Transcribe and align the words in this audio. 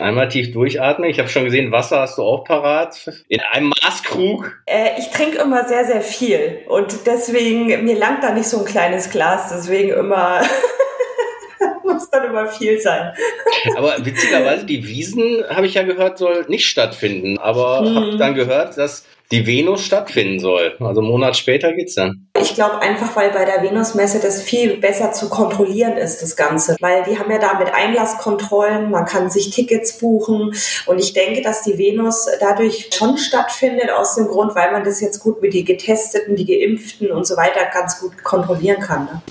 Einmal 0.00 0.28
tief 0.28 0.52
durchatmen. 0.52 1.10
Ich 1.10 1.18
habe 1.18 1.28
schon 1.28 1.44
gesehen, 1.44 1.70
Wasser 1.70 2.00
hast 2.00 2.16
du 2.16 2.22
auch 2.22 2.44
parat. 2.44 3.10
In 3.28 3.40
einem 3.40 3.72
Maßkrug. 3.82 4.62
Äh, 4.64 4.98
ich 4.98 5.10
trinke 5.10 5.38
immer 5.38 5.68
sehr, 5.68 5.84
sehr 5.84 6.00
viel. 6.00 6.60
Und 6.66 7.06
deswegen, 7.06 7.84
mir 7.84 7.98
langt 7.98 8.24
da 8.24 8.32
nicht 8.32 8.46
so 8.46 8.60
ein 8.60 8.64
kleines 8.64 9.10
Glas. 9.10 9.50
Deswegen 9.50 9.90
immer, 9.90 10.40
muss 11.84 12.08
dann 12.08 12.24
immer 12.24 12.46
viel 12.46 12.80
sein. 12.80 13.12
Aber 13.76 13.96
witzigerweise, 14.04 14.64
die 14.64 14.88
Wiesen, 14.88 15.44
habe 15.50 15.66
ich 15.66 15.74
ja 15.74 15.82
gehört, 15.82 16.16
soll 16.16 16.46
nicht 16.48 16.66
stattfinden. 16.66 17.38
Aber 17.38 17.80
hm. 17.80 17.94
habe 17.94 18.16
dann 18.16 18.34
gehört, 18.34 18.78
dass 18.78 19.04
die 19.32 19.46
Venus 19.46 19.82
stattfinden 19.82 20.38
soll. 20.38 20.76
Also 20.78 21.00
einen 21.00 21.10
Monat 21.10 21.36
später 21.36 21.72
geht's 21.72 21.94
dann. 21.94 22.28
Ich 22.40 22.54
glaube 22.54 22.80
einfach, 22.80 23.16
weil 23.16 23.30
bei 23.30 23.46
der 23.46 23.62
Venusmesse 23.62 24.20
das 24.20 24.42
viel 24.42 24.76
besser 24.76 25.12
zu 25.12 25.30
kontrollieren 25.30 25.96
ist, 25.96 26.22
das 26.22 26.36
Ganze. 26.36 26.76
Weil 26.80 27.02
die 27.04 27.18
haben 27.18 27.30
ja 27.30 27.38
da 27.38 27.58
mit 27.58 27.74
Einlasskontrollen, 27.74 28.90
man 28.90 29.06
kann 29.06 29.30
sich 29.30 29.50
Tickets 29.50 29.98
buchen. 29.98 30.54
Und 30.86 30.98
ich 30.98 31.14
denke, 31.14 31.40
dass 31.40 31.62
die 31.62 31.78
Venus 31.78 32.28
dadurch 32.40 32.90
schon 32.92 33.16
stattfindet, 33.16 33.90
aus 33.90 34.14
dem 34.16 34.28
Grund, 34.28 34.54
weil 34.54 34.70
man 34.70 34.84
das 34.84 35.00
jetzt 35.00 35.20
gut 35.20 35.40
mit 35.40 35.54
die 35.54 35.64
Getesteten, 35.64 36.36
die 36.36 36.44
Geimpften 36.44 37.10
und 37.10 37.26
so 37.26 37.36
weiter 37.36 37.60
ganz 37.72 38.00
gut 38.00 38.22
kontrollieren 38.22 38.80
kann. 38.80 39.04
Ne? 39.06 39.22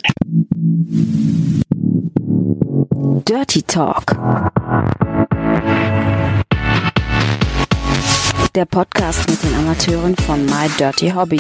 Dirty 3.28 3.62
Talk 3.62 4.16
der 8.56 8.66
Podcast 8.66 9.30
mit 9.30 9.42
den 9.44 9.54
Amateuren 9.56 10.16
von 10.16 10.46
My 10.46 10.68
Dirty 10.78 11.12
Hobby. 11.12 11.40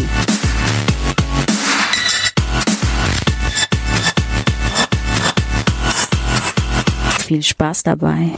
Viel 7.25 7.43
Spaß 7.43 7.83
dabei. 7.83 8.37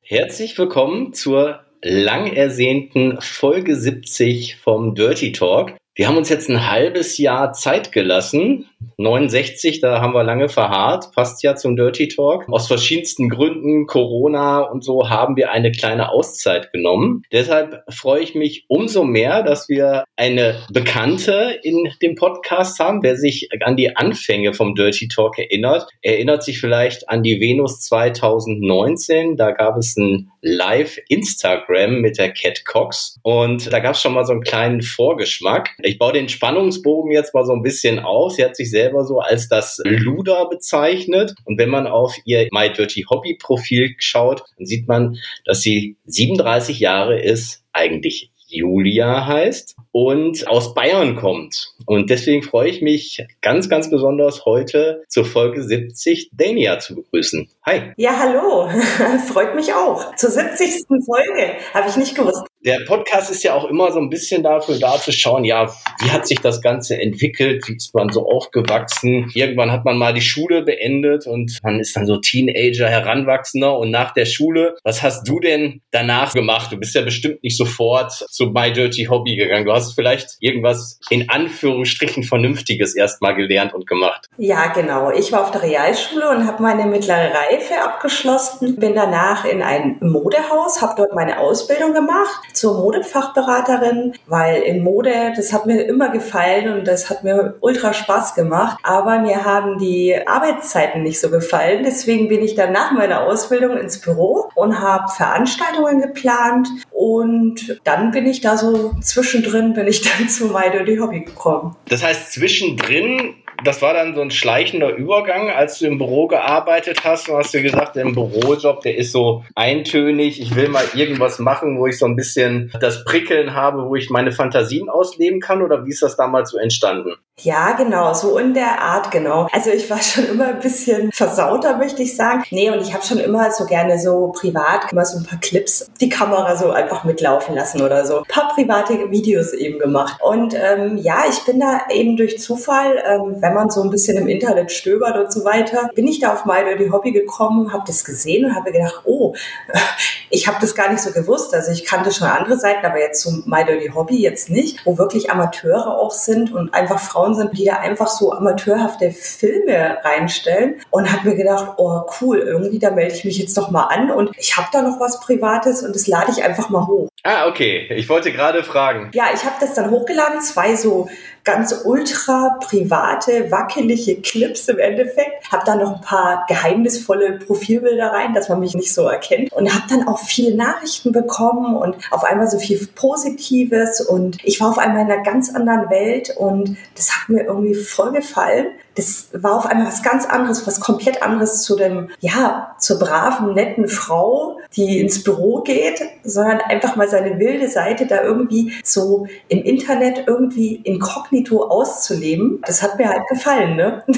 Herzlich 0.00 0.58
willkommen 0.58 1.12
zur 1.12 1.64
lang 1.82 2.32
ersehnten 2.32 3.20
Folge 3.20 3.76
70 3.76 4.56
vom 4.56 4.94
Dirty 4.94 5.32
Talk. 5.32 5.76
Wir 5.96 6.08
haben 6.08 6.16
uns 6.16 6.28
jetzt 6.28 6.50
ein 6.50 6.68
halbes 6.68 7.18
Jahr 7.18 7.52
Zeit 7.52 7.92
gelassen. 7.92 8.66
69, 8.98 9.80
da 9.80 10.00
haben 10.00 10.12
wir 10.12 10.24
lange 10.24 10.48
verharrt, 10.48 11.12
passt 11.14 11.42
ja 11.44 11.54
zum 11.54 11.76
Dirty 11.76 12.08
Talk. 12.08 12.48
Aus 12.48 12.66
verschiedensten 12.66 13.28
Gründen, 13.28 13.86
Corona 13.86 14.62
und 14.62 14.82
so, 14.82 15.08
haben 15.08 15.36
wir 15.36 15.52
eine 15.52 15.70
kleine 15.70 16.10
Auszeit 16.10 16.72
genommen. 16.72 17.22
Deshalb 17.30 17.84
freue 17.90 18.22
ich 18.22 18.34
mich 18.34 18.64
umso 18.66 19.04
mehr, 19.04 19.44
dass 19.44 19.68
wir 19.68 20.04
eine 20.16 20.56
Bekannte 20.72 21.60
in 21.62 21.88
dem 22.02 22.16
Podcast 22.16 22.80
haben. 22.80 23.04
Wer 23.04 23.16
sich 23.16 23.50
an 23.64 23.76
die 23.76 23.96
Anfänge 23.96 24.52
vom 24.52 24.74
Dirty 24.74 25.06
Talk 25.06 25.38
erinnert, 25.38 25.88
erinnert 26.02 26.42
sich 26.42 26.60
vielleicht 26.60 27.08
an 27.08 27.22
die 27.22 27.40
Venus 27.40 27.80
2019. 27.82 29.36
Da 29.36 29.52
gab 29.52 29.76
es 29.76 29.96
ein 30.44 30.50
Live-Instagram 30.50 32.00
mit 32.00 32.18
der 32.18 32.32
Cat 32.32 32.64
Cox 32.64 33.18
und 33.22 33.72
da 33.72 33.80
gab 33.80 33.94
es 33.94 34.02
schon 34.02 34.14
mal 34.14 34.24
so 34.24 34.32
einen 34.32 34.42
kleinen 34.42 34.82
Vorgeschmack. 34.82 35.70
Ich 35.82 35.98
baue 35.98 36.12
den 36.12 36.28
Spannungsbogen 36.28 37.10
jetzt 37.10 37.34
mal 37.34 37.44
so 37.44 37.52
ein 37.52 37.62
bisschen 37.62 37.98
aus. 37.98 38.36
Sie 38.36 38.44
hat 38.44 38.56
sich 38.56 38.70
selber 38.70 39.04
so 39.04 39.20
als 39.20 39.48
das 39.48 39.80
Luder 39.84 40.48
bezeichnet. 40.48 41.34
Und 41.44 41.58
wenn 41.58 41.70
man 41.70 41.86
auf 41.86 42.16
ihr 42.24 42.48
My 42.52 42.70
Dirty 42.70 43.04
Hobby 43.10 43.36
Profil 43.40 43.94
schaut, 43.98 44.42
dann 44.56 44.66
sieht 44.66 44.88
man, 44.88 45.16
dass 45.44 45.60
sie 45.60 45.96
37 46.06 46.78
Jahre 46.80 47.20
ist, 47.20 47.62
eigentlich 47.72 48.30
Julia 48.48 49.26
heißt 49.26 49.76
und 49.90 50.46
aus 50.46 50.74
Bayern 50.74 51.16
kommt. 51.16 51.74
Und 51.86 52.10
deswegen 52.10 52.42
freue 52.42 52.68
ich 52.68 52.82
mich 52.82 53.24
ganz, 53.40 53.68
ganz 53.68 53.90
besonders 53.90 54.44
heute 54.44 55.02
zur 55.08 55.24
Folge 55.24 55.62
70 55.62 56.30
Dania 56.32 56.78
zu 56.78 56.94
begrüßen. 56.94 57.48
Hi. 57.66 57.94
Ja, 57.96 58.18
hallo. 58.18 58.68
Freut 59.32 59.54
mich 59.54 59.72
auch. 59.72 60.14
Zur 60.16 60.28
70. 60.28 60.84
Folge. 60.86 61.54
Habe 61.72 61.88
ich 61.88 61.96
nicht 61.96 62.14
gewusst. 62.14 62.44
Der 62.62 62.80
Podcast 62.86 63.30
ist 63.30 63.42
ja 63.42 63.54
auch 63.54 63.64
immer 63.64 63.90
so 63.90 64.00
ein 64.00 64.10
bisschen 64.10 64.42
dafür 64.42 64.78
da 64.78 64.98
zu 64.98 65.12
schauen, 65.12 65.44
ja, 65.44 65.74
wie 66.00 66.10
hat 66.10 66.26
sich 66.26 66.40
das 66.40 66.60
Ganze 66.60 67.00
entwickelt? 67.00 67.66
Wie 67.66 67.76
ist 67.76 67.94
man 67.94 68.10
so 68.10 68.26
aufgewachsen? 68.26 69.30
Irgendwann 69.34 69.72
hat 69.72 69.86
man 69.86 69.96
mal 69.96 70.12
die 70.12 70.20
Schule 70.20 70.62
beendet 70.62 71.26
und 71.26 71.58
man 71.62 71.80
ist 71.80 71.96
dann 71.96 72.06
so 72.06 72.18
Teenager, 72.18 72.88
Heranwachsender. 72.88 73.78
Und 73.78 73.90
nach 73.90 74.12
der 74.12 74.26
Schule, 74.26 74.76
was 74.84 75.02
hast 75.02 75.26
du 75.26 75.40
denn 75.40 75.80
danach 75.90 76.34
gemacht? 76.34 76.70
Du 76.70 76.76
bist 76.76 76.94
ja 76.94 77.00
bestimmt 77.00 77.42
nicht 77.42 77.56
sofort 77.56 78.12
zu 78.12 78.46
My 78.46 78.72
Dirty 78.72 79.06
Hobby 79.06 79.36
gegangen. 79.36 79.64
Du 79.64 79.72
hast 79.72 79.94
vielleicht 79.94 80.36
irgendwas 80.40 80.98
in 81.08 81.30
Anführungsstrichen 81.30 82.24
Vernünftiges 82.24 82.94
erstmal 82.94 83.34
gelernt 83.34 83.72
und 83.72 83.86
gemacht. 83.86 84.26
Ja, 84.36 84.66
genau. 84.66 85.10
Ich 85.10 85.32
war 85.32 85.42
auf 85.42 85.50
der 85.50 85.62
Realschule 85.62 86.28
und 86.28 86.46
habe 86.46 86.62
meine 86.62 86.84
mittlere 86.84 87.32
Reife 87.32 87.53
abgeschlossen. 87.84 88.76
Bin 88.76 88.94
danach 88.94 89.44
in 89.44 89.62
ein 89.62 89.96
Modehaus, 90.00 90.82
habe 90.82 90.94
dort 90.96 91.14
meine 91.14 91.38
Ausbildung 91.38 91.94
gemacht 91.94 92.42
zur 92.52 92.78
Modefachberaterin, 92.78 94.14
weil 94.26 94.62
in 94.62 94.82
Mode, 94.82 95.32
das 95.36 95.52
hat 95.52 95.66
mir 95.66 95.82
immer 95.82 96.10
gefallen 96.10 96.72
und 96.72 96.86
das 96.86 97.10
hat 97.10 97.24
mir 97.24 97.56
ultra 97.60 97.92
Spaß 97.92 98.34
gemacht. 98.34 98.78
Aber 98.82 99.18
mir 99.18 99.44
haben 99.44 99.78
die 99.78 100.16
Arbeitszeiten 100.26 101.02
nicht 101.02 101.20
so 101.20 101.30
gefallen. 101.30 101.82
Deswegen 101.84 102.28
bin 102.28 102.42
ich 102.42 102.54
dann 102.54 102.72
nach 102.72 102.92
meiner 102.92 103.22
Ausbildung 103.22 103.76
ins 103.76 104.00
Büro 104.00 104.50
und 104.54 104.80
habe 104.80 105.10
Veranstaltungen 105.12 106.00
geplant. 106.00 106.68
Und 106.90 107.80
dann 107.84 108.10
bin 108.10 108.26
ich 108.26 108.40
da 108.40 108.56
so 108.56 108.92
zwischendrin, 109.00 109.74
bin 109.74 109.86
ich 109.86 110.02
dann 110.18 110.28
zu 110.28 110.46
My 110.46 110.70
Dirty 110.70 110.96
Hobby 110.96 111.20
gekommen. 111.20 111.76
Das 111.88 112.02
heißt, 112.02 112.32
zwischendrin 112.32 113.34
das 113.64 113.82
war 113.82 113.94
dann 113.94 114.14
so 114.14 114.20
ein 114.20 114.30
schleichender 114.30 114.94
Übergang, 114.94 115.50
als 115.50 115.78
du 115.78 115.86
im 115.86 115.98
Büro 115.98 116.26
gearbeitet 116.26 117.04
hast. 117.04 117.28
Du 117.28 117.36
hast 117.36 117.52
dir 117.52 117.62
gesagt, 117.62 117.96
der 117.96 118.04
Bürojob, 118.04 118.82
der 118.82 118.96
ist 118.96 119.12
so 119.12 119.44
eintönig. 119.54 120.40
Ich 120.40 120.54
will 120.54 120.68
mal 120.68 120.84
irgendwas 120.94 121.38
machen, 121.38 121.78
wo 121.78 121.86
ich 121.86 121.98
so 121.98 122.06
ein 122.06 122.16
bisschen 122.16 122.72
das 122.80 123.04
Prickeln 123.04 123.54
habe, 123.54 123.88
wo 123.88 123.96
ich 123.96 124.10
meine 124.10 124.32
Fantasien 124.32 124.88
ausleben 124.88 125.40
kann. 125.40 125.62
Oder 125.62 125.84
wie 125.84 125.90
ist 125.90 126.02
das 126.02 126.16
damals 126.16 126.50
so 126.50 126.58
entstanden? 126.58 127.14
Ja, 127.40 127.72
genau, 127.72 128.14
so 128.14 128.38
in 128.38 128.54
der 128.54 128.80
Art, 128.80 129.10
genau. 129.10 129.48
Also 129.50 129.70
ich 129.70 129.90
war 129.90 129.98
schon 130.02 130.26
immer 130.26 130.48
ein 130.48 130.60
bisschen 130.60 131.10
versauter, 131.12 131.76
möchte 131.76 132.02
ich 132.02 132.14
sagen. 132.14 132.44
Nee, 132.50 132.70
und 132.70 132.80
ich 132.80 132.94
habe 132.94 133.04
schon 133.04 133.18
immer 133.18 133.50
so 133.50 133.66
gerne 133.66 133.98
so 133.98 134.28
privat 134.28 134.92
immer 134.92 135.04
so 135.04 135.18
ein 135.18 135.24
paar 135.24 135.40
Clips, 135.40 135.90
die 136.00 136.08
Kamera 136.08 136.56
so 136.56 136.70
einfach 136.70 137.04
mitlaufen 137.04 137.54
lassen 137.56 137.82
oder 137.82 138.06
so. 138.06 138.18
Ein 138.18 138.24
paar 138.28 138.54
private 138.54 139.10
Videos 139.10 139.52
eben 139.52 139.78
gemacht. 139.78 140.20
Und 140.22 140.54
ähm, 140.54 140.96
ja, 140.98 141.24
ich 141.28 141.44
bin 141.44 141.58
da 141.58 141.80
eben 141.90 142.16
durch 142.16 142.38
Zufall, 142.38 143.02
ähm, 143.04 143.36
wenn 143.40 143.53
man 143.54 143.70
so 143.70 143.82
ein 143.82 143.90
bisschen 143.90 144.16
im 144.16 144.28
Internet 144.28 144.72
stöbert 144.72 145.16
und 145.16 145.32
so 145.32 145.44
weiter, 145.44 145.90
bin 145.94 146.06
ich 146.06 146.20
da 146.20 146.32
auf 146.32 146.44
My 146.44 146.64
Dirty 146.64 146.88
Hobby 146.88 147.12
gekommen, 147.12 147.72
habe 147.72 147.84
das 147.86 148.04
gesehen 148.04 148.44
und 148.46 148.54
habe 148.54 148.72
gedacht, 148.72 149.02
oh, 149.04 149.34
ich 150.30 150.46
habe 150.48 150.58
das 150.60 150.74
gar 150.74 150.90
nicht 150.90 151.02
so 151.02 151.12
gewusst. 151.12 151.54
Also 151.54 151.72
ich 151.72 151.84
kannte 151.84 152.12
schon 152.12 152.26
andere 152.26 152.58
Seiten, 152.58 152.84
aber 152.84 152.98
jetzt 152.98 153.20
zum 153.22 153.44
My 153.46 153.64
Dirty 153.64 153.90
Hobby 153.94 154.16
jetzt 154.20 154.50
nicht, 154.50 154.84
wo 154.84 154.98
wirklich 154.98 155.30
Amateure 155.30 155.98
auch 155.98 156.10
sind 156.10 156.52
und 156.52 156.74
einfach 156.74 157.00
Frauen 157.00 157.34
sind, 157.34 157.56
die 157.56 157.64
da 157.64 157.74
einfach 157.76 158.08
so 158.08 158.32
amateurhafte 158.32 159.10
Filme 159.10 159.98
reinstellen 160.02 160.80
und 160.90 161.12
habe 161.12 161.30
mir 161.30 161.36
gedacht, 161.36 161.74
oh 161.76 162.02
cool, 162.20 162.38
irgendwie 162.38 162.78
da 162.78 162.90
melde 162.90 163.14
ich 163.14 163.24
mich 163.24 163.38
jetzt 163.38 163.56
doch 163.56 163.70
mal 163.70 163.84
an 163.84 164.10
und 164.10 164.30
ich 164.38 164.56
habe 164.56 164.68
da 164.72 164.82
noch 164.82 165.00
was 165.00 165.20
Privates 165.20 165.82
und 165.82 165.94
das 165.94 166.06
lade 166.06 166.32
ich 166.32 166.42
einfach 166.42 166.68
mal 166.68 166.86
hoch. 166.86 167.08
Ah, 167.22 167.48
okay. 167.48 167.88
Ich 167.94 168.08
wollte 168.10 168.32
gerade 168.32 168.62
fragen. 168.62 169.10
Ja, 169.14 169.28
ich 169.34 169.44
habe 169.44 169.54
das 169.58 169.72
dann 169.72 169.90
hochgeladen, 169.90 170.42
zwei 170.42 170.76
so 170.76 171.08
ganz 171.44 171.82
ultra 171.84 172.58
private, 172.60 173.50
wackelige 173.50 174.16
Clips 174.22 174.68
im 174.68 174.78
Endeffekt. 174.78 175.50
Hab 175.52 175.64
dann 175.66 175.78
noch 175.78 175.96
ein 175.96 176.00
paar 176.00 176.44
geheimnisvolle 176.48 177.38
Profilbilder 177.38 178.12
rein, 178.12 178.32
dass 178.34 178.48
man 178.48 178.60
mich 178.60 178.74
nicht 178.74 178.92
so 178.92 179.06
erkennt. 179.06 179.52
Und 179.52 179.72
habe 179.72 179.84
dann 179.88 180.08
auch 180.08 180.18
viele 180.18 180.56
Nachrichten 180.56 181.12
bekommen 181.12 181.76
und 181.76 181.96
auf 182.10 182.24
einmal 182.24 182.48
so 182.48 182.58
viel 182.58 182.86
Positives. 182.94 184.00
Und 184.00 184.42
ich 184.42 184.60
war 184.60 184.70
auf 184.70 184.78
einmal 184.78 185.04
in 185.04 185.12
einer 185.12 185.22
ganz 185.22 185.54
anderen 185.54 185.90
Welt 185.90 186.34
und 186.36 186.76
das 186.96 187.12
hat 187.12 187.28
mir 187.28 187.44
irgendwie 187.44 187.74
voll 187.74 188.12
gefallen 188.12 188.68
das 188.94 189.28
war 189.32 189.56
auf 189.56 189.66
einmal 189.66 189.86
was 189.86 190.02
ganz 190.02 190.26
anderes, 190.26 190.66
was 190.66 190.80
komplett 190.80 191.22
anderes 191.22 191.62
zu 191.62 191.76
dem, 191.76 192.10
ja, 192.20 192.74
zur 192.78 192.98
braven, 192.98 193.54
netten 193.54 193.88
Frau, 193.88 194.58
die 194.76 195.00
ins 195.00 195.22
Büro 195.22 195.62
geht, 195.62 196.00
sondern 196.22 196.60
einfach 196.60 196.96
mal 196.96 197.08
seine 197.08 197.38
wilde 197.38 197.68
Seite 197.68 198.06
da 198.06 198.22
irgendwie 198.22 198.72
so 198.84 199.26
im 199.48 199.62
Internet 199.62 200.24
irgendwie 200.26 200.76
inkognito 200.76 201.64
auszuleben. 201.64 202.60
Das 202.66 202.82
hat 202.82 202.98
mir 202.98 203.08
halt 203.08 203.26
gefallen, 203.28 203.76
ne? 203.76 204.04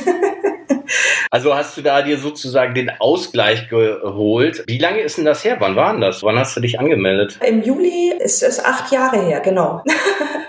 Also 1.31 1.55
hast 1.55 1.77
du 1.77 1.83
da 1.83 2.03
dir 2.03 2.19
sozusagen 2.19 2.75
den 2.75 2.91
Ausgleich 2.99 3.69
geholt. 3.69 4.65
Wie 4.67 4.79
lange 4.79 5.01
ist 5.01 5.19
denn 5.19 5.25
das 5.25 5.45
her? 5.45 5.57
Wann 5.59 5.77
war 5.77 5.93
denn 5.93 6.01
das? 6.01 6.23
Wann 6.23 6.39
hast 6.39 6.57
du 6.57 6.61
dich 6.61 6.79
angemeldet? 6.79 7.39
Im 7.47 7.63
Juli 7.63 8.13
ist 8.19 8.43
es 8.43 8.65
acht 8.65 8.93
Jahre 8.93 9.21
her, 9.27 9.41
genau. 9.41 9.83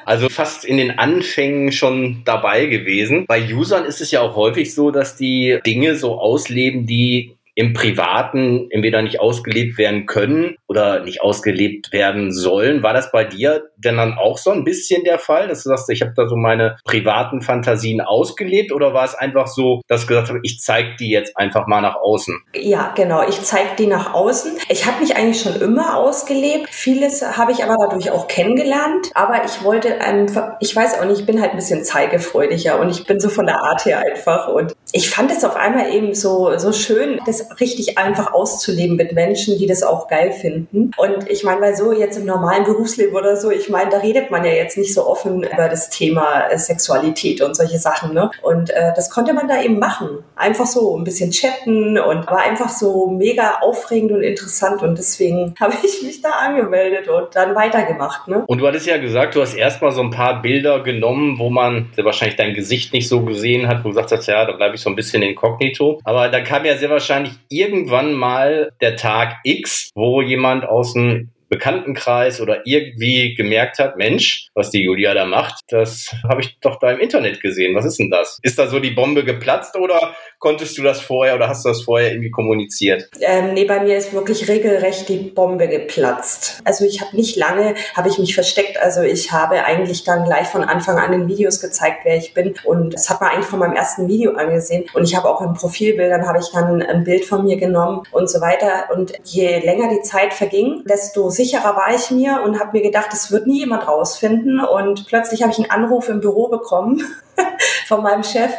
Also 0.05 0.29
fast 0.29 0.63
in 0.63 0.77
den 0.77 0.99
Anfängen 0.99 1.73
schon 1.73 2.21
dabei 2.23 2.67
gewesen. 2.67 3.25
Bei 3.27 3.43
Usern 3.43 3.83
ist 3.83 3.99
es 3.99 4.09
ja 4.09 4.16
auch 4.21 4.35
häufig 4.35 4.73
so, 4.73 4.91
dass 4.91 5.15
die 5.15 5.59
Dinge 5.65 5.95
so 5.95 6.19
ausleben, 6.19 6.85
die 6.85 7.37
im 7.57 7.73
Privaten 7.73 8.69
entweder 8.69 9.01
nicht 9.01 9.19
ausgelebt 9.19 9.79
werden 9.79 10.05
können 10.05 10.57
oder 10.67 11.03
nicht 11.03 11.21
ausgelebt 11.21 11.91
werden 11.91 12.31
sollen. 12.31 12.83
War 12.83 12.93
das 12.93 13.11
bei 13.11 13.23
dir 13.23 13.63
denn 13.77 13.97
dann 13.97 14.17
auch 14.17 14.37
so 14.37 14.51
ein 14.51 14.63
bisschen 14.63 15.03
der 15.03 15.19
Fall, 15.19 15.47
dass 15.47 15.63
du 15.63 15.69
sagst, 15.69 15.89
ich 15.89 16.01
habe 16.01 16.13
da 16.15 16.27
so 16.27 16.35
meine 16.35 16.77
privaten 16.83 17.41
Fantasien 17.41 18.01
ausgelebt 18.01 18.71
oder 18.71 18.93
war 18.93 19.05
es 19.05 19.15
einfach 19.15 19.47
so, 19.47 19.81
dass 19.87 20.01
du 20.01 20.07
gesagt 20.07 20.29
hast, 20.29 20.39
ich 20.43 20.59
zeige 20.59 20.95
die 20.99 21.09
jetzt 21.09 21.37
einfach 21.37 21.67
mal 21.67 21.81
nach 21.81 21.95
außen? 21.95 22.41
Ja, 22.55 22.93
genau, 22.95 23.27
ich 23.27 23.41
zeige 23.43 23.69
die 23.77 23.87
nach 23.87 24.13
außen. 24.13 24.57
Ich 24.69 24.85
habe 24.85 24.99
mich 25.01 25.15
eigentlich 25.15 25.41
schon 25.41 25.59
immer 25.61 25.97
ausgelebt. 25.97 26.69
Vieles 26.69 27.21
habe 27.37 27.51
ich 27.51 27.63
aber 27.63 27.75
dadurch 27.79 28.11
auch 28.11 28.27
kennengelernt, 28.27 29.11
aber 29.13 29.43
ich 29.45 29.63
wollte 29.63 30.01
einfach, 30.01 30.53
ich 30.59 30.75
weiß 30.75 30.99
auch 30.99 31.05
nicht, 31.05 31.19
ich 31.19 31.25
bin 31.25 31.41
halt 31.41 31.51
ein 31.51 31.57
bisschen 31.57 31.83
zeigefreudiger 31.83 32.79
und 32.79 32.89
ich 32.89 33.05
bin 33.05 33.19
so 33.19 33.29
von 33.29 33.45
der 33.45 33.61
Art 33.61 33.85
her 33.85 33.99
einfach 33.99 34.47
und 34.47 34.75
ich 34.93 35.09
fand 35.09 35.31
es 35.31 35.43
auf 35.43 35.55
einmal 35.55 35.93
eben 35.93 36.15
so, 36.15 36.57
so 36.57 36.71
schön, 36.71 37.19
das 37.25 37.59
richtig 37.59 37.97
einfach 37.97 38.33
auszuleben 38.33 38.95
mit 38.95 39.13
Menschen, 39.13 39.57
die 39.57 39.67
das 39.67 39.83
auch 39.83 40.07
geil 40.07 40.31
finden. 40.31 40.91
Und 40.97 41.29
ich 41.29 41.43
meine, 41.43 41.61
weil 41.61 41.75
so 41.75 41.91
jetzt 41.91 42.17
im 42.17 42.25
normalen 42.25 42.63
Berufsleben 42.63 43.15
oder 43.15 43.35
so, 43.35 43.51
ich 43.51 43.66
meine, 43.69 43.89
da 43.89 43.97
redet 43.97 44.31
man 44.31 44.43
ja 44.43 44.51
jetzt 44.51 44.77
nicht 44.77 44.93
so 44.93 45.07
offen 45.07 45.43
über 45.43 45.67
das 45.69 45.89
Thema 45.89 46.47
äh, 46.49 46.57
Sexualität 46.57 47.41
und 47.41 47.55
solche 47.55 47.79
Sachen. 47.79 48.13
Ne? 48.13 48.31
Und 48.41 48.69
äh, 48.69 48.93
das 48.95 49.09
konnte 49.09 49.33
man 49.33 49.47
da 49.47 49.61
eben 49.61 49.79
machen. 49.79 50.23
Einfach 50.35 50.65
so 50.65 50.97
ein 50.97 51.03
bisschen 51.03 51.31
chatten 51.31 51.97
und 51.97 52.27
war 52.27 52.41
einfach 52.43 52.69
so 52.69 53.07
mega 53.07 53.59
aufregend 53.61 54.11
und 54.11 54.23
interessant. 54.23 54.81
Und 54.81 54.97
deswegen 54.97 55.55
habe 55.59 55.73
ich 55.83 56.03
mich 56.03 56.21
da 56.21 56.29
angemeldet 56.29 57.07
und 57.07 57.35
dann 57.35 57.55
weitergemacht. 57.55 58.27
Ne? 58.27 58.43
Und 58.47 58.59
du 58.59 58.67
hattest 58.67 58.87
ja 58.87 58.97
gesagt, 58.97 59.35
du 59.35 59.41
hast 59.41 59.53
erstmal 59.53 59.91
so 59.91 60.01
ein 60.01 60.11
paar 60.11 60.41
Bilder 60.41 60.81
genommen, 60.81 61.39
wo 61.39 61.49
man 61.49 61.89
wahrscheinlich 61.95 62.37
dein 62.37 62.53
Gesicht 62.53 62.93
nicht 62.93 63.07
so 63.07 63.21
gesehen 63.21 63.67
hat, 63.67 63.79
wo 63.79 63.89
du 63.89 63.95
gesagt 63.95 64.11
hast, 64.11 64.27
ja, 64.27 64.45
da 64.45 64.53
bleibe 64.53 64.75
ich 64.75 64.81
so 64.81 64.89
ein 64.89 64.95
bisschen 64.95 65.23
inkognito. 65.23 65.99
Aber 66.03 66.29
da 66.29 66.41
kam 66.41 66.65
ja 66.65 66.77
sehr 66.77 66.89
wahrscheinlich 66.89 67.33
irgendwann 67.49 68.13
mal 68.13 68.71
der 68.81 68.95
Tag 68.95 69.37
X, 69.43 69.91
wo 69.95 70.21
jemand 70.21 70.65
aus 70.65 70.93
dem 70.93 71.29
Bekanntenkreis 71.49 72.41
oder 72.41 72.61
irgendwie 72.65 73.35
gemerkt 73.35 73.79
hat, 73.79 73.97
Mensch, 73.97 74.49
was 74.53 74.69
die 74.69 74.83
Julia 74.83 75.13
da 75.13 75.25
macht, 75.25 75.61
das 75.69 76.15
habe 76.27 76.41
ich 76.41 76.59
doch 76.59 76.79
da 76.79 76.91
im 76.91 76.99
Internet 76.99 77.41
gesehen. 77.41 77.75
Was 77.75 77.85
ist 77.85 77.99
denn 77.99 78.09
das? 78.09 78.39
Ist 78.41 78.59
da 78.59 78.67
so 78.67 78.79
die 78.79 78.91
Bombe 78.91 79.23
geplatzt 79.23 79.75
oder 79.75 80.15
konntest 80.39 80.77
du 80.77 80.83
das 80.83 81.01
vorher 81.01 81.35
oder 81.35 81.47
hast 81.47 81.65
du 81.65 81.69
das 81.69 81.81
vorher 81.81 82.11
irgendwie 82.11 82.31
kommuniziert? 82.31 83.09
Ähm, 83.21 83.53
nee, 83.53 83.65
bei 83.65 83.79
mir 83.79 83.97
ist 83.97 84.13
wirklich 84.13 84.47
regelrecht 84.47 85.09
die 85.09 85.17
Bombe 85.17 85.67
geplatzt. 85.67 86.61
Also 86.63 86.85
ich 86.85 87.01
habe 87.01 87.15
nicht 87.15 87.35
lange, 87.35 87.75
habe 87.95 88.09
ich 88.09 88.17
mich 88.17 88.35
versteckt. 88.35 88.79
Also 88.79 89.01
ich 89.01 89.31
habe 89.31 89.65
eigentlich 89.65 90.03
dann 90.03 90.25
gleich 90.25 90.47
von 90.47 90.63
Anfang 90.63 90.97
an 90.97 91.13
in 91.13 91.27
Videos 91.27 91.61
gezeigt, 91.61 92.01
wer 92.03 92.17
ich 92.17 92.33
bin. 92.33 92.55
Und 92.63 92.93
das 92.93 93.09
hat 93.09 93.21
man 93.21 93.31
eigentlich 93.31 93.45
von 93.45 93.59
meinem 93.59 93.75
ersten 93.75 94.07
Video 94.07 94.33
angesehen. 94.33 94.85
Und 94.93 95.03
ich 95.03 95.15
habe 95.15 95.29
auch 95.29 95.41
in 95.41 95.53
Profilbildern, 95.53 96.27
habe 96.27 96.39
ich 96.39 96.51
dann 96.51 96.81
ein 96.81 97.03
Bild 97.03 97.25
von 97.25 97.43
mir 97.43 97.57
genommen 97.57 98.03
und 98.11 98.29
so 98.29 98.41
weiter. 98.41 98.89
Und 98.93 99.13
je 99.23 99.59
länger 99.59 99.89
die 99.89 100.01
Zeit 100.01 100.33
verging, 100.33 100.83
desto 100.85 101.29
sicherer 101.37 101.75
war 101.75 101.95
ich 101.95 102.11
mir 102.11 102.41
und 102.43 102.59
habe 102.59 102.77
mir 102.77 102.83
gedacht, 102.83 103.13
es 103.13 103.31
wird 103.31 103.47
nie 103.47 103.59
jemand 103.59 103.87
rausfinden. 103.87 104.59
Und 104.59 105.07
plötzlich 105.07 105.41
habe 105.41 105.51
ich 105.53 105.57
einen 105.57 105.71
Anruf 105.71 106.09
im 106.09 106.19
Büro 106.19 106.49
bekommen 106.49 107.01
von 107.87 108.03
meinem 108.03 108.23
Chef. 108.23 108.51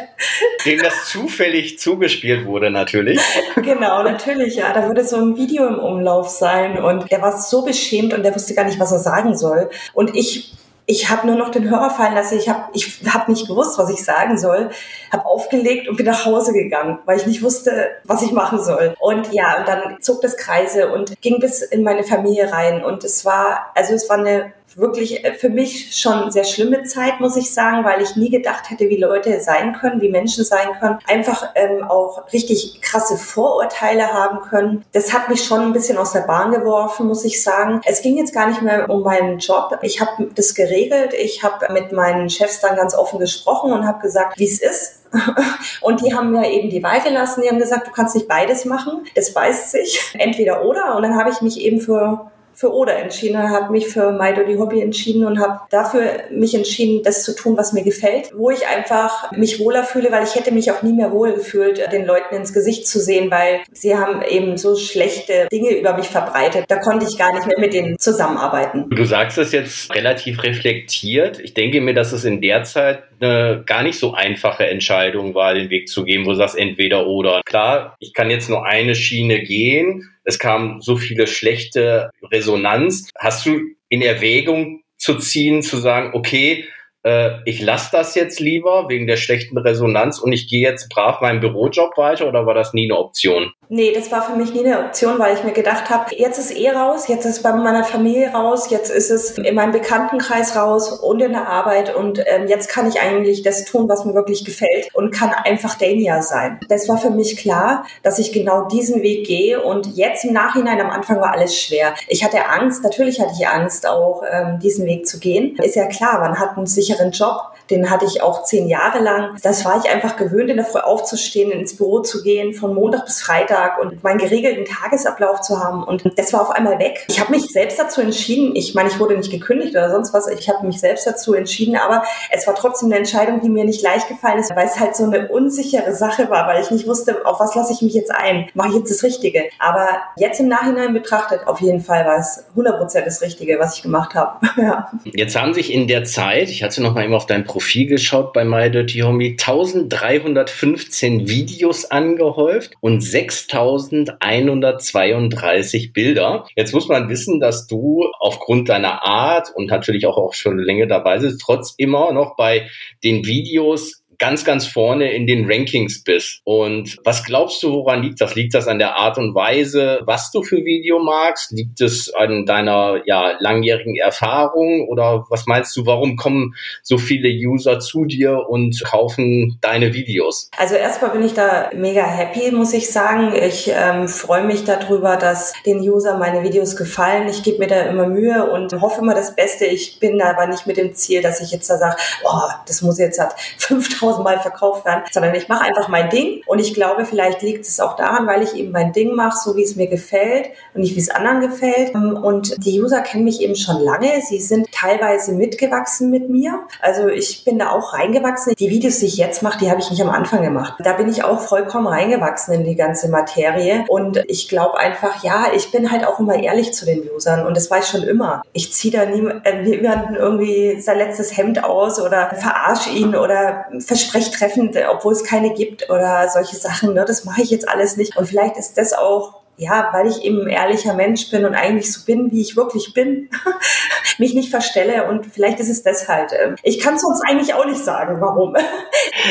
Dem 0.65 0.81
das 0.81 1.05
zufällig 1.09 1.77
zugespielt 1.77 2.47
wurde, 2.47 2.71
natürlich. 2.71 3.19
genau, 3.55 4.01
natürlich, 4.01 4.55
ja. 4.55 4.73
Da 4.73 4.87
würde 4.87 5.05
so 5.05 5.17
ein 5.17 5.37
Video 5.37 5.67
im 5.67 5.77
Umlauf 5.77 6.29
sein 6.29 6.81
und 6.81 7.11
der 7.11 7.21
war 7.21 7.37
so 7.37 7.63
beschämt 7.63 8.13
und 8.13 8.23
der 8.23 8.33
wusste 8.33 8.55
gar 8.55 8.65
nicht, 8.65 8.79
was 8.79 8.91
er 8.91 8.99
sagen 8.99 9.37
soll. 9.37 9.69
Und 9.93 10.15
ich 10.15 10.53
ich 10.89 11.07
habe 11.11 11.27
nur 11.27 11.35
noch 11.35 11.49
den 11.49 11.69
Hörer 11.69 11.91
fallen 11.91 12.15
lassen. 12.15 12.39
Ich 12.39 12.49
habe 12.49 12.63
ich 12.73 12.99
hab 13.13 13.29
nicht 13.29 13.47
gewusst, 13.47 13.77
was 13.77 13.91
ich 13.91 14.03
sagen 14.03 14.39
soll. 14.39 14.71
Habe 15.13 15.23
aufgelegt 15.23 15.87
und 15.87 15.97
bin 15.97 16.07
nach 16.07 16.25
Hause 16.25 16.51
gegangen, 16.51 16.97
weil 17.05 17.17
ich 17.17 17.27
nicht 17.27 17.43
wusste, 17.43 17.89
was 18.05 18.23
ich 18.23 18.31
machen 18.31 18.59
soll. 18.59 18.95
Und 18.99 19.31
ja, 19.31 19.59
und 19.59 19.67
dann 19.67 20.01
zog 20.01 20.21
das 20.21 20.35
Kreise 20.35 20.91
und 20.91 21.21
ging 21.21 21.39
bis 21.39 21.61
in 21.61 21.83
meine 21.83 22.03
Familie 22.03 22.51
rein. 22.51 22.83
Und 22.83 23.03
es 23.03 23.23
war, 23.23 23.67
also 23.75 23.93
es 23.93 24.09
war 24.09 24.17
eine 24.17 24.51
wirklich 24.75 25.23
äh, 25.23 25.33
für 25.33 25.49
mich 25.49 25.95
schon 25.95 26.31
sehr 26.31 26.43
schlimme 26.43 26.83
Zeit, 26.83 27.19
muss 27.19 27.35
ich 27.35 27.53
sagen, 27.53 27.83
weil 27.83 28.01
ich 28.01 28.15
nie 28.15 28.29
gedacht 28.29 28.69
hätte, 28.69 28.89
wie 28.89 28.97
Leute 28.97 29.39
sein 29.41 29.73
können, 29.73 30.01
wie 30.01 30.09
Menschen 30.09 30.43
sein 30.43 30.69
können, 30.79 30.99
einfach 31.07 31.49
ähm, 31.55 31.83
auch 31.83 32.31
richtig 32.33 32.81
krasse 32.81 33.17
Vorurteile 33.17 34.13
haben 34.13 34.41
können. 34.41 34.85
Das 34.93 35.13
hat 35.13 35.29
mich 35.29 35.43
schon 35.43 35.61
ein 35.61 35.73
bisschen 35.73 35.97
aus 35.97 36.11
der 36.11 36.21
Bahn 36.21 36.51
geworfen, 36.51 37.07
muss 37.07 37.25
ich 37.25 37.43
sagen. 37.43 37.81
Es 37.85 38.01
ging 38.01 38.17
jetzt 38.17 38.33
gar 38.33 38.47
nicht 38.47 38.61
mehr 38.61 38.89
um 38.89 39.03
meinen 39.03 39.39
Job. 39.39 39.77
Ich 39.81 40.01
habe 40.01 40.29
das 40.35 40.55
geregelt. 40.55 41.13
Ich 41.13 41.43
habe 41.43 41.71
mit 41.73 41.91
meinen 41.91 42.29
Chefs 42.29 42.61
dann 42.61 42.75
ganz 42.75 42.95
offen 42.95 43.19
gesprochen 43.19 43.71
und 43.71 43.85
habe 43.85 44.01
gesagt, 44.01 44.37
wie 44.37 44.47
es 44.47 44.59
ist. 44.59 44.99
Und 45.81 46.01
die 46.01 46.13
haben 46.13 46.31
mir 46.31 46.49
eben 46.51 46.69
die 46.69 46.83
Wahl 46.83 47.01
gelassen. 47.01 47.41
Die 47.41 47.49
haben 47.49 47.57
gesagt, 47.57 47.87
du 47.87 47.91
kannst 47.91 48.15
nicht 48.15 48.27
beides 48.27 48.65
machen. 48.65 49.05
Das 49.15 49.33
beißt 49.33 49.71
sich. 49.71 50.13
Entweder 50.17 50.63
oder. 50.63 50.95
Und 50.95 51.03
dann 51.03 51.17
habe 51.17 51.31
ich 51.31 51.41
mich 51.41 51.59
eben 51.59 51.81
für 51.81 52.29
für 52.59 52.73
Oder 52.73 52.97
entschieden, 52.97 53.37
habe 53.37 53.71
mich 53.71 53.87
für 53.87 54.11
My 54.11 54.33
Dirty 54.33 54.55
Hobby 54.55 54.81
entschieden 54.81 55.25
und 55.25 55.39
habe 55.39 55.61
dafür 55.69 56.23
mich 56.29 56.53
entschieden, 56.53 57.03
das 57.03 57.23
zu 57.23 57.33
tun, 57.33 57.55
was 57.55 57.71
mir 57.71 57.83
gefällt, 57.83 58.31
wo 58.35 58.49
ich 58.49 58.67
einfach 58.67 59.31
mich 59.31 59.61
wohler 59.61 59.85
fühle, 59.85 60.11
weil 60.11 60.25
ich 60.25 60.35
hätte 60.35 60.51
mich 60.51 60.69
auch 60.69 60.81
nie 60.81 60.91
mehr 60.91 61.13
wohl 61.13 61.31
gefühlt, 61.31 61.79
den 61.93 62.05
Leuten 62.05 62.35
ins 62.35 62.51
Gesicht 62.51 62.85
zu 62.85 62.99
sehen, 62.99 63.31
weil 63.31 63.61
sie 63.71 63.95
haben 63.95 64.21
eben 64.23 64.57
so 64.57 64.75
schlechte 64.75 65.47
Dinge 65.49 65.69
über 65.69 65.95
mich 65.95 66.09
verbreitet. 66.09 66.65
Da 66.67 66.75
konnte 66.79 67.05
ich 67.09 67.17
gar 67.17 67.33
nicht 67.33 67.47
mehr 67.47 67.59
mit 67.59 67.73
denen 67.73 67.97
zusammenarbeiten. 67.97 68.89
Du 68.89 69.05
sagst 69.05 69.37
es 69.37 69.53
jetzt 69.53 69.95
relativ 69.95 70.43
reflektiert. 70.43 71.39
Ich 71.39 71.53
denke 71.53 71.79
mir, 71.79 71.93
dass 71.93 72.11
es 72.11 72.25
in 72.25 72.41
der 72.41 72.65
Zeit 72.65 73.03
eine 73.19 73.63
gar 73.65 73.83
nicht 73.83 73.99
so 73.99 74.13
einfache 74.13 74.67
Entscheidung 74.67 75.35
war, 75.35 75.53
den 75.53 75.69
Weg 75.69 75.87
zu 75.87 76.03
gehen, 76.03 76.25
wo 76.25 76.31
du 76.31 76.35
sagst 76.35 76.57
entweder 76.57 77.07
oder. 77.07 77.41
Klar, 77.45 77.95
ich 77.99 78.13
kann 78.13 78.29
jetzt 78.29 78.49
nur 78.49 78.65
eine 78.65 78.95
Schiene 78.95 79.41
gehen. 79.41 80.09
Es 80.23 80.39
kam 80.39 80.81
so 80.81 80.95
viele 80.95 81.27
schlechte 81.27 82.11
Resonanz. 82.31 83.09
Hast 83.17 83.45
du 83.45 83.59
in 83.89 84.01
Erwägung 84.01 84.83
zu 84.97 85.15
ziehen, 85.15 85.61
zu 85.61 85.77
sagen, 85.77 86.11
okay, 86.13 86.65
äh, 87.03 87.37
ich 87.45 87.61
lasse 87.61 87.89
das 87.91 88.15
jetzt 88.15 88.39
lieber 88.39 88.89
wegen 88.89 89.07
der 89.07 89.17
schlechten 89.17 89.57
Resonanz 89.57 90.19
und 90.19 90.31
ich 90.31 90.47
gehe 90.47 90.61
jetzt 90.61 90.89
brav 90.89 91.21
meinen 91.21 91.39
Bürojob 91.39 91.97
weiter 91.97 92.27
oder 92.27 92.45
war 92.45 92.53
das 92.53 92.73
nie 92.73 92.85
eine 92.85 92.99
Option? 92.99 93.51
Nee, 93.71 93.93
das 93.93 94.11
war 94.11 94.23
für 94.23 94.35
mich 94.35 94.51
nie 94.51 94.65
eine 94.65 94.83
Option, 94.83 95.19
weil 95.19 95.35
ich 95.35 95.43
mir 95.43 95.51
gedacht 95.51 95.91
habe, 95.91 96.15
jetzt 96.15 96.39
ist 96.39 96.57
eh 96.57 96.71
raus, 96.71 97.07
jetzt 97.07 97.25
ist 97.25 97.43
bei 97.43 97.53
meiner 97.53 97.83
Familie 97.83 98.29
raus, 98.31 98.71
jetzt 98.71 98.89
ist 98.89 99.11
es 99.11 99.37
in 99.37 99.53
meinem 99.53 99.73
Bekanntenkreis 99.73 100.55
raus 100.55 100.91
und 100.91 101.21
in 101.21 101.33
der 101.33 101.47
Arbeit 101.47 101.95
und 101.95 102.17
ähm, 102.25 102.47
jetzt 102.47 102.67
kann 102.67 102.87
ich 102.87 102.99
eigentlich 102.99 103.43
das 103.43 103.65
tun, 103.65 103.87
was 103.87 104.05
mir 104.05 104.15
wirklich 104.15 104.43
gefällt 104.43 104.89
und 104.95 105.11
kann 105.11 105.29
einfach 105.29 105.77
Dania 105.77 106.23
sein. 106.23 106.59
Das 106.67 106.89
war 106.89 106.97
für 106.97 107.11
mich 107.11 107.37
klar, 107.37 107.85
dass 108.01 108.17
ich 108.17 108.31
genau 108.31 108.67
diesen 108.69 109.03
Weg 109.03 109.27
gehe 109.27 109.61
und 109.61 109.95
jetzt 109.95 110.25
im 110.25 110.33
Nachhinein, 110.33 110.81
am 110.81 110.89
Anfang 110.89 111.21
war 111.21 111.33
alles 111.33 111.55
schwer. 111.55 111.93
Ich 112.07 112.23
hatte 112.23 112.49
Angst, 112.49 112.83
natürlich 112.83 113.21
hatte 113.21 113.33
ich 113.39 113.47
Angst 113.47 113.87
auch, 113.87 114.23
ähm, 114.31 114.57
diesen 114.57 114.87
Weg 114.87 115.07
zu 115.07 115.19
gehen. 115.19 115.55
Ist 115.57 115.75
ja 115.75 115.85
klar, 115.85 116.21
man 116.21 116.39
hat 116.39 116.57
einen 116.57 116.65
sicheren 116.65 117.11
Job, 117.11 117.51
den 117.69 117.91
hatte 117.91 118.05
ich 118.05 118.23
auch 118.23 118.41
zehn 118.41 118.67
Jahre 118.67 118.97
lang. 118.97 119.37
Das 119.43 119.63
war 119.63 119.77
ich 119.77 119.91
einfach 119.91 120.15
gewöhnt, 120.15 120.49
in 120.49 120.57
der 120.57 120.65
Früh 120.65 120.79
aufzustehen, 120.79 121.51
ins 121.51 121.77
Büro 121.77 121.99
zu 121.99 122.23
gehen, 122.23 122.55
von 122.55 122.73
Montag 122.73 123.05
bis 123.05 123.21
Freitag 123.21 123.58
Alltag 123.59 123.79
und 123.79 124.03
meinen 124.03 124.19
geregelten 124.19 124.65
Tagesablauf 124.65 125.41
zu 125.41 125.59
haben. 125.59 125.83
Und 125.83 126.03
das 126.17 126.33
war 126.33 126.41
auf 126.41 126.51
einmal 126.51 126.79
weg. 126.79 127.05
Ich 127.07 127.19
habe 127.19 127.31
mich 127.31 127.47
selbst 127.47 127.79
dazu 127.79 128.01
entschieden. 128.01 128.55
Ich 128.55 128.73
meine, 128.75 128.89
ich 128.89 128.99
wurde 128.99 129.17
nicht 129.17 129.31
gekündigt 129.31 129.71
oder 129.71 129.91
sonst 129.91 130.13
was. 130.13 130.27
Ich 130.27 130.49
habe 130.49 130.65
mich 130.65 130.79
selbst 130.79 131.05
dazu 131.05 131.33
entschieden, 131.33 131.75
aber 131.75 132.03
es 132.31 132.47
war 132.47 132.55
trotzdem 132.55 132.87
eine 132.89 132.97
Entscheidung, 132.97 133.41
die 133.41 133.49
mir 133.49 133.65
nicht 133.65 133.81
leicht 133.81 134.07
gefallen 134.07 134.39
ist, 134.39 134.55
weil 134.55 134.67
es 134.67 134.79
halt 134.79 134.95
so 134.95 135.03
eine 135.03 135.27
unsichere 135.27 135.93
Sache 135.93 136.29
war, 136.29 136.47
weil 136.47 136.61
ich 136.61 136.71
nicht 136.71 136.87
wusste, 136.87 137.25
auf 137.25 137.39
was 137.39 137.55
lasse 137.55 137.73
ich 137.73 137.81
mich 137.81 137.93
jetzt 137.93 138.11
ein. 138.11 138.49
Mache 138.53 138.69
ich 138.69 138.75
jetzt 138.75 138.91
das 138.91 139.03
Richtige? 139.03 139.45
Aber 139.59 139.87
jetzt 140.17 140.39
im 140.39 140.47
Nachhinein 140.47 140.93
betrachtet, 140.93 141.47
auf 141.47 141.61
jeden 141.61 141.81
Fall 141.81 142.05
war 142.05 142.17
es 142.17 142.45
100% 142.55 143.05
das 143.05 143.21
Richtige, 143.21 143.59
was 143.59 143.77
ich 143.77 143.83
gemacht 143.83 144.15
habe. 144.15 144.39
ja. 144.61 144.91
Jetzt 145.03 145.39
haben 145.39 145.53
sich 145.53 145.73
in 145.73 145.87
der 145.87 146.03
Zeit, 146.03 146.49
ich 146.49 146.63
hatte 146.63 146.81
noch 146.81 146.93
mal 146.93 147.03
eben 147.03 147.13
auf 147.13 147.25
dein 147.25 147.43
Profil 147.43 147.87
geschaut 147.87 148.33
bei 148.33 148.43
My 148.43 148.69
Dirty 148.69 148.99
Homie, 148.99 149.31
1315 149.31 151.27
Videos 151.27 151.85
angehäuft 151.85 152.73
und 152.79 153.01
6 153.01 153.48
6132 153.49 155.93
Bilder. 155.93 156.45
Jetzt 156.55 156.73
muss 156.73 156.87
man 156.87 157.09
wissen, 157.09 157.39
dass 157.39 157.67
du 157.67 158.05
aufgrund 158.19 158.69
deiner 158.69 159.05
Art 159.05 159.51
und 159.53 159.67
natürlich 159.67 160.05
auch, 160.05 160.17
auch 160.17 160.33
schon 160.33 160.59
länger 160.59 160.87
dabei 160.87 161.19
bist, 161.19 161.41
trotz 161.41 161.73
immer 161.77 162.13
noch 162.13 162.35
bei 162.35 162.69
den 163.03 163.25
Videos 163.25 163.98
ganz, 164.19 164.43
ganz 164.43 164.67
vorne 164.67 165.11
in 165.13 165.25
den 165.25 165.49
Rankings 165.49 166.03
bist. 166.03 166.41
Und 166.43 166.97
was 167.05 167.23
glaubst 167.23 167.63
du, 167.63 167.71
woran 167.71 168.03
liegt 168.03 168.21
das? 168.21 168.35
Liegt 168.35 168.53
das 168.53 168.67
an 168.67 168.77
der 168.77 168.97
Art 168.97 169.17
und 169.17 169.33
Weise, 169.33 170.01
was 170.05 170.31
du 170.31 170.43
für 170.43 170.57
Video 170.57 170.99
magst? 170.99 171.51
Liegt 171.51 171.81
es 171.81 172.13
an 172.13 172.45
deiner 172.45 173.01
ja, 173.05 173.37
langjährigen 173.39 173.95
Erfahrung? 173.95 174.87
Oder 174.89 175.25
was 175.29 175.47
meinst 175.47 175.75
du, 175.77 175.85
warum 175.85 176.17
kommen 176.17 176.53
so 176.83 176.97
viele 176.97 177.29
User 177.29 177.79
zu 177.79 178.05
dir 178.05 178.49
und 178.49 178.83
kaufen 178.83 179.57
deine 179.61 179.93
Videos? 179.93 180.51
Also 180.57 180.75
erstmal 180.75 181.11
bin 181.11 181.23
ich 181.23 181.33
da 181.33 181.69
mega 181.73 182.03
happy, 182.03 182.51
muss 182.51 182.73
ich 182.73 182.91
sagen. 182.91 183.33
Ich 183.33 183.71
ähm, 183.73 184.07
freue 184.09 184.43
mich 184.43 184.65
darüber, 184.65 185.15
dass 185.15 185.53
den 185.65 185.79
User 185.79 186.17
meine 186.17 186.43
Videos 186.43 186.75
gefallen. 186.75 187.29
Ich 187.29 187.43
gebe 187.43 187.59
mir 187.59 187.67
da 187.67 187.83
immer 187.83 188.07
Mühe 188.07 188.51
und 188.51 188.73
hoffe 188.81 188.99
immer 189.01 189.15
das 189.15 189.35
Beste. 189.35 189.65
Ich 189.65 189.99
bin 189.99 190.21
aber 190.21 190.47
nicht 190.47 190.67
mit 190.67 190.75
dem 190.75 190.93
Ziel, 190.93 191.21
dass 191.21 191.39
ich 191.39 191.51
jetzt 191.51 191.69
da 191.69 191.77
sage, 191.77 191.95
oh, 192.25 192.49
das 192.67 192.81
muss 192.81 192.99
jetzt 192.99 193.19
hat 193.19 193.35
5000 193.57 194.08
tausendmal 194.09 194.39
verkauft 194.39 194.85
werden, 194.85 195.03
sondern 195.11 195.35
ich 195.35 195.47
mache 195.47 195.65
einfach 195.65 195.87
mein 195.87 196.09
Ding 196.09 196.41
und 196.45 196.59
ich 196.59 196.73
glaube, 196.73 197.05
vielleicht 197.05 197.41
liegt 197.41 197.65
es 197.65 197.79
auch 197.79 197.95
daran, 197.95 198.27
weil 198.27 198.41
ich 198.41 198.55
eben 198.55 198.71
mein 198.71 198.91
Ding 198.91 199.15
mache, 199.15 199.37
so 199.37 199.55
wie 199.55 199.63
es 199.63 199.75
mir 199.75 199.87
gefällt 199.87 200.49
und 200.73 200.81
nicht 200.81 200.95
wie 200.95 200.99
es 200.99 201.09
anderen 201.09 201.41
gefällt. 201.41 201.93
Und 201.95 202.55
die 202.65 202.81
User 202.81 203.01
kennen 203.01 203.23
mich 203.23 203.41
eben 203.41 203.55
schon 203.55 203.79
lange. 203.81 204.21
Sie 204.21 204.39
sind 204.39 204.67
teilweise 204.71 205.33
mitgewachsen 205.33 206.09
mit 206.09 206.29
mir. 206.29 206.61
Also 206.81 207.07
ich 207.07 207.43
bin 207.45 207.59
da 207.59 207.71
auch 207.71 207.93
reingewachsen. 207.93 208.53
Die 208.57 208.69
Videos, 208.69 208.99
die 208.99 209.05
ich 209.05 209.17
jetzt 209.17 209.43
mache, 209.43 209.59
die 209.59 209.69
habe 209.69 209.79
ich 209.79 209.89
nicht 209.89 210.01
am 210.01 210.09
Anfang 210.09 210.41
gemacht. 210.41 210.75
Da 210.79 210.93
bin 210.93 211.09
ich 211.09 211.23
auch 211.23 211.39
vollkommen 211.39 211.87
reingewachsen 211.87 212.53
in 212.53 212.63
die 212.63 212.75
ganze 212.75 213.09
Materie. 213.09 213.85
Und 213.87 214.23
ich 214.27 214.49
glaube 214.49 214.77
einfach, 214.77 215.23
ja, 215.23 215.47
ich 215.55 215.71
bin 215.71 215.91
halt 215.91 216.05
auch 216.05 216.19
immer 216.19 216.35
ehrlich 216.35 216.73
zu 216.73 216.85
den 216.85 217.09
Usern 217.15 217.45
und 217.45 217.55
das 217.55 217.69
war 217.71 217.79
ich 217.79 217.85
schon 217.85 218.03
immer. 218.03 218.41
Ich 218.53 218.73
ziehe 218.73 218.91
da 218.91 219.05
nie, 219.05 219.21
niemanden 219.63 220.15
irgendwie 220.15 220.81
sein 220.81 220.97
letztes 220.97 221.35
Hemd 221.37 221.63
aus 221.63 221.99
oder 221.99 222.29
verarsche 222.35 222.89
ihn 222.89 223.15
oder 223.15 223.65
verspreche 223.79 223.98
treffend, 224.07 224.77
obwohl 224.89 225.13
es 225.13 225.23
keine 225.23 225.53
gibt 225.53 225.89
oder 225.89 226.29
solche 226.29 226.55
Sachen. 226.55 226.93
Ne? 226.93 227.05
Das 227.05 227.25
mache 227.25 227.41
ich 227.41 227.49
jetzt 227.49 227.67
alles 227.67 227.97
nicht. 227.97 228.17
Und 228.17 228.27
vielleicht 228.27 228.57
ist 228.57 228.77
das 228.77 228.93
auch 228.93 229.38
ja, 229.59 229.89
weil 229.91 230.07
ich 230.07 230.23
eben 230.23 230.41
ein 230.41 230.47
ehrlicher 230.47 230.93
Mensch 230.93 231.29
bin 231.29 231.43
und 231.43 231.53
eigentlich 231.53 231.91
so 231.91 232.05
bin, 232.05 232.31
wie 232.31 232.41
ich 232.41 232.55
wirklich 232.55 232.93
bin, 232.93 233.29
mich 234.17 234.33
nicht 234.33 234.49
verstelle 234.49 235.07
und 235.09 235.25
vielleicht 235.25 235.59
ist 235.59 235.69
es 235.69 235.83
deshalb. 235.83 236.31
Ähm, 236.31 236.55
ich 236.63 236.79
kann 236.79 236.95
es 236.95 237.03
uns 237.03 237.21
eigentlich 237.27 237.53
auch 237.53 237.65
nicht 237.65 237.83
sagen, 237.83 238.19
warum. 238.21 238.55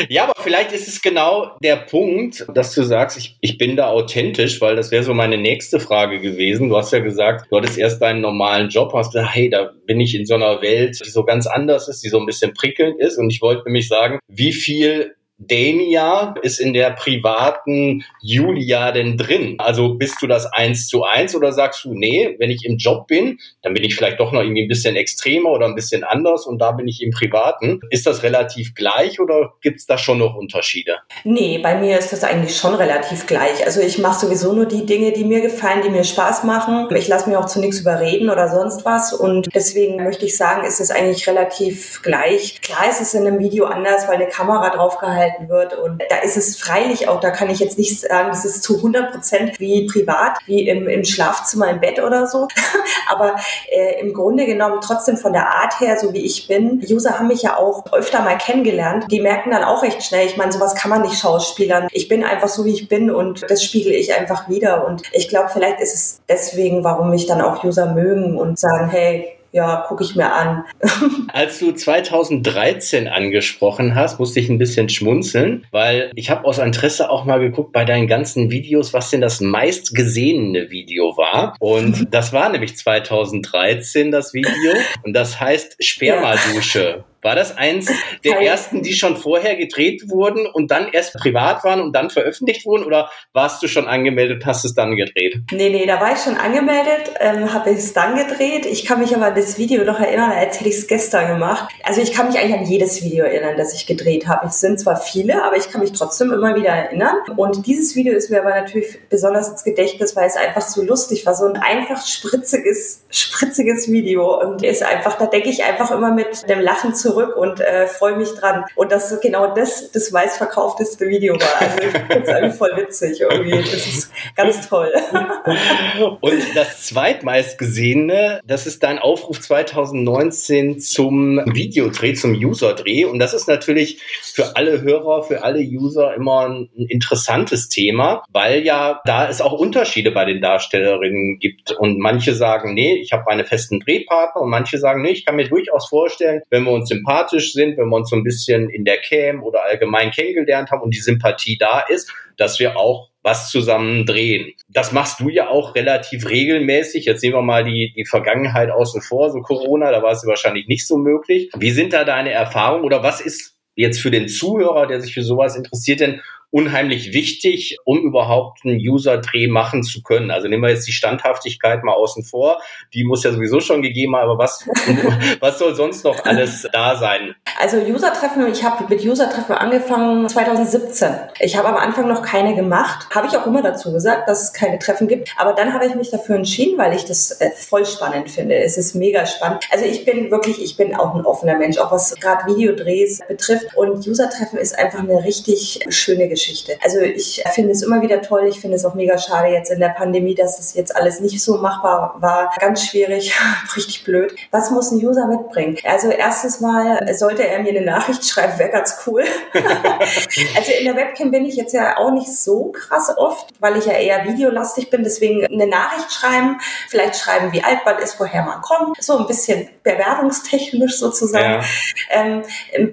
Ja, 0.07 0.25
aber 0.25 0.33
vielleicht 0.39 0.71
ist 0.71 0.87
es 0.87 1.01
genau 1.01 1.57
der 1.63 1.75
Punkt, 1.75 2.45
dass 2.53 2.75
du 2.75 2.83
sagst, 2.83 3.17
ich, 3.17 3.37
ich 3.41 3.57
bin 3.57 3.75
da 3.75 3.87
authentisch, 3.87 4.61
weil 4.61 4.75
das 4.75 4.91
wäre 4.91 5.03
so 5.03 5.13
meine 5.15 5.37
nächste 5.37 5.79
Frage 5.79 6.19
gewesen. 6.19 6.69
Du 6.69 6.77
hast 6.77 6.93
ja 6.93 6.99
gesagt, 6.99 7.47
du 7.49 7.57
hattest 7.57 7.77
erst 7.77 8.01
deinen 8.01 8.21
normalen 8.21 8.69
Job, 8.69 8.93
hast 8.93 9.13
gesagt, 9.13 9.33
hey, 9.33 9.49
da 9.49 9.71
bin 9.87 9.99
ich 9.99 10.13
in 10.13 10.27
so 10.27 10.35
einer 10.35 10.61
Welt, 10.61 10.99
die 11.03 11.09
so 11.09 11.23
ganz 11.23 11.47
anders 11.47 11.87
ist, 11.87 12.03
die 12.03 12.09
so 12.09 12.19
ein 12.19 12.27
bisschen 12.27 12.53
prickelnd 12.53 12.99
ist 12.99 13.17
und 13.17 13.31
ich 13.31 13.41
wollte 13.41 13.63
nämlich 13.65 13.87
sagen, 13.87 14.19
wie 14.27 14.53
viel 14.53 15.15
Dania 15.39 16.35
ist 16.41 16.59
in 16.59 16.73
der 16.73 16.91
privaten 16.91 18.03
Julia 18.21 18.91
denn 18.91 19.17
drin? 19.17 19.55
Also 19.57 19.93
bist 19.93 20.21
du 20.21 20.27
das 20.27 20.45
eins 20.45 20.87
zu 20.87 21.03
eins 21.03 21.33
oder 21.33 21.53
sagst 21.53 21.85
du, 21.85 21.93
nee, 21.93 22.35
wenn 22.39 22.51
ich 22.51 22.65
im 22.65 22.77
Job 22.77 23.07
bin, 23.07 23.39
dann 23.61 23.73
bin 23.73 23.85
ich 23.85 23.95
vielleicht 23.95 24.19
doch 24.19 24.33
noch 24.33 24.41
irgendwie 24.41 24.63
ein 24.63 24.67
bisschen 24.67 24.97
extremer 24.97 25.51
oder 25.51 25.65
ein 25.65 25.75
bisschen 25.75 26.03
anders 26.03 26.45
und 26.45 26.59
da 26.59 26.71
bin 26.71 26.89
ich 26.89 27.01
im 27.01 27.11
Privaten. 27.11 27.79
Ist 27.89 28.05
das 28.05 28.21
relativ 28.23 28.75
gleich 28.75 29.21
oder 29.21 29.53
gibt's 29.61 29.85
da 29.85 29.97
schon 29.97 30.17
noch 30.17 30.35
Unterschiede? 30.35 30.97
Nee, 31.23 31.59
bei 31.59 31.79
mir 31.79 31.97
ist 31.97 32.11
das 32.11 32.25
eigentlich 32.25 32.57
schon 32.57 32.75
relativ 32.75 33.25
gleich. 33.25 33.65
Also 33.65 33.79
ich 33.79 33.97
mache 33.97 34.25
sowieso 34.25 34.53
nur 34.53 34.65
die 34.65 34.85
Dinge, 34.85 35.13
die 35.13 35.23
mir 35.23 35.39
gefallen, 35.39 35.81
die 35.83 35.89
mir 35.89 36.03
Spaß 36.03 36.43
machen. 36.43 36.89
Ich 36.93 37.07
lasse 37.07 37.29
mich 37.29 37.37
auch 37.37 37.45
zu 37.45 37.61
nichts 37.61 37.79
überreden 37.79 38.29
oder 38.29 38.49
sonst 38.49 38.83
was 38.83 39.13
und 39.13 39.47
deswegen 39.55 40.03
möchte 40.03 40.25
ich 40.25 40.35
sagen, 40.35 40.67
ist 40.67 40.81
es 40.81 40.91
eigentlich 40.91 41.27
relativ 41.29 42.01
gleich. 42.03 42.59
Klar 42.61 42.89
ist 42.89 42.99
es 42.99 43.13
in 43.13 43.25
einem 43.25 43.39
Video 43.39 43.65
anders, 43.65 44.05
weil 44.09 44.15
eine 44.15 44.27
Kamera 44.27 44.69
draufgehalten 44.69 45.28
gehalten 45.29 45.49
wird. 45.49 45.77
Und 45.77 46.01
da 46.09 46.17
ist 46.17 46.37
es 46.37 46.57
freilich 46.57 47.07
auch, 47.07 47.19
da 47.19 47.31
kann 47.31 47.49
ich 47.49 47.59
jetzt 47.59 47.77
nicht 47.77 47.99
sagen, 47.99 48.29
das 48.29 48.45
ist 48.45 48.63
zu 48.63 48.77
100 48.77 49.11
Prozent 49.11 49.59
wie 49.59 49.87
privat, 49.87 50.37
wie 50.45 50.67
im, 50.67 50.87
im 50.87 51.03
Schlafzimmer 51.03 51.69
im 51.69 51.79
Bett 51.79 51.99
oder 52.01 52.27
so. 52.27 52.47
Aber 53.09 53.35
äh, 53.69 53.99
im 53.99 54.13
Grunde 54.13 54.45
genommen 54.45 54.79
trotzdem 54.81 55.17
von 55.17 55.33
der 55.33 55.47
Art 55.49 55.79
her, 55.79 55.97
so 55.99 56.13
wie 56.13 56.25
ich 56.25 56.47
bin, 56.47 56.83
User 56.89 57.17
haben 57.17 57.27
mich 57.27 57.41
ja 57.41 57.57
auch 57.57 57.91
öfter 57.93 58.21
mal 58.21 58.37
kennengelernt. 58.37 59.05
Die 59.09 59.21
merken 59.21 59.51
dann 59.51 59.63
auch 59.63 59.83
recht 59.83 60.03
schnell, 60.03 60.25
ich 60.25 60.37
meine, 60.37 60.51
sowas 60.51 60.75
kann 60.75 60.89
man 60.89 61.01
nicht 61.01 61.19
schauspielern. 61.19 61.87
Ich 61.91 62.07
bin 62.07 62.23
einfach 62.23 62.49
so, 62.49 62.65
wie 62.65 62.73
ich 62.73 62.87
bin 62.87 63.11
und 63.11 63.49
das 63.49 63.63
spiegel 63.63 63.93
ich 63.93 64.13
einfach 64.13 64.49
wieder. 64.49 64.85
Und 64.85 65.03
ich 65.13 65.29
glaube, 65.29 65.49
vielleicht 65.51 65.79
ist 65.79 65.93
es 65.93 66.21
deswegen, 66.27 66.83
warum 66.83 67.09
mich 67.09 67.25
dann 67.25 67.41
auch 67.41 67.63
User 67.63 67.93
mögen 67.93 68.37
und 68.37 68.59
sagen, 68.59 68.89
hey, 68.89 69.38
ja, 69.51 69.85
gucke 69.87 70.03
ich 70.03 70.15
mir 70.15 70.31
an. 70.31 70.63
Als 71.33 71.59
du 71.59 71.71
2013 71.71 73.07
angesprochen 73.07 73.95
hast, 73.95 74.19
musste 74.19 74.39
ich 74.39 74.49
ein 74.49 74.57
bisschen 74.57 74.89
schmunzeln, 74.89 75.65
weil 75.71 76.11
ich 76.15 76.29
habe 76.29 76.45
aus 76.45 76.59
Interesse 76.59 77.09
auch 77.09 77.25
mal 77.25 77.39
geguckt 77.39 77.71
bei 77.71 77.85
deinen 77.85 78.07
ganzen 78.07 78.51
Videos, 78.51 78.93
was 78.93 79.09
denn 79.09 79.21
das 79.21 79.41
meistgesehene 79.41 80.69
Video 80.69 81.17
war. 81.17 81.55
Und 81.59 82.07
das 82.13 82.33
war 82.33 82.49
nämlich 82.49 82.77
2013 82.77 84.11
das 84.11 84.33
Video. 84.33 84.73
Und 85.03 85.13
das 85.13 85.39
heißt 85.39 85.83
Spermadusche. 85.83 86.97
Ja. 86.99 87.08
War 87.21 87.35
das 87.35 87.57
eins 87.57 87.91
der 88.23 88.39
ersten, 88.41 88.81
die 88.81 88.93
schon 88.93 89.17
vorher 89.17 89.55
gedreht 89.55 90.09
wurden 90.09 90.47
und 90.47 90.71
dann 90.71 90.87
erst 90.91 91.15
privat 91.15 91.63
waren 91.63 91.81
und 91.81 91.93
dann 91.93 92.09
veröffentlicht 92.09 92.65
wurden? 92.65 92.85
Oder 92.85 93.09
warst 93.33 93.61
du 93.61 93.67
schon 93.67 93.87
angemeldet, 93.87 94.45
hast 94.45 94.63
es 94.63 94.73
dann 94.73 94.95
gedreht? 94.95 95.37
Nee, 95.51 95.69
nee, 95.69 95.85
da 95.85 95.99
war 95.99 96.13
ich 96.13 96.19
schon 96.19 96.35
angemeldet, 96.35 97.13
ähm, 97.19 97.53
habe 97.53 97.71
es 97.71 97.93
dann 97.93 98.15
gedreht. 98.15 98.65
Ich 98.65 98.85
kann 98.85 98.99
mich 98.99 99.13
aber 99.15 99.27
an 99.27 99.35
das 99.35 99.57
Video 99.57 99.83
noch 99.83 99.99
erinnern, 99.99 100.31
als 100.31 100.59
hätte 100.59 100.69
ich 100.69 100.75
es 100.75 100.87
gestern 100.87 101.27
gemacht. 101.27 101.69
Also 101.83 102.01
ich 102.01 102.13
kann 102.13 102.27
mich 102.27 102.39
eigentlich 102.39 102.57
an 102.57 102.65
jedes 102.65 103.03
Video 103.03 103.25
erinnern, 103.25 103.57
das 103.57 103.73
ich 103.73 103.85
gedreht 103.85 104.27
habe. 104.27 104.47
Es 104.47 104.61
sind 104.61 104.79
zwar 104.79 104.95
viele, 104.95 105.43
aber 105.43 105.57
ich 105.57 105.69
kann 105.69 105.81
mich 105.81 105.91
trotzdem 105.91 106.31
immer 106.31 106.55
wieder 106.55 106.69
erinnern. 106.69 107.15
Und 107.35 107.65
dieses 107.67 107.95
Video 107.95 108.13
ist 108.13 108.29
mir 108.29 108.39
aber 108.41 108.51
natürlich 108.51 108.97
besonders 109.09 109.49
ins 109.49 109.63
Gedächtnis, 109.63 110.15
weil 110.15 110.27
es 110.27 110.37
einfach 110.37 110.61
so 110.61 110.81
lustig 110.83 111.25
war. 111.25 111.35
So 111.35 111.45
ein 111.45 111.57
einfach 111.57 112.05
spritziges, 112.05 113.03
spritziges 113.09 113.91
Video. 113.91 114.39
Und 114.39 114.63
ist 114.63 114.83
einfach, 114.83 115.17
da 115.17 115.25
denke 115.25 115.49
ich 115.49 115.63
einfach 115.63 115.91
immer 115.91 116.13
mit 116.13 116.49
dem 116.49 116.59
Lachen 116.61 116.95
zu 116.95 117.08
zurück 117.09 117.35
und 117.35 117.59
äh, 117.59 117.87
freue 117.87 118.15
mich 118.15 118.29
dran. 118.29 118.65
Und 118.75 118.91
dass 118.91 119.19
genau 119.21 119.53
das 119.53 119.91
das 119.91 120.11
meistverkaufteste 120.11 121.07
Video 121.07 121.35
war. 121.35 121.61
Also 121.61 121.77
ich 121.79 121.91
finde 121.91 122.23
es 122.23 122.29
eigentlich 122.29 122.55
voll 122.55 122.71
witzig 122.75 123.21
irgendwie. 123.21 123.57
Das 123.57 123.87
ist 123.87 124.11
ganz 124.35 124.67
toll. 124.67 124.91
und 126.21 126.55
das 126.55 126.83
zweitmeistgesehene, 126.85 128.41
das 128.45 128.67
ist 128.67 128.83
dein 128.83 128.99
Aufruf 128.99 129.39
2019 129.39 130.79
zum 130.79 131.41
Videodreh, 131.53 132.13
zum 132.13 132.33
Userdreh. 132.33 133.05
Und 133.05 133.19
das 133.19 133.33
ist 133.33 133.47
natürlich 133.47 134.01
für 134.21 134.55
alle 134.55 134.81
Hörer, 134.81 135.23
für 135.23 135.43
alle 135.43 135.59
User 135.59 136.13
immer 136.13 136.47
ein 136.47 136.69
interessantes 136.75 137.69
Thema, 137.69 138.23
weil 138.31 138.63
ja 138.63 139.01
da 139.05 139.27
es 139.27 139.41
auch 139.41 139.53
Unterschiede 139.53 140.11
bei 140.11 140.25
den 140.25 140.41
Darstellerinnen 140.41 141.39
gibt. 141.39 141.71
Und 141.71 141.99
manche 141.99 142.33
sagen, 142.33 142.73
nee, 142.73 142.97
ich 143.01 143.11
habe 143.11 143.23
meine 143.27 143.45
festen 143.45 143.79
Drehpartner 143.79 144.41
und 144.41 144.49
manche 144.49 144.77
sagen, 144.77 145.01
nee, 145.01 145.11
ich 145.11 145.25
kann 145.25 145.35
mir 145.35 145.47
durchaus 145.47 145.89
vorstellen, 145.89 146.41
wenn 146.49 146.63
wir 146.63 146.71
uns 146.71 146.91
im 146.91 146.98
sympathisch 146.99 147.53
sind, 147.53 147.77
wenn 147.77 147.89
wir 147.89 147.95
uns 147.95 148.09
so 148.09 148.15
ein 148.15 148.23
bisschen 148.23 148.69
in 148.69 148.85
der 148.85 148.97
Cam 148.97 149.43
oder 149.43 149.63
allgemein 149.63 150.11
kennengelernt 150.11 150.71
haben 150.71 150.81
und 150.81 150.93
die 150.93 150.99
Sympathie 150.99 151.57
da 151.57 151.81
ist, 151.81 152.11
dass 152.37 152.59
wir 152.59 152.77
auch 152.77 153.09
was 153.21 153.49
zusammen 153.49 154.05
drehen. 154.05 154.53
Das 154.69 154.91
machst 154.91 155.19
du 155.19 155.29
ja 155.29 155.49
auch 155.49 155.75
relativ 155.75 156.29
regelmäßig. 156.29 157.05
Jetzt 157.05 157.21
sehen 157.21 157.33
wir 157.33 157.41
mal 157.41 157.63
die, 157.63 157.93
die 157.95 158.05
Vergangenheit 158.05 158.71
außen 158.71 159.01
vor, 159.01 159.29
so 159.29 159.41
Corona, 159.41 159.91
da 159.91 160.01
war 160.01 160.11
es 160.11 160.25
wahrscheinlich 160.25 160.67
nicht 160.67 160.87
so 160.87 160.97
möglich. 160.97 161.49
Wie 161.57 161.71
sind 161.71 161.93
da 161.93 162.05
deine 162.05 162.31
Erfahrungen 162.31 162.85
oder 162.85 163.03
was 163.03 163.19
ist 163.19 163.57
jetzt 163.75 163.99
für 163.99 164.11
den 164.11 164.27
Zuhörer, 164.27 164.87
der 164.87 165.01
sich 165.01 165.13
für 165.13 165.23
sowas 165.23 165.55
interessiert, 165.55 165.99
denn 165.99 166.21
unheimlich 166.51 167.13
wichtig, 167.13 167.77
um 167.85 167.99
überhaupt 167.99 168.59
einen 168.65 168.79
User-Dreh 168.79 169.47
machen 169.47 169.83
zu 169.83 170.01
können. 170.01 170.31
Also 170.31 170.47
nehmen 170.47 170.63
wir 170.63 170.69
jetzt 170.69 170.87
die 170.87 170.93
Standhaftigkeit 170.93 171.83
mal 171.83 171.93
außen 171.93 172.23
vor. 172.23 172.59
Die 172.93 173.03
muss 173.03 173.23
ja 173.23 173.31
sowieso 173.31 173.59
schon 173.59 173.81
gegeben 173.81 174.15
haben, 174.15 174.29
aber 174.29 174.39
was, 174.39 174.67
was 175.39 175.59
soll 175.59 175.75
sonst 175.75 176.03
noch 176.03 176.25
alles 176.25 176.67
da 176.73 176.95
sein? 176.95 177.35
Also 177.59 177.77
User-Treffen, 177.77 178.47
ich 178.51 178.63
habe 178.63 178.85
mit 178.89 179.03
User-Treffen 179.03 179.53
angefangen 179.53 180.27
2017. 180.27 181.09
Ich 181.39 181.55
habe 181.55 181.67
am 181.67 181.75
Anfang 181.75 182.07
noch 182.07 182.23
keine 182.23 182.55
gemacht. 182.55 183.07
Habe 183.13 183.27
ich 183.27 183.37
auch 183.37 183.45
immer 183.45 183.61
dazu 183.61 183.93
gesagt, 183.93 184.27
dass 184.27 184.43
es 184.43 184.53
keine 184.53 184.79
Treffen 184.79 185.07
gibt. 185.07 185.29
Aber 185.37 185.53
dann 185.53 185.73
habe 185.73 185.85
ich 185.85 185.93
mich 185.93 186.09
dafür 186.09 186.35
entschieden, 186.35 186.79
weil 186.79 186.95
ich 186.95 187.05
das 187.05 187.31
äh, 187.41 187.51
voll 187.51 187.85
spannend 187.85 188.31
finde. 188.31 188.55
Es 188.55 188.77
ist 188.77 188.95
mega 188.95 189.27
spannend. 189.27 189.65
Also 189.69 189.85
ich 189.85 190.03
bin 190.03 190.31
wirklich, 190.31 190.63
ich 190.63 190.77
bin 190.77 190.95
auch 190.95 191.13
ein 191.13 191.25
offener 191.25 191.57
Mensch, 191.57 191.77
auch 191.77 191.91
was 191.91 192.15
gerade 192.15 192.47
Videodrehs 192.47 193.19
betrifft. 193.27 193.75
Und 193.75 194.07
User-Treffen 194.07 194.57
ist 194.57 194.77
einfach 194.77 194.99
eine 194.99 195.23
richtig 195.23 195.85
schöne 195.89 196.27
Geschichte. 196.27 196.38
Geschichte. 196.39 196.77
Also 196.81 196.99
ich 197.01 197.43
finde 197.53 197.71
es 197.71 197.81
immer 197.81 198.01
wieder 198.01 198.21
toll. 198.21 198.47
Ich 198.47 198.61
finde 198.61 198.77
es 198.77 198.85
auch 198.85 198.93
mega 198.93 199.17
schade 199.17 199.49
jetzt 199.49 199.69
in 199.69 199.79
der 199.79 199.89
Pandemie, 199.89 200.35
dass 200.35 200.55
das 200.55 200.73
jetzt 200.73 200.95
alles 200.95 201.19
nicht 201.19 201.43
so 201.43 201.57
machbar 201.57 202.15
war. 202.19 202.51
Ganz 202.59 202.85
schwierig, 202.85 203.33
richtig 203.75 204.05
blöd. 204.05 204.33
Was 204.51 204.71
muss 204.71 204.91
ein 204.91 205.05
User 205.05 205.27
mitbringen? 205.27 205.77
Also 205.83 206.09
erstes 206.09 206.61
Mal 206.61 207.13
sollte 207.13 207.45
er 207.45 207.59
mir 207.59 207.69
eine 207.69 207.81
Nachricht 207.81 208.25
schreiben, 208.29 208.57
wäre 208.57 208.69
ganz 208.69 208.95
cool. 209.05 209.23
also 209.53 210.71
in 210.79 210.85
der 210.85 210.95
Webcam 210.95 211.29
bin 211.29 211.45
ich 211.45 211.55
jetzt 211.55 211.73
ja 211.73 211.97
auch 211.97 212.11
nicht 212.11 212.33
so 212.33 212.71
krass 212.71 213.11
oft, 213.17 213.49
weil 213.59 213.77
ich 213.77 213.85
ja 213.85 213.93
eher 213.93 214.23
videolastig 214.23 214.89
bin. 214.89 215.03
Deswegen 215.03 215.45
eine 215.45 215.67
Nachricht 215.67 216.11
schreiben, 216.11 216.57
vielleicht 216.87 217.17
schreiben, 217.17 217.51
wie 217.51 217.63
alt 217.63 217.79
man 217.83 217.97
ist, 217.97 218.17
woher 218.19 218.43
man 218.43 218.61
kommt. 218.61 219.01
So 219.03 219.17
ein 219.17 219.27
bisschen 219.27 219.67
bewerbungstechnisch 219.83 220.99
sozusagen. 220.99 221.61
Ja. 221.61 221.63
Ähm, 222.11 222.43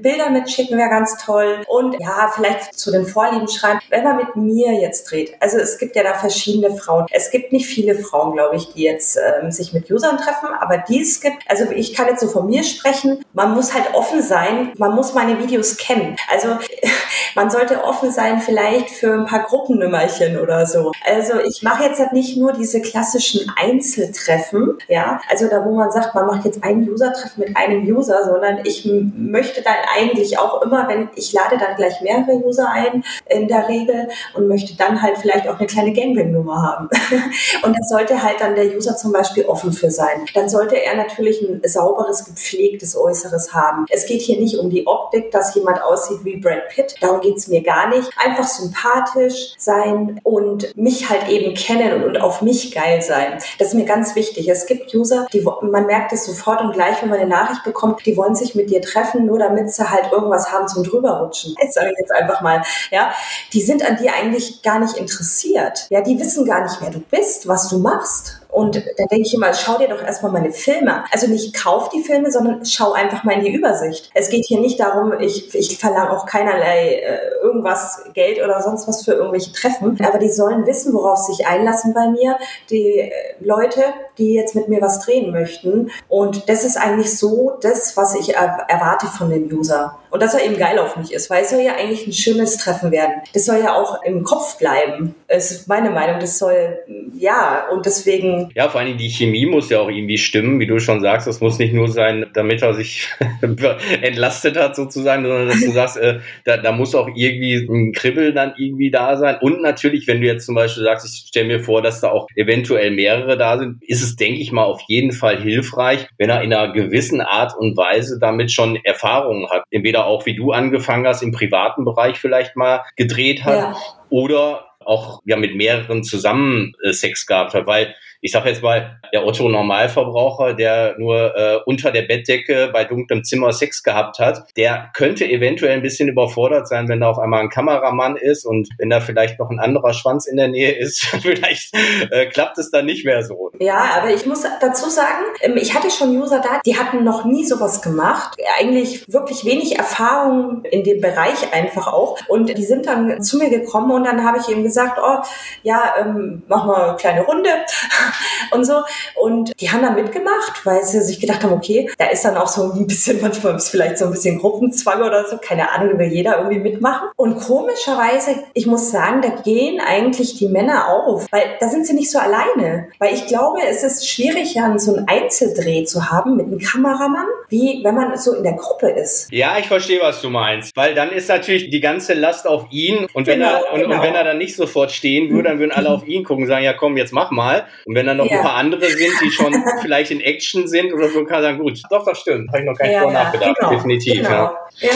Bilder 0.03 0.31
mitschicken 0.31 0.77
wäre 0.77 0.91
ganz 0.91 1.17
toll. 1.25 1.63
Und 1.69 1.97
ja, 2.01 2.33
vielleicht 2.35 2.77
zu 2.77 2.91
den 2.91 3.07
Vorlieben 3.07 3.36
Vorlieben 3.37 3.49
schreiben. 3.49 3.81
Wenn 3.91 4.05
man 4.05 4.17
mit 4.17 4.37
mir 4.37 4.73
jetzt 4.73 5.11
dreht, 5.11 5.35
also 5.41 5.59
es 5.59 5.79
gibt 5.79 5.97
ja 5.97 6.03
da 6.03 6.15
verschiedene 6.15 6.75
Frauen. 6.77 7.07
Es 7.11 7.31
gibt 7.31 7.53
nicht 7.53 7.67
viele 7.67 7.95
Frauen, 7.95 8.33
glaube 8.33 8.57
ich, 8.57 8.73
die 8.73 8.83
jetzt 8.83 9.19
ähm, 9.19 9.51
sich 9.51 9.73
mit 9.73 9.91
Usern 9.91 10.17
treffen, 10.19 10.49
aber 10.59 10.79
die 10.79 11.03
es 11.03 11.21
gibt, 11.21 11.43
also 11.49 11.71
ich 11.71 11.95
kann 11.95 12.09
jetzt 12.09 12.21
so 12.21 12.29
von 12.29 12.47
mir 12.47 12.65
sprechen, 12.65 13.25
man 13.33 13.55
muss 13.55 13.75
halt 13.75 13.95
offen 13.95 14.23
sein, 14.23 14.73
man 14.79 14.95
muss 14.95 15.15
meine 15.15 15.39
Videos 15.39 15.77
kennen. 15.77 16.17
Also 16.31 16.49
man 17.35 17.51
sollte 17.51 17.85
offen 17.85 18.11
sein 18.11 18.41
vielleicht 18.41 18.91
für 18.91 19.13
ein 19.13 19.27
paar 19.27 19.45
Gruppennummerchen 19.45 20.39
oder 20.39 20.67
so. 20.67 20.93
Also 21.05 21.41
ich 21.41 21.63
mache 21.63 21.85
jetzt 21.85 22.01
halt 22.01 22.13
nicht 22.13 22.37
nur 22.37 22.53
diese 22.53 22.81
klassischen 22.81 23.53
Einzeltreffen, 23.57 24.79
ja, 24.89 25.21
also 25.29 25.49
da 25.49 25.65
wo 25.65 25.75
man 25.75 25.91
sagt, 25.91 26.15
man 26.15 26.27
macht 26.27 26.45
jetzt 26.45 26.63
ein 26.63 26.89
User-Treffen 26.89 27.45
mit 27.45 27.57
einem 27.57 27.83
User, 27.85 28.25
sondern 28.25 28.61
ich 28.65 28.85
möchte 29.17 29.63
dann 29.63 29.75
eigentlich 29.97 30.39
auch 30.39 30.63
immer, 30.63 30.89
wenn 30.89 31.09
ich 31.15 31.33
lade 31.33 31.59
dann 31.59 31.77
gleich 31.77 32.01
mehrere 32.01 32.37
User 32.45 32.71
ein 32.71 33.05
in 33.29 33.49
der 33.49 33.69
Regel 33.69 34.09
und 34.35 34.49
möchte 34.49 34.77
dann 34.77 35.03
halt 35.03 35.19
vielleicht 35.19 35.49
auch 35.49 35.59
eine 35.59 35.67
kleine 35.67 35.93
Gangbang-Nummer 35.93 36.63
haben. 36.63 36.89
und 37.63 37.77
das 37.77 37.89
sollte 37.89 38.23
halt 38.23 38.41
dann 38.41 38.55
der 38.55 38.77
User 38.77 38.97
zum 38.97 39.13
Beispiel 39.13 39.45
offen 39.47 39.73
für 39.73 39.91
sein. 39.91 40.27
Dann 40.35 40.49
sollte 40.49 40.77
er 40.77 40.97
natürlich 40.97 41.41
ein 41.43 41.61
sauberes, 41.65 42.25
gepflegtes 42.25 42.97
Äußeres 42.97 43.53
haben. 43.53 43.87
Es 43.91 44.07
geht 44.07 44.23
hier 44.23 44.39
nicht 44.39 44.59
um 44.59 44.71
die 44.71 44.87
Optik, 44.87 45.31
dass 45.31 45.55
jemand 45.55 45.83
aussieht 45.83 46.21
wie 46.23 46.37
Brad 46.37 46.69
Pitt. 46.69 46.95
Darum 47.01 47.21
geht's 47.21 47.49
mir 47.49 47.63
gar 47.63 47.89
nicht. 47.89 48.11
Einfach 48.17 48.45
sympathisch 48.45 49.55
sein 49.59 50.21
und 50.23 50.77
mich 50.77 51.11
halt 51.11 51.29
eben 51.29 51.55
kennen 51.55 52.05
und, 52.05 52.17
auf 52.17 52.41
mich 52.43 52.75
geil 52.75 53.03
sein. 53.03 53.39
Das 53.59 53.69
ist 53.69 53.75
mir 53.75 53.85
ganz 53.85 54.17
wichtig. 54.17 54.49
Es 54.49 54.67
gibt 54.67 54.95
User, 54.95 55.27
die 55.33 55.47
man 55.63 55.87
merkt 55.87 56.13
es 56.13 56.25
sofort 56.25 56.61
und 56.61 56.73
gleich, 56.73 57.03
wenn 57.03 57.11
man 57.11 57.19
eine 57.19 57.29
Nachricht 57.29 57.63
bekommt, 57.63 58.05
die 58.07 58.17
wollen 58.17 58.35
sich 58.35 58.55
mit 58.55 58.71
dir 58.71 58.81
treffen, 58.81 59.27
nur 59.27 59.39
damit 59.39 59.71
sie 59.71 59.89
halt 59.89 60.13
irgendwas 60.13 60.51
haben 60.51 60.67
zum 60.67 60.83
drüberrutschen. 60.83 61.55
Jetzt 61.61 61.75
sage 61.75 61.91
ich 61.93 61.99
jetzt 61.99 62.13
einfach 62.13 62.41
mal, 62.41 62.63
ja, 62.91 63.13
die 63.53 63.63
sind 63.63 63.85
an 63.85 63.97
dir 63.97 64.15
eigentlich 64.15 64.63
gar 64.63 64.79
nicht 64.79 64.97
interessiert. 64.97 65.87
Ja, 65.91 66.01
die 66.01 66.19
wissen 66.19 66.45
gar 66.45 66.63
nicht, 66.63 66.77
wer 66.81 66.91
du 66.91 67.01
bist, 67.01 67.49
was 67.49 67.69
du 67.69 67.79
machst. 67.79 68.41
Und 68.49 68.77
da 68.77 69.05
denke 69.05 69.27
ich 69.27 69.35
immer, 69.35 69.53
schau 69.53 69.79
dir 69.79 69.89
doch 69.89 70.03
erstmal 70.03 70.33
meine 70.33 70.53
Filme. 70.53 71.05
Also 71.13 71.27
nicht 71.27 71.55
kauf 71.55 71.89
die 71.91 72.03
Filme, 72.03 72.31
sondern 72.31 72.65
schau 72.65 72.93
einfach 72.93 73.25
mal 73.25 73.33
in 73.33 73.45
die 73.45 73.53
Übersicht. 73.53 74.11
Es 74.15 74.31
geht 74.31 74.47
hier 74.47 74.61
nicht 74.61 74.81
darum, 74.81 75.13
ich, 75.21 75.55
ich 75.55 75.79
verlange 75.79 76.11
auch 76.11 76.27
keinerlei 76.27 76.95
äh, 76.95 77.19
irgendwas, 77.43 78.05
Geld 78.15 78.43
oder 78.43 78.63
sonst 78.63 78.89
was 78.89 79.05
für 79.05 79.13
irgendwelche 79.13 79.53
Treffen. 79.53 79.99
Aber 80.05 80.19
die 80.19 80.31
sollen 80.31 80.67
wissen, 80.67 80.95
worauf 80.95 81.19
sie 81.19 81.35
sich 81.35 81.47
einlassen 81.47 81.93
bei 81.93 82.09
mir. 82.09 82.37
Die 82.71 83.01
äh, 83.01 83.11
Leute, 83.41 83.83
die 84.19 84.35
jetzt 84.35 84.55
mit 84.55 84.69
mir 84.69 84.81
was 84.81 85.01
drehen 85.01 85.33
möchten. 85.33 85.91
Und 86.09 86.49
das 86.49 86.65
ist 86.65 86.77
eigentlich 86.77 87.19
so 87.19 87.59
das, 87.61 87.97
was 87.97 88.15
ich 88.15 88.35
er 88.35 88.65
erwarte 88.69 89.07
von 89.07 89.31
dem 89.31 89.51
User. 89.53 89.99
Und 90.11 90.23
dass 90.23 90.35
er 90.35 90.45
eben 90.45 90.57
geil 90.57 90.79
auf 90.79 90.97
mich 90.97 91.13
ist, 91.13 91.29
weil 91.29 91.43
es 91.43 91.51
soll 91.51 91.61
ja 91.61 91.75
eigentlich 91.75 92.07
ein 92.07 92.13
schönes 92.13 92.57
Treffen 92.57 92.91
werden. 92.91 93.17
Das 93.35 93.45
soll 93.45 93.59
ja 93.59 93.75
auch 93.75 94.03
im 94.03 94.25
Kopf 94.25 94.57
bleiben. 94.57 95.15
Das 95.29 95.51
ist 95.51 95.69
meine 95.69 95.91
Meinung. 95.91 96.21
Das 96.21 96.39
soll, 96.39 96.79
ja, 97.15 97.69
und 97.71 97.85
deswegen. 97.85 98.36
Ja, 98.55 98.69
vor 98.69 98.81
allem 98.81 98.97
die 98.97 99.09
Chemie 99.09 99.47
muss 99.47 99.71
ja 99.71 99.81
auch 99.81 99.89
irgendwie 99.89 100.19
stimmen, 100.19 100.61
wie 100.61 100.67
du 100.67 100.79
schon 100.79 101.01
sagst. 101.01 101.27
Das 101.27 101.41
muss 101.41 101.59
nicht 101.59 101.73
nur 101.73 101.89
sein, 101.89 102.27
damit 102.35 102.63
er 102.63 102.75
sich 102.75 103.09
entlastet 104.03 104.57
hat 104.57 104.77
sozusagen, 104.77 105.25
sondern 105.25 105.49
dass 105.49 105.61
du 105.61 105.71
sagst, 105.73 105.97
äh, 105.97 106.21
da, 106.45 106.57
da 106.57 106.73
muss 106.73 106.95
auch 106.95 107.09
irgendwie 107.15 107.57
ein 107.57 107.93
Kribbel 107.93 108.33
dann 108.33 108.55
irgendwie 108.57 108.91
da 108.91 109.17
sein. 109.17 109.37
Und 109.41 109.63
natürlich, 109.63 110.07
wenn 110.07 110.21
du 110.21 110.27
jetzt 110.27 110.47
zum 110.47 110.55
Beispiel 110.55 110.85
sagst, 110.85 111.07
ich 111.07 111.29
stelle 111.29 111.47
mir 111.47 111.61
vor, 111.61 111.83
dass 111.83 112.01
da 112.01 112.11
auch 112.11 112.29
eventuell 112.35 112.91
mehrere 112.91 113.37
da 113.37 113.59
sind, 113.59 113.83
ist 113.83 114.03
es, 114.03 114.17
denke 114.17 114.41
ich 114.41 114.53
mal, 114.53 114.65
auf 114.65 114.81
jeden 114.89 115.13
Fall 115.13 115.41
hilfreich, 115.41 116.07
wenn 116.19 116.31
er 116.31 116.43
in 116.43 116.53
einer 116.53 116.73
gewissen 116.73 117.21
Art 117.21 117.57
und 117.59 117.77
Weise 117.77 118.19
damit 118.21 118.53
schon 118.53 118.77
Erfahrungen 118.85 119.49
hat. 119.51 119.65
Entweder 119.71 120.07
auch 120.07 120.27
wie 120.27 120.37
du 120.37 120.53
angefangen 120.53 121.07
hast, 121.07 121.23
im 121.23 121.33
privaten 121.33 121.85
Bereich 121.85 122.19
vielleicht 122.19 122.57
mal 122.57 122.83
gedreht 122.97 123.45
hat 123.45 123.57
ja. 123.57 123.77
oder 124.11 124.67
auch 124.87 125.21
ja 125.25 125.37
mit 125.37 125.55
mehreren 125.57 126.05
zusammen 126.05 126.75
äh, 126.83 126.93
Sex 126.93 127.27
gehabt 127.27 127.55
hat, 127.55 127.67
weil 127.67 127.95
ich 128.27 128.33
sage 128.33 128.49
jetzt 128.49 128.61
mal, 128.61 128.99
der 129.13 129.25
Otto 129.25 129.49
Normalverbraucher, 129.49 130.55
der 130.55 130.97
nur 130.99 131.37
äh, 131.37 131.59
unter 131.65 131.93
der 131.93 132.03
Bettdecke 132.03 132.71
bei 132.73 132.83
dunklem 132.83 133.23
Zimmer 133.23 133.53
Sex 133.53 133.85
gehabt 133.85 134.19
hat, 134.19 134.49
der 134.57 134.91
könnte 134.95 135.31
eventuell 135.31 135.75
ein 135.75 135.83
bisschen 135.83 136.09
überfordert 136.09 136.67
sein, 136.67 136.89
wenn 136.89 136.99
da 136.99 137.09
auf 137.09 137.21
einmal 137.21 137.43
ein 137.43 137.51
Kameramann 137.51 138.17
ist 138.17 138.45
und 138.45 138.69
wenn 138.79 138.91
da 138.91 138.99
vielleicht 138.99 139.39
noch 139.39 139.49
ein 139.49 139.61
anderer 139.61 139.93
Schwanz 139.93 140.27
in 140.27 140.39
der 140.39 140.49
Nähe 140.49 140.73
ist, 140.73 141.07
vielleicht 141.23 141.73
äh, 142.11 142.27
klappt 142.27 142.59
es 142.59 142.73
dann 142.73 142.87
nicht 142.87 143.05
mehr 143.05 143.23
so. 143.23 143.46
Ja, 143.59 143.91
aber 143.97 144.11
ich 144.11 144.27
muss 144.27 144.43
dazu 144.61 144.91
sagen, 144.91 145.25
ähm, 145.41 145.57
ich 145.57 145.75
hatte 145.75 145.91
schon 145.91 146.17
User 146.17 146.41
da, 146.41 146.61
die 146.65 146.79
hatten 146.79 147.05
noch 147.05 147.25
nie 147.25 147.45
sowas 147.45 147.83
gemacht, 147.83 148.37
eigentlich 148.59 149.05
wirklich 149.09 149.45
wenig 149.45 149.79
Erfahrung 149.79 150.63
in 150.65 150.85
dem 150.85 151.01
Bereich 151.01 151.53
einfach 151.53 151.93
auch 151.93 152.19
und 152.29 152.57
die 152.57 152.65
sind 152.65 152.87
dann 152.87 153.23
zu 153.23 153.39
mir 153.39 153.51
gekommen 153.51 153.91
und 153.91 154.05
dann 154.05 154.25
habe 154.25 154.39
ich 154.39 154.49
eben 154.49 154.63
gesagt, 154.63 154.99
oh 155.03 155.19
ja, 155.63 155.95
ähm, 155.99 156.43
mach 156.49 156.65
mal 156.65 156.89
eine 156.89 156.97
kleine 156.97 157.23
Runde 157.23 157.51
und 158.51 158.65
so. 158.65 158.83
Und 159.15 159.59
die 159.61 159.71
haben 159.71 159.83
da 159.83 159.91
mitgemacht, 159.91 160.65
weil 160.65 160.83
sie 160.85 161.01
sich 161.01 161.21
gedacht 161.21 161.43
haben, 161.43 161.53
okay, 161.53 161.91
da 161.99 162.07
ist 162.07 162.25
dann 162.25 162.37
auch 162.37 162.49
so 162.49 162.73
ein 162.73 162.87
bisschen, 162.87 163.21
manchmal 163.23 163.57
ist 163.57 163.69
vielleicht 163.69 163.99
so 163.99 164.07
ein 164.07 164.13
bisschen 164.13 164.39
Gruppenzwang 164.39 165.03
oder 165.03 165.27
so, 165.29 165.39
keine 165.39 165.71
Ahnung, 165.71 165.99
will 165.99 166.13
jeder 166.13 166.39
irgendwie 166.39 166.59
mitmachen. 166.59 167.09
Und 167.17 167.41
komischerweise, 167.41 168.45
ich 168.55 168.67
muss 168.67 168.91
sagen, 168.91 169.23
da 169.23 169.29
gehen 169.29 169.81
eigentlich 169.81 170.37
die 170.37 170.49
Männer 170.49 170.89
auf, 170.89 171.27
weil 171.31 171.45
da 171.61 171.69
sind 171.69 171.87
sie 171.87 171.95
nicht 171.95 172.11
so 172.11 172.19
alleine. 172.19 172.89
Weil 172.99 173.15
ich 173.15 173.27
glaube, 173.27 173.46
es 173.69 173.83
ist 173.83 174.09
schwierig, 174.09 174.55
ja, 174.55 174.79
so 174.79 174.97
einen 174.97 175.09
Einzeldreh 175.09 175.85
zu 175.85 176.11
haben 176.11 176.37
mit 176.37 176.47
einem 176.47 176.59
Kameramann, 176.59 177.27
wie 177.49 177.81
wenn 177.83 177.95
man 177.95 178.17
so 178.17 178.35
in 178.35 178.43
der 178.43 178.55
Gruppe 178.55 178.89
ist. 178.89 179.31
Ja, 179.33 179.57
ich 179.59 179.67
verstehe, 179.67 180.01
was 180.01 180.21
du 180.21 180.31
meinst. 180.31 180.77
Weil 180.77 180.95
dann 180.95 181.11
ist 181.11 181.29
natürlich 181.29 181.71
die 181.71 181.81
ganze 181.81 182.15
Last 182.15 182.47
auf 182.47 182.67
ihn 182.71 183.07
und 183.13 183.27
wenn 183.27 183.41
genau, 183.41 183.53
er 183.53 183.73
und, 183.73 183.81
genau. 183.81 183.97
und, 183.97 184.03
wenn 184.03 184.15
er 184.15 184.25
dann 184.25 184.39
nicht 184.39 184.57
sofort 184.57 184.91
stehen 184.91 185.31
würde, 185.31 185.49
dann 185.51 185.59
würden 185.59 185.73
alle 185.73 185.91
auf 185.91 186.07
ihn 186.07 186.25
gucken 186.25 186.45
und 186.45 186.49
sagen, 186.49 186.65
ja 186.65 186.73
komm, 186.73 186.97
jetzt 186.97 187.13
mach 187.13 187.31
mal. 187.31 187.67
Und 187.85 187.95
wenn 187.95 188.07
dann 188.07 188.17
noch 188.17 188.31
ja. 188.31 188.39
ein 188.39 188.43
paar 188.43 188.55
andere 188.55 188.87
sind, 188.87 189.13
die 189.23 189.31
schon 189.31 189.55
vielleicht 189.83 190.11
in 190.11 190.21
Action 190.21 190.67
sind 190.67 190.93
oder 190.93 191.09
so, 191.09 191.25
kann 191.25 191.43
sagen, 191.43 191.59
gut, 191.59 191.81
doch, 191.91 192.05
das 192.05 192.19
stimmt. 192.19 192.49
Habe 192.49 192.61
ich 192.61 192.65
noch 192.65 192.75
gar 192.75 192.87
nicht 192.87 192.95
ja, 192.95 193.01
drüber 193.01 193.13
nachgedacht. 193.13 193.57
Genau, 193.59 193.71
Definitiv. 193.71 194.23
Genau. 194.23 194.51
Ja. 194.81 194.91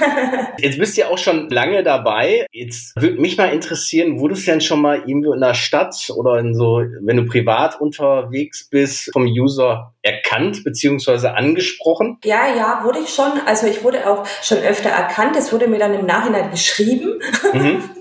Jetzt 0.58 0.78
bist 0.78 0.96
du 0.96 1.02
ja 1.02 1.08
auch 1.08 1.18
schon 1.18 1.48
lange 1.50 1.82
dabei. 1.82 2.46
Jetzt 2.52 3.00
würde 3.00 3.20
mich 3.20 3.36
mal 3.36 3.52
interessieren, 3.52 4.18
wurdest 4.20 4.46
du 4.46 4.52
denn 4.52 4.60
schon 4.60 4.80
mal 4.80 4.98
irgendwo 5.06 5.32
in 5.32 5.40
der 5.40 5.54
Stadt 5.54 6.10
oder 6.14 6.38
in 6.38 6.54
so, 6.54 6.82
wenn 7.02 7.16
du 7.16 7.26
privat 7.26 7.79
unterwegs 7.80 8.68
bist, 8.68 9.10
vom 9.12 9.24
User 9.24 9.94
erkannt 10.02 10.64
beziehungsweise 10.64 11.34
angesprochen? 11.34 12.18
Ja, 12.24 12.54
ja, 12.54 12.82
wurde 12.84 13.00
ich 13.00 13.10
schon. 13.10 13.32
Also 13.46 13.66
ich 13.66 13.82
wurde 13.84 14.08
auch 14.08 14.26
schon 14.42 14.58
öfter 14.58 14.90
erkannt. 14.90 15.36
Es 15.36 15.52
wurde 15.52 15.68
mir 15.68 15.78
dann 15.78 15.94
im 15.94 16.06
Nachhinein 16.06 16.50
geschrieben. 16.50 17.20
Mhm. 17.52 17.82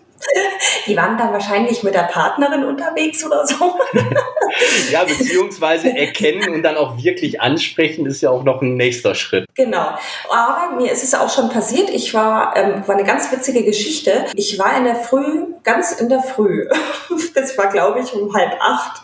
Die 0.85 0.95
waren 0.95 1.17
dann 1.17 1.31
wahrscheinlich 1.31 1.83
mit 1.83 1.93
der 1.93 2.03
Partnerin 2.03 2.65
unterwegs 2.65 3.25
oder 3.25 3.45
so. 3.45 3.75
ja, 4.91 5.03
beziehungsweise 5.03 5.95
erkennen 5.95 6.53
und 6.53 6.63
dann 6.63 6.77
auch 6.77 6.97
wirklich 6.97 7.41
ansprechen 7.41 8.05
ist 8.05 8.21
ja 8.21 8.29
auch 8.29 8.43
noch 8.43 8.61
ein 8.61 8.75
nächster 8.75 9.15
Schritt. 9.15 9.45
Genau. 9.55 9.97
Aber 10.29 10.75
mir 10.75 10.91
ist 10.91 11.03
es 11.03 11.13
auch 11.13 11.29
schon 11.29 11.49
passiert. 11.49 11.89
Ich 11.89 12.13
war, 12.13 12.55
ähm, 12.57 12.83
war 12.85 12.95
eine 12.95 13.05
ganz 13.05 13.31
witzige 13.31 13.63
Geschichte. 13.63 14.25
Ich 14.35 14.57
war 14.59 14.77
in 14.77 14.83
der 14.83 14.95
Früh, 14.95 15.45
ganz 15.63 15.93
in 15.93 16.09
der 16.09 16.21
Früh, 16.21 16.67
das 17.35 17.57
war 17.57 17.67
glaube 17.67 17.99
ich 18.01 18.13
um 18.13 18.33
halb 18.33 18.53
acht, 18.59 19.01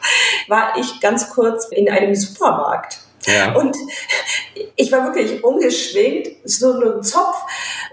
war 0.48 0.74
ich 0.78 1.00
ganz 1.00 1.30
kurz 1.30 1.68
in 1.70 1.90
einem 1.90 2.16
Supermarkt. 2.16 3.05
Ja. 3.26 3.56
Und 3.56 3.76
ich 4.76 4.92
war 4.92 5.04
wirklich 5.04 5.44
ungeschwingt, 5.44 6.28
so 6.44 6.80
ein 6.80 7.04
Zopf 7.04 7.38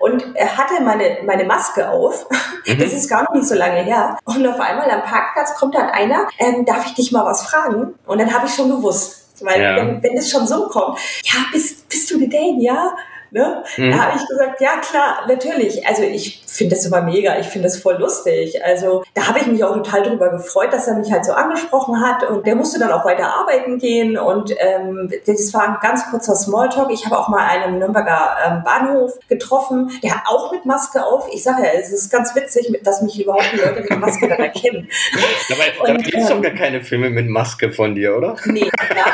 und 0.00 0.34
er 0.34 0.56
hatte 0.56 0.82
meine, 0.82 1.18
meine 1.24 1.44
Maske 1.44 1.88
auf. 1.88 2.26
Mhm. 2.66 2.78
Das 2.78 2.92
ist 2.92 3.08
gar 3.08 3.24
noch 3.24 3.34
nicht 3.34 3.48
so 3.48 3.54
lange 3.54 3.82
her. 3.82 4.18
Und 4.24 4.46
auf 4.46 4.60
einmal 4.60 4.90
am 4.90 5.02
Parkplatz 5.02 5.54
kommt 5.54 5.74
dann 5.74 5.90
einer, 5.90 6.28
ähm, 6.38 6.64
darf 6.64 6.86
ich 6.86 6.94
dich 6.94 7.12
mal 7.12 7.24
was 7.24 7.42
fragen? 7.42 7.94
Und 8.06 8.20
dann 8.20 8.32
habe 8.32 8.46
ich 8.46 8.54
schon 8.54 8.70
gewusst. 8.70 9.18
Weil 9.40 9.60
ja. 9.60 9.76
wenn, 9.76 10.02
wenn 10.02 10.16
es 10.16 10.30
schon 10.30 10.46
so 10.46 10.68
kommt, 10.68 10.98
ja, 11.24 11.40
bist, 11.52 11.88
bist 11.88 12.10
du 12.10 12.18
die 12.18 12.28
Dane, 12.28 12.62
ja? 12.62 12.94
Ne? 13.32 13.64
Mhm. 13.78 13.90
Da 13.90 13.96
habe 13.96 14.18
ich 14.18 14.28
gesagt, 14.28 14.60
ja 14.60 14.76
klar, 14.76 15.20
natürlich. 15.26 15.86
Also 15.86 16.02
ich 16.02 16.42
finde 16.46 16.76
das 16.76 16.84
immer 16.84 17.00
mega, 17.00 17.38
ich 17.38 17.46
finde 17.46 17.66
das 17.68 17.78
voll 17.78 17.96
lustig. 17.96 18.62
Also 18.62 19.02
da 19.14 19.26
habe 19.26 19.38
ich 19.38 19.46
mich 19.46 19.64
auch 19.64 19.72
total 19.72 20.02
drüber 20.02 20.28
gefreut, 20.28 20.70
dass 20.70 20.86
er 20.86 20.96
mich 20.96 21.10
halt 21.10 21.24
so 21.24 21.32
angesprochen 21.32 22.02
hat 22.02 22.28
und 22.28 22.46
der 22.46 22.56
musste 22.56 22.78
dann 22.78 22.92
auch 22.92 23.06
weiter 23.06 23.32
arbeiten 23.34 23.78
gehen 23.78 24.18
und 24.18 24.54
ähm, 24.58 25.10
das 25.24 25.54
war 25.54 25.66
ein 25.66 25.76
ganz 25.80 26.10
kurzer 26.10 26.34
Smalltalk. 26.34 26.90
Ich 26.92 27.06
habe 27.06 27.18
auch 27.18 27.28
mal 27.28 27.46
einen 27.46 27.78
Nürnberger 27.78 28.36
ähm, 28.46 28.64
Bahnhof 28.64 29.18
getroffen, 29.30 29.90
der 30.02 30.16
hat 30.16 30.24
auch 30.26 30.52
mit 30.52 30.66
Maske 30.66 31.02
auf. 31.02 31.26
Ich 31.32 31.42
sage 31.42 31.62
ja, 31.62 31.70
es 31.72 31.90
ist 31.90 32.10
ganz 32.10 32.34
witzig, 32.34 32.70
dass 32.84 33.00
mich 33.00 33.18
überhaupt 33.18 33.50
die 33.50 33.56
Leute 33.56 33.80
mit 33.80 33.98
Maske 33.98 34.28
dann 34.28 34.40
erkennen. 34.40 34.90
Dabei, 35.48 35.96
gibt 36.02 36.14
es 36.14 36.28
doch 36.28 36.42
gar 36.42 36.52
keine 36.52 36.82
Filme 36.82 37.08
mit 37.08 37.30
Maske 37.30 37.72
von 37.72 37.94
dir, 37.94 38.14
oder? 38.14 38.36
Nee, 38.44 38.70
ja, 38.94 39.06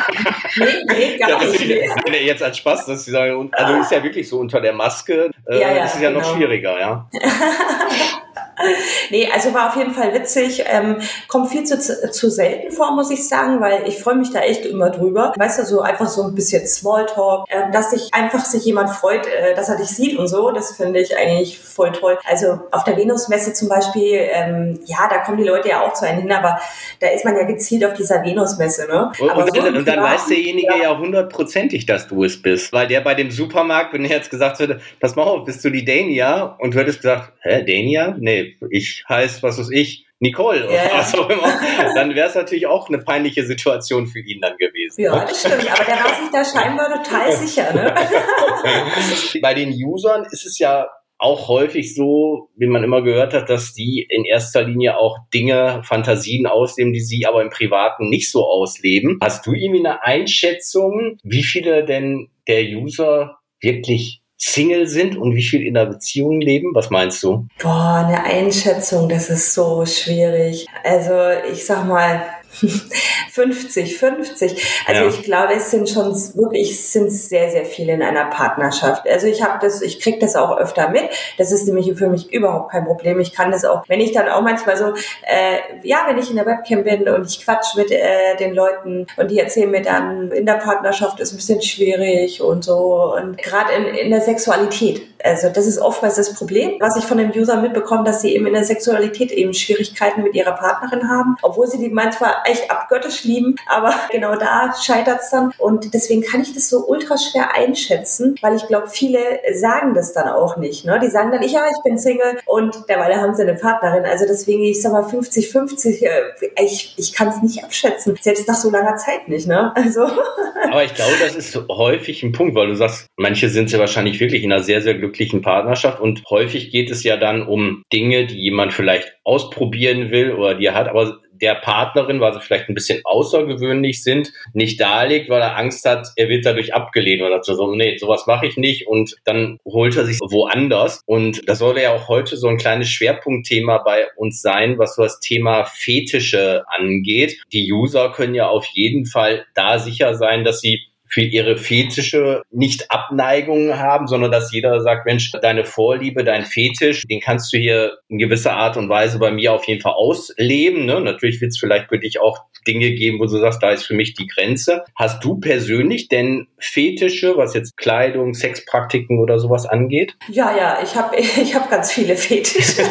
nee, 0.57 0.65
nee, 0.87 1.17
gar 1.17 1.29
ja, 1.29 1.39
nicht. 1.39 1.61
Ist, 1.61 1.95
jetzt 2.21 2.43
als 2.43 2.57
Spaß, 2.57 2.85
dass 2.85 3.05
sie 3.05 3.11
sagen, 3.11 3.49
also 3.53 3.75
ist 3.75 3.91
ja 3.91 4.03
wirklich 4.09 4.27
so 4.27 4.39
unter 4.39 4.59
der 4.59 4.73
Maske, 4.73 5.31
äh, 5.45 5.59
ja, 5.59 5.71
ja, 5.71 5.85
ist 5.85 5.95
es 5.95 6.01
ja 6.01 6.09
genau. 6.09 6.21
noch 6.21 6.35
schwieriger, 6.35 6.79
ja. 6.79 7.09
nee, 9.09 9.29
also 9.31 9.53
war 9.53 9.69
auf 9.69 9.75
jeden 9.75 9.93
Fall 9.93 10.13
witzig. 10.13 10.63
Ähm, 10.67 10.97
kommt 11.27 11.49
viel 11.49 11.63
zu, 11.63 11.77
zu 12.11 12.29
selten 12.29 12.71
vor, 12.71 12.95
muss 12.95 13.11
ich 13.11 13.27
sagen, 13.27 13.61
weil 13.61 13.87
ich 13.87 14.01
freue 14.01 14.15
mich 14.15 14.31
da 14.31 14.41
echt 14.41 14.65
immer 14.65 14.89
drüber. 14.89 15.33
Weißt 15.37 15.59
du, 15.59 15.65
so 15.65 15.81
einfach 15.81 16.07
so 16.07 16.23
ein 16.23 16.35
bisschen 16.35 16.65
Smalltalk, 16.67 17.45
äh, 17.49 17.71
dass 17.71 17.91
sich 17.91 18.13
einfach 18.13 18.45
sich 18.45 18.65
jemand 18.65 18.89
freut, 18.89 19.25
äh, 19.27 19.55
dass 19.55 19.69
er 19.69 19.77
dich 19.77 19.89
sieht 19.89 20.17
und 20.17 20.27
so. 20.27 20.51
Das 20.51 20.75
finde 20.75 20.99
ich 20.99 21.17
eigentlich 21.17 21.59
voll 21.59 21.91
toll. 21.91 22.17
Also 22.25 22.59
auf 22.71 22.83
der 22.83 22.97
Venusmesse 22.97 23.53
zum 23.53 23.69
Beispiel, 23.69 24.27
ähm, 24.31 24.79
ja, 24.85 25.07
da 25.09 25.19
kommen 25.19 25.37
die 25.37 25.43
Leute 25.43 25.69
ja 25.69 25.81
auch 25.81 25.93
zu 25.93 26.05
einem 26.05 26.21
hin, 26.21 26.31
aber 26.31 26.59
da 26.99 27.07
ist 27.07 27.25
man 27.25 27.35
ja 27.35 27.43
gezielt 27.43 27.85
auf 27.85 27.93
dieser 27.93 28.23
Venusmesse. 28.23 28.87
Ne? 28.87 29.11
Und, 29.19 29.29
aber 29.29 29.43
und, 29.43 29.55
so 29.55 29.61
und 29.61 29.87
dann 29.87 30.03
weiß 30.03 30.27
derjenige 30.27 30.73
ja 30.81 30.97
hundertprozentig, 30.97 31.85
dass 31.85 32.07
du 32.07 32.23
es 32.23 32.41
bist. 32.41 32.73
Weil 32.73 32.87
der 32.87 33.01
bei 33.01 33.15
dem 33.15 33.31
Supermarkt, 33.31 33.93
wenn 33.93 34.05
er 34.05 34.17
jetzt 34.17 34.29
gesagt 34.29 34.59
hätte, 34.59 34.79
pass 34.99 35.15
mal 35.15 35.23
auf, 35.23 35.45
bist 35.45 35.63
du 35.63 35.69
die 35.69 35.85
Dania? 35.85 36.57
Und 36.59 36.73
du 36.73 36.79
hättest 36.79 37.01
gesagt, 37.01 37.33
hä, 37.41 37.63
Dania? 37.63 38.15
Nee, 38.19 38.48
ich 38.69 39.03
heiße, 39.07 39.43
was 39.43 39.59
weiß 39.59 39.69
ich, 39.71 40.05
Nicole 40.19 40.65
oder 40.65 40.73
yeah. 40.73 40.97
was 40.97 41.15
auch 41.15 41.29
immer, 41.29 41.59
dann 41.95 42.13
wäre 42.13 42.27
es 42.27 42.35
natürlich 42.35 42.67
auch 42.67 42.89
eine 42.89 42.99
peinliche 42.99 43.45
Situation 43.45 44.07
für 44.07 44.19
ihn 44.19 44.41
dann 44.41 44.57
gewesen. 44.57 45.01
Ja, 45.01 45.15
ne? 45.15 45.25
das 45.27 45.39
stimmt, 45.39 45.71
aber 45.71 45.85
der 45.85 45.95
war 45.95 46.15
sich 46.15 46.29
da 46.31 46.43
scheinbar 46.43 47.03
total 47.03 47.31
sicher. 47.31 47.73
Ne? 47.73 47.95
Bei 49.41 49.53
den 49.53 49.71
Usern 49.71 50.25
ist 50.29 50.45
es 50.45 50.59
ja 50.59 50.89
auch 51.19 51.49
häufig 51.49 51.95
so, 51.95 52.49
wie 52.55 52.67
man 52.67 52.83
immer 52.83 53.01
gehört 53.01 53.33
hat, 53.33 53.49
dass 53.49 53.73
die 53.73 54.07
in 54.09 54.23
erster 54.23 54.63
Linie 54.63 54.97
auch 54.97 55.17
Dinge, 55.33 55.81
Fantasien 55.83 56.47
ausleben, 56.47 56.93
die 56.93 57.01
sie 57.01 57.25
aber 57.25 57.41
im 57.41 57.49
Privaten 57.49 58.09
nicht 58.09 58.31
so 58.31 58.45
ausleben. 58.45 59.19
Hast 59.21 59.45
du 59.45 59.53
irgendwie 59.53 59.85
eine 59.85 60.03
Einschätzung, 60.03 61.17
wie 61.23 61.43
viele 61.43 61.83
denn 61.83 62.29
der 62.47 62.63
User 62.63 63.37
wirklich 63.61 64.21
Single 64.39 64.87
sind 64.87 65.17
und 65.17 65.35
wie 65.35 65.43
viel 65.43 65.61
in 65.65 65.77
einer 65.77 65.89
Beziehung 65.89 66.39
leben? 66.39 66.73
Was 66.73 66.89
meinst 66.89 67.21
du? 67.23 67.45
Boah, 67.61 68.05
eine 68.07 68.23
Einschätzung, 68.23 69.09
das 69.09 69.29
ist 69.29 69.53
so 69.53 69.85
schwierig. 69.85 70.65
Also 70.83 71.13
ich 71.51 71.65
sag 71.65 71.85
mal, 71.85 72.21
50, 73.31 73.97
50. 73.97 74.83
Also 74.87 75.03
ja. 75.03 75.09
ich 75.09 75.23
glaube, 75.23 75.53
es 75.53 75.71
sind 75.71 75.89
schon 75.89 76.13
wirklich, 76.35 76.71
es 76.71 76.91
sind 76.91 77.11
sehr, 77.11 77.51
sehr 77.51 77.65
viele 77.65 77.93
in 77.93 78.01
einer 78.01 78.25
Partnerschaft. 78.25 79.07
Also 79.07 79.27
ich 79.27 79.43
habe 79.43 79.59
das, 79.61 79.81
ich 79.81 79.99
kriege 79.99 80.19
das 80.19 80.35
auch 80.35 80.57
öfter 80.57 80.89
mit. 80.89 81.09
Das 81.37 81.51
ist 81.51 81.65
nämlich 81.65 81.91
für 81.97 82.07
mich 82.07 82.31
überhaupt 82.33 82.71
kein 82.71 82.85
Problem. 82.85 83.19
Ich 83.19 83.33
kann 83.33 83.51
das 83.51 83.65
auch, 83.65 83.83
wenn 83.87 83.99
ich 83.99 84.11
dann 84.11 84.27
auch 84.29 84.41
manchmal 84.41 84.77
so, 84.77 84.93
äh, 85.23 85.59
ja, 85.83 86.03
wenn 86.07 86.17
ich 86.17 86.29
in 86.29 86.35
der 86.35 86.45
Webcam 86.45 86.83
bin 86.83 87.07
und 87.07 87.27
ich 87.27 87.43
quatsch 87.43 87.75
mit 87.75 87.91
äh, 87.91 88.35
den 88.37 88.53
Leuten 88.53 89.07
und 89.17 89.31
die 89.31 89.39
erzählen 89.39 89.71
mir 89.71 89.81
dann, 89.81 90.31
in 90.31 90.45
der 90.45 90.53
Partnerschaft 90.53 91.19
ist 91.19 91.31
ein 91.33 91.37
bisschen 91.37 91.61
schwierig 91.61 92.41
und 92.41 92.63
so. 92.63 93.13
Und 93.15 93.37
gerade 93.37 93.73
in, 93.73 93.85
in 93.95 94.11
der 94.11 94.21
Sexualität. 94.21 95.08
Also 95.23 95.49
das 95.49 95.67
ist 95.67 95.79
oftmals 95.79 96.15
das 96.15 96.33
Problem, 96.33 96.73
was 96.79 96.95
ich 96.95 97.03
von 97.03 97.17
den 97.17 97.31
Usern 97.31 97.61
mitbekomme, 97.61 98.03
dass 98.03 98.21
sie 98.21 98.33
eben 98.35 98.47
in 98.47 98.53
der 98.53 98.63
Sexualität 98.63 99.31
eben 99.31 99.53
Schwierigkeiten 99.53 100.23
mit 100.23 100.33
ihrer 100.33 100.53
Partnerin 100.53 101.09
haben, 101.09 101.35
obwohl 101.41 101.67
sie 101.67 101.77
die 101.77 101.89
manchmal 101.89 102.33
echt 102.45 102.71
abgöttisch 102.71 103.23
lieben, 103.23 103.55
aber 103.67 103.93
genau 104.11 104.35
da 104.35 104.73
scheitert 104.81 105.21
es 105.21 105.29
dann. 105.29 105.53
Und 105.57 105.93
deswegen 105.93 106.21
kann 106.21 106.41
ich 106.41 106.53
das 106.53 106.69
so 106.69 106.87
ultra 106.87 107.17
schwer 107.17 107.55
einschätzen, 107.55 108.35
weil 108.41 108.55
ich 108.55 108.67
glaube, 108.67 108.87
viele 108.87 109.19
sagen 109.53 109.93
das 109.93 110.13
dann 110.13 110.29
auch 110.29 110.57
nicht. 110.57 110.85
Ne? 110.85 110.99
Die 111.01 111.09
sagen 111.09 111.31
dann, 111.31 111.41
ich, 111.41 111.51
ja, 111.51 111.65
ich 111.69 111.83
bin 111.83 111.97
Single 111.97 112.39
und 112.45 112.87
derweil 112.87 113.15
haben 113.15 113.35
sie 113.35 113.41
eine 113.41 113.55
Partnerin. 113.55 114.05
Also 114.05 114.25
deswegen, 114.27 114.63
ich 114.63 114.81
sag 114.81 114.93
mal 114.93 115.03
50-50, 115.03 116.05
äh, 116.05 116.63
ich, 116.63 116.93
ich 116.97 117.13
kann 117.13 117.29
es 117.29 117.41
nicht 117.41 117.63
abschätzen, 117.63 118.17
selbst 118.21 118.47
nach 118.47 118.55
so 118.55 118.69
langer 118.69 118.95
Zeit 118.95 119.27
nicht. 119.27 119.47
Ne? 119.47 119.73
Also. 119.75 120.01
Aber 120.71 120.83
ich 120.83 120.93
glaube, 120.93 121.13
das 121.21 121.35
ist 121.35 121.59
häufig 121.69 122.23
ein 122.23 122.31
Punkt, 122.31 122.55
weil 122.55 122.67
du 122.67 122.75
sagst, 122.75 123.07
manche 123.17 123.49
sind 123.49 123.71
ja 123.71 123.79
wahrscheinlich 123.79 124.19
wirklich 124.19 124.43
in 124.43 124.51
einer 124.51 124.63
sehr, 124.63 124.81
sehr 124.81 124.93
glücklichen 124.93 125.08
Partnerschaft 125.41 125.99
und 125.99 126.23
häufig 126.29 126.71
geht 126.71 126.89
es 126.89 127.03
ja 127.03 127.17
dann 127.17 127.45
um 127.45 127.83
Dinge, 127.91 128.25
die 128.27 128.39
jemand 128.39 128.73
vielleicht 128.73 129.13
ausprobieren 129.23 130.11
will 130.11 130.33
oder 130.33 130.55
die 130.55 130.65
er 130.65 130.75
hat, 130.75 130.87
aber 130.87 131.19
der 131.41 131.55
Partnerin, 131.55 132.19
weil 132.19 132.33
sie 132.33 132.41
vielleicht 132.41 132.69
ein 132.69 132.75
bisschen 132.75 133.01
außergewöhnlich 133.03 134.03
sind, 134.03 134.31
nicht 134.53 134.79
darlegt, 134.79 135.29
weil 135.29 135.41
er 135.41 135.57
Angst 135.57 135.85
hat, 135.85 136.07
er 136.15 136.29
wird 136.29 136.45
dadurch 136.45 136.73
abgelehnt 136.73 137.21
oder 137.21 137.41
so, 137.41 137.73
nee, 137.73 137.97
sowas 137.97 138.27
mache 138.27 138.47
ich 138.47 138.57
nicht 138.57 138.87
und 138.87 139.15
dann 139.25 139.57
holt 139.65 139.95
er 139.95 140.05
sich 140.05 140.19
woanders. 140.19 141.01
Und 141.05 141.47
das 141.47 141.59
soll 141.59 141.79
ja 141.79 141.93
auch 141.93 142.07
heute 142.07 142.37
so 142.37 142.47
ein 142.47 142.57
kleines 142.57 142.89
Schwerpunktthema 142.89 143.79
bei 143.79 144.07
uns 144.15 144.41
sein, 144.41 144.77
was 144.77 144.95
so 144.95 145.03
das 145.03 145.19
Thema 145.19 145.65
Fetische 145.65 146.63
angeht. 146.67 147.37
Die 147.53 147.71
User 147.71 148.11
können 148.11 148.35
ja 148.35 148.47
auf 148.47 148.65
jeden 148.73 149.05
Fall 149.05 149.45
da 149.55 149.79
sicher 149.79 150.15
sein, 150.15 150.43
dass 150.43 150.61
sie 150.61 150.88
für 151.09 151.21
ihre 151.21 151.57
Fetische 151.57 152.43
nicht 152.51 152.91
Abneigungen 152.91 153.79
haben, 153.79 154.07
sondern 154.07 154.31
dass 154.31 154.51
jeder 154.53 154.81
sagt, 154.81 155.05
Mensch, 155.05 155.31
deine 155.41 155.65
Vorliebe, 155.65 156.23
dein 156.23 156.45
Fetisch, 156.45 157.05
den 157.07 157.19
kannst 157.19 157.51
du 157.53 157.57
hier 157.57 157.97
in 158.07 158.17
gewisser 158.17 158.53
Art 158.53 158.77
und 158.77 158.89
Weise 158.89 159.19
bei 159.19 159.31
mir 159.31 159.53
auf 159.53 159.65
jeden 159.65 159.81
Fall 159.81 159.93
ausleben. 159.93 160.85
Ne? 160.85 161.01
Natürlich 161.01 161.41
wird 161.41 161.49
es 161.49 161.59
vielleicht 161.59 161.89
für 161.89 161.99
dich 161.99 162.19
auch 162.21 162.39
Dinge 162.67 162.91
geben, 162.91 163.19
wo 163.19 163.23
du 163.23 163.39
sagst, 163.39 163.63
da 163.63 163.71
ist 163.71 163.85
für 163.85 163.93
mich 163.93 164.13
die 164.13 164.27
Grenze. 164.27 164.83
Hast 164.95 165.23
du 165.23 165.39
persönlich 165.39 166.09
denn 166.09 166.47
Fetische, 166.57 167.37
was 167.37 167.53
jetzt 167.53 167.77
Kleidung, 167.77 168.33
Sexpraktiken 168.33 169.19
oder 169.19 169.39
sowas 169.39 169.65
angeht? 169.65 170.15
Ja, 170.29 170.55
ja, 170.55 170.79
ich 170.83 170.95
habe 170.95 171.15
ich 171.17 171.55
hab 171.55 171.69
ganz 171.69 171.91
viele 171.91 172.15
Fetische. 172.15 172.83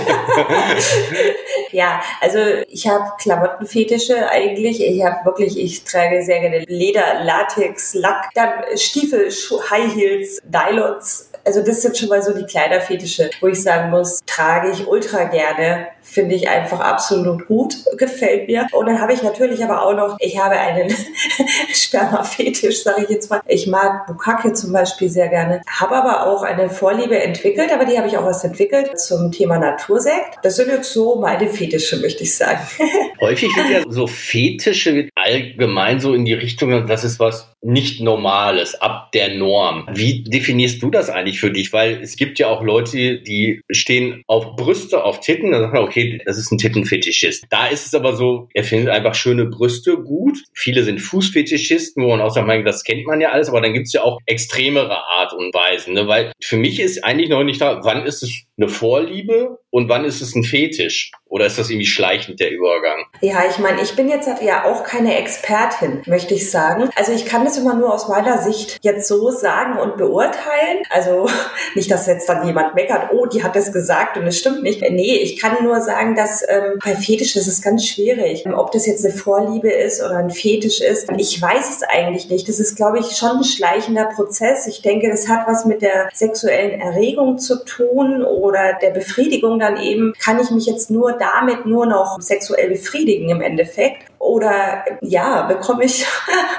ja, 1.72 2.00
also 2.20 2.38
ich 2.68 2.88
habe 2.88 3.04
Klamottenfetische 3.20 4.28
eigentlich. 4.30 4.84
Ich 4.84 5.04
habe 5.04 5.24
wirklich, 5.24 5.58
ich 5.58 5.84
trage 5.84 6.22
sehr 6.22 6.40
gerne 6.40 6.64
Leder, 6.66 7.24
Latex, 7.24 7.94
Lack, 8.08 8.30
dann 8.34 8.76
Stiefel, 8.76 9.30
Schuh, 9.30 9.60
High 9.70 9.94
Heels, 9.94 10.40
Nylons. 10.50 11.30
Also 11.44 11.62
das 11.62 11.82
sind 11.82 11.96
schon 11.96 12.08
mal 12.08 12.22
so 12.22 12.32
die 12.32 12.44
Kleiderfetische, 12.44 13.30
wo 13.40 13.46
ich 13.48 13.62
sagen 13.62 13.90
muss, 13.90 14.20
trage 14.26 14.70
ich 14.70 14.86
ultra 14.86 15.24
gerne 15.24 15.88
finde 16.08 16.34
ich 16.34 16.48
einfach 16.48 16.80
absolut 16.80 17.46
gut, 17.46 17.76
gefällt 17.96 18.48
mir. 18.48 18.66
Und 18.72 18.86
dann 18.86 19.00
habe 19.00 19.12
ich 19.12 19.22
natürlich 19.22 19.62
aber 19.62 19.84
auch 19.84 19.94
noch, 19.94 20.16
ich 20.20 20.38
habe 20.38 20.58
einen 20.58 20.90
Sperma-Fetisch, 21.72 22.82
sage 22.82 23.04
ich 23.04 23.10
jetzt 23.10 23.30
mal. 23.30 23.42
Ich 23.46 23.66
mag 23.66 24.06
Bukake 24.06 24.52
zum 24.54 24.72
Beispiel 24.72 25.08
sehr 25.08 25.28
gerne, 25.28 25.60
habe 25.68 25.96
aber 25.96 26.26
auch 26.26 26.42
eine 26.42 26.70
Vorliebe 26.70 27.18
entwickelt, 27.18 27.70
aber 27.72 27.84
die 27.84 27.98
habe 27.98 28.08
ich 28.08 28.16
auch 28.16 28.24
erst 28.24 28.44
entwickelt 28.44 28.98
zum 28.98 29.30
Thema 29.32 29.58
Natursekt. 29.58 30.38
Das 30.42 30.56
sind 30.56 30.68
jetzt 30.68 30.92
so 30.92 31.20
meine 31.20 31.48
Fetische, 31.48 31.96
möchte 31.98 32.22
ich 32.22 32.34
sagen. 32.34 32.60
Häufig 33.20 33.54
wird 33.54 33.70
ja 33.70 33.82
so 33.88 34.06
Fetische 34.06 35.08
allgemein 35.14 36.00
so 36.00 36.14
in 36.14 36.24
die 36.24 36.34
Richtung, 36.34 36.86
das 36.86 37.04
ist 37.04 37.20
was 37.20 37.52
nicht 37.60 38.00
Normales, 38.00 38.80
ab 38.80 39.10
der 39.12 39.34
Norm. 39.34 39.88
Wie 39.92 40.22
definierst 40.22 40.82
du 40.82 40.90
das 40.90 41.10
eigentlich 41.10 41.40
für 41.40 41.50
dich? 41.50 41.72
Weil 41.72 42.00
es 42.00 42.16
gibt 42.16 42.38
ja 42.38 42.48
auch 42.48 42.62
Leute, 42.62 43.20
die 43.20 43.62
stehen 43.68 44.22
auf 44.26 44.54
Brüste, 44.56 45.02
auf 45.02 45.20
Titten, 45.20 45.50
dann 45.50 45.62
sagen, 45.62 45.78
okay, 45.78 45.97
okay, 45.98 46.20
das 46.24 46.38
ist 46.38 46.50
ein 46.50 46.58
Tittenfetischist. 46.58 47.46
Da 47.50 47.66
ist 47.66 47.86
es 47.86 47.94
aber 47.94 48.16
so, 48.16 48.48
er 48.54 48.64
findet 48.64 48.90
einfach 48.90 49.14
schöne 49.14 49.46
Brüste 49.46 49.96
gut. 49.96 50.38
Viele 50.54 50.84
sind 50.84 51.00
Fußfetischisten, 51.00 52.02
wo 52.02 52.08
man 52.08 52.20
auch 52.20 52.30
sagt, 52.30 52.48
das 52.66 52.84
kennt 52.84 53.06
man 53.06 53.20
ja 53.20 53.30
alles, 53.30 53.48
aber 53.48 53.60
dann 53.60 53.72
gibt 53.72 53.86
es 53.86 53.92
ja 53.92 54.02
auch 54.02 54.18
extremere 54.26 54.96
Art 54.96 55.32
und 55.32 55.54
Weisen. 55.54 55.94
Ne? 55.94 56.06
Weil 56.06 56.32
für 56.40 56.56
mich 56.56 56.80
ist 56.80 57.04
eigentlich 57.04 57.28
noch 57.28 57.44
nicht 57.44 57.60
da, 57.60 57.80
wann 57.84 58.04
ist 58.04 58.22
es 58.22 58.44
eine 58.56 58.68
Vorliebe 58.68 59.58
und 59.70 59.88
wann 59.88 60.04
ist 60.04 60.20
es 60.20 60.34
ein 60.34 60.44
Fetisch? 60.44 61.12
Oder 61.28 61.46
ist 61.46 61.58
das 61.58 61.68
irgendwie 61.68 61.86
schleichend 61.86 62.40
der 62.40 62.50
Übergang? 62.50 63.04
Ja, 63.20 63.42
ich 63.48 63.58
meine, 63.58 63.82
ich 63.82 63.94
bin 63.94 64.08
jetzt 64.08 64.28
ja 64.42 64.64
auch 64.64 64.82
keine 64.82 65.18
Expertin, 65.18 66.02
möchte 66.06 66.34
ich 66.34 66.50
sagen. 66.50 66.88
Also 66.96 67.12
ich 67.12 67.26
kann 67.26 67.44
das 67.44 67.58
immer 67.58 67.74
nur 67.74 67.92
aus 67.92 68.08
meiner 68.08 68.38
Sicht 68.38 68.78
jetzt 68.82 69.08
so 69.08 69.30
sagen 69.30 69.78
und 69.78 69.96
beurteilen. 69.98 70.78
Also 70.90 71.28
nicht, 71.74 71.90
dass 71.90 72.06
jetzt 72.06 72.28
dann 72.28 72.46
jemand 72.46 72.74
meckert, 72.74 73.12
oh, 73.12 73.26
die 73.26 73.42
hat 73.42 73.56
das 73.56 73.72
gesagt 73.72 74.16
und 74.16 74.26
es 74.26 74.38
stimmt 74.38 74.62
nicht. 74.62 74.80
Nee, 74.80 75.16
ich 75.16 75.38
kann 75.38 75.62
nur 75.62 75.80
sagen, 75.82 76.16
dass 76.16 76.42
ähm, 76.48 76.78
bei 76.82 76.94
Fetisch 76.94 77.34
das 77.34 77.46
ist 77.46 77.62
ganz 77.62 77.86
schwierig. 77.86 78.46
Ob 78.46 78.72
das 78.72 78.86
jetzt 78.86 79.04
eine 79.04 79.14
Vorliebe 79.14 79.70
ist 79.70 80.02
oder 80.02 80.16
ein 80.16 80.30
Fetisch 80.30 80.80
ist, 80.80 81.08
ich 81.16 81.40
weiß 81.40 81.76
es 81.76 81.82
eigentlich 81.82 82.30
nicht. 82.30 82.48
Das 82.48 82.58
ist, 82.58 82.76
glaube 82.76 83.00
ich, 83.00 83.16
schon 83.16 83.38
ein 83.38 83.44
schleichender 83.44 84.06
Prozess. 84.06 84.66
Ich 84.66 84.80
denke, 84.80 85.10
das 85.10 85.28
hat 85.28 85.46
was 85.46 85.66
mit 85.66 85.82
der 85.82 86.08
sexuellen 86.14 86.80
Erregung 86.80 87.38
zu 87.38 87.64
tun 87.64 88.22
oder 88.24 88.78
der 88.80 88.90
Befriedigung 88.90 89.58
dann 89.58 89.76
eben. 89.76 90.14
Kann 90.18 90.40
ich 90.40 90.50
mich 90.50 90.66
jetzt 90.66 90.90
nur 90.90 91.17
damit 91.18 91.66
nur 91.66 91.86
noch 91.86 92.20
sexuell 92.20 92.70
befriedigen 92.70 93.30
im 93.30 93.40
Endeffekt? 93.40 94.07
Oder 94.18 94.84
ja, 95.00 95.42
bekomme 95.42 95.84
ich, 95.84 96.04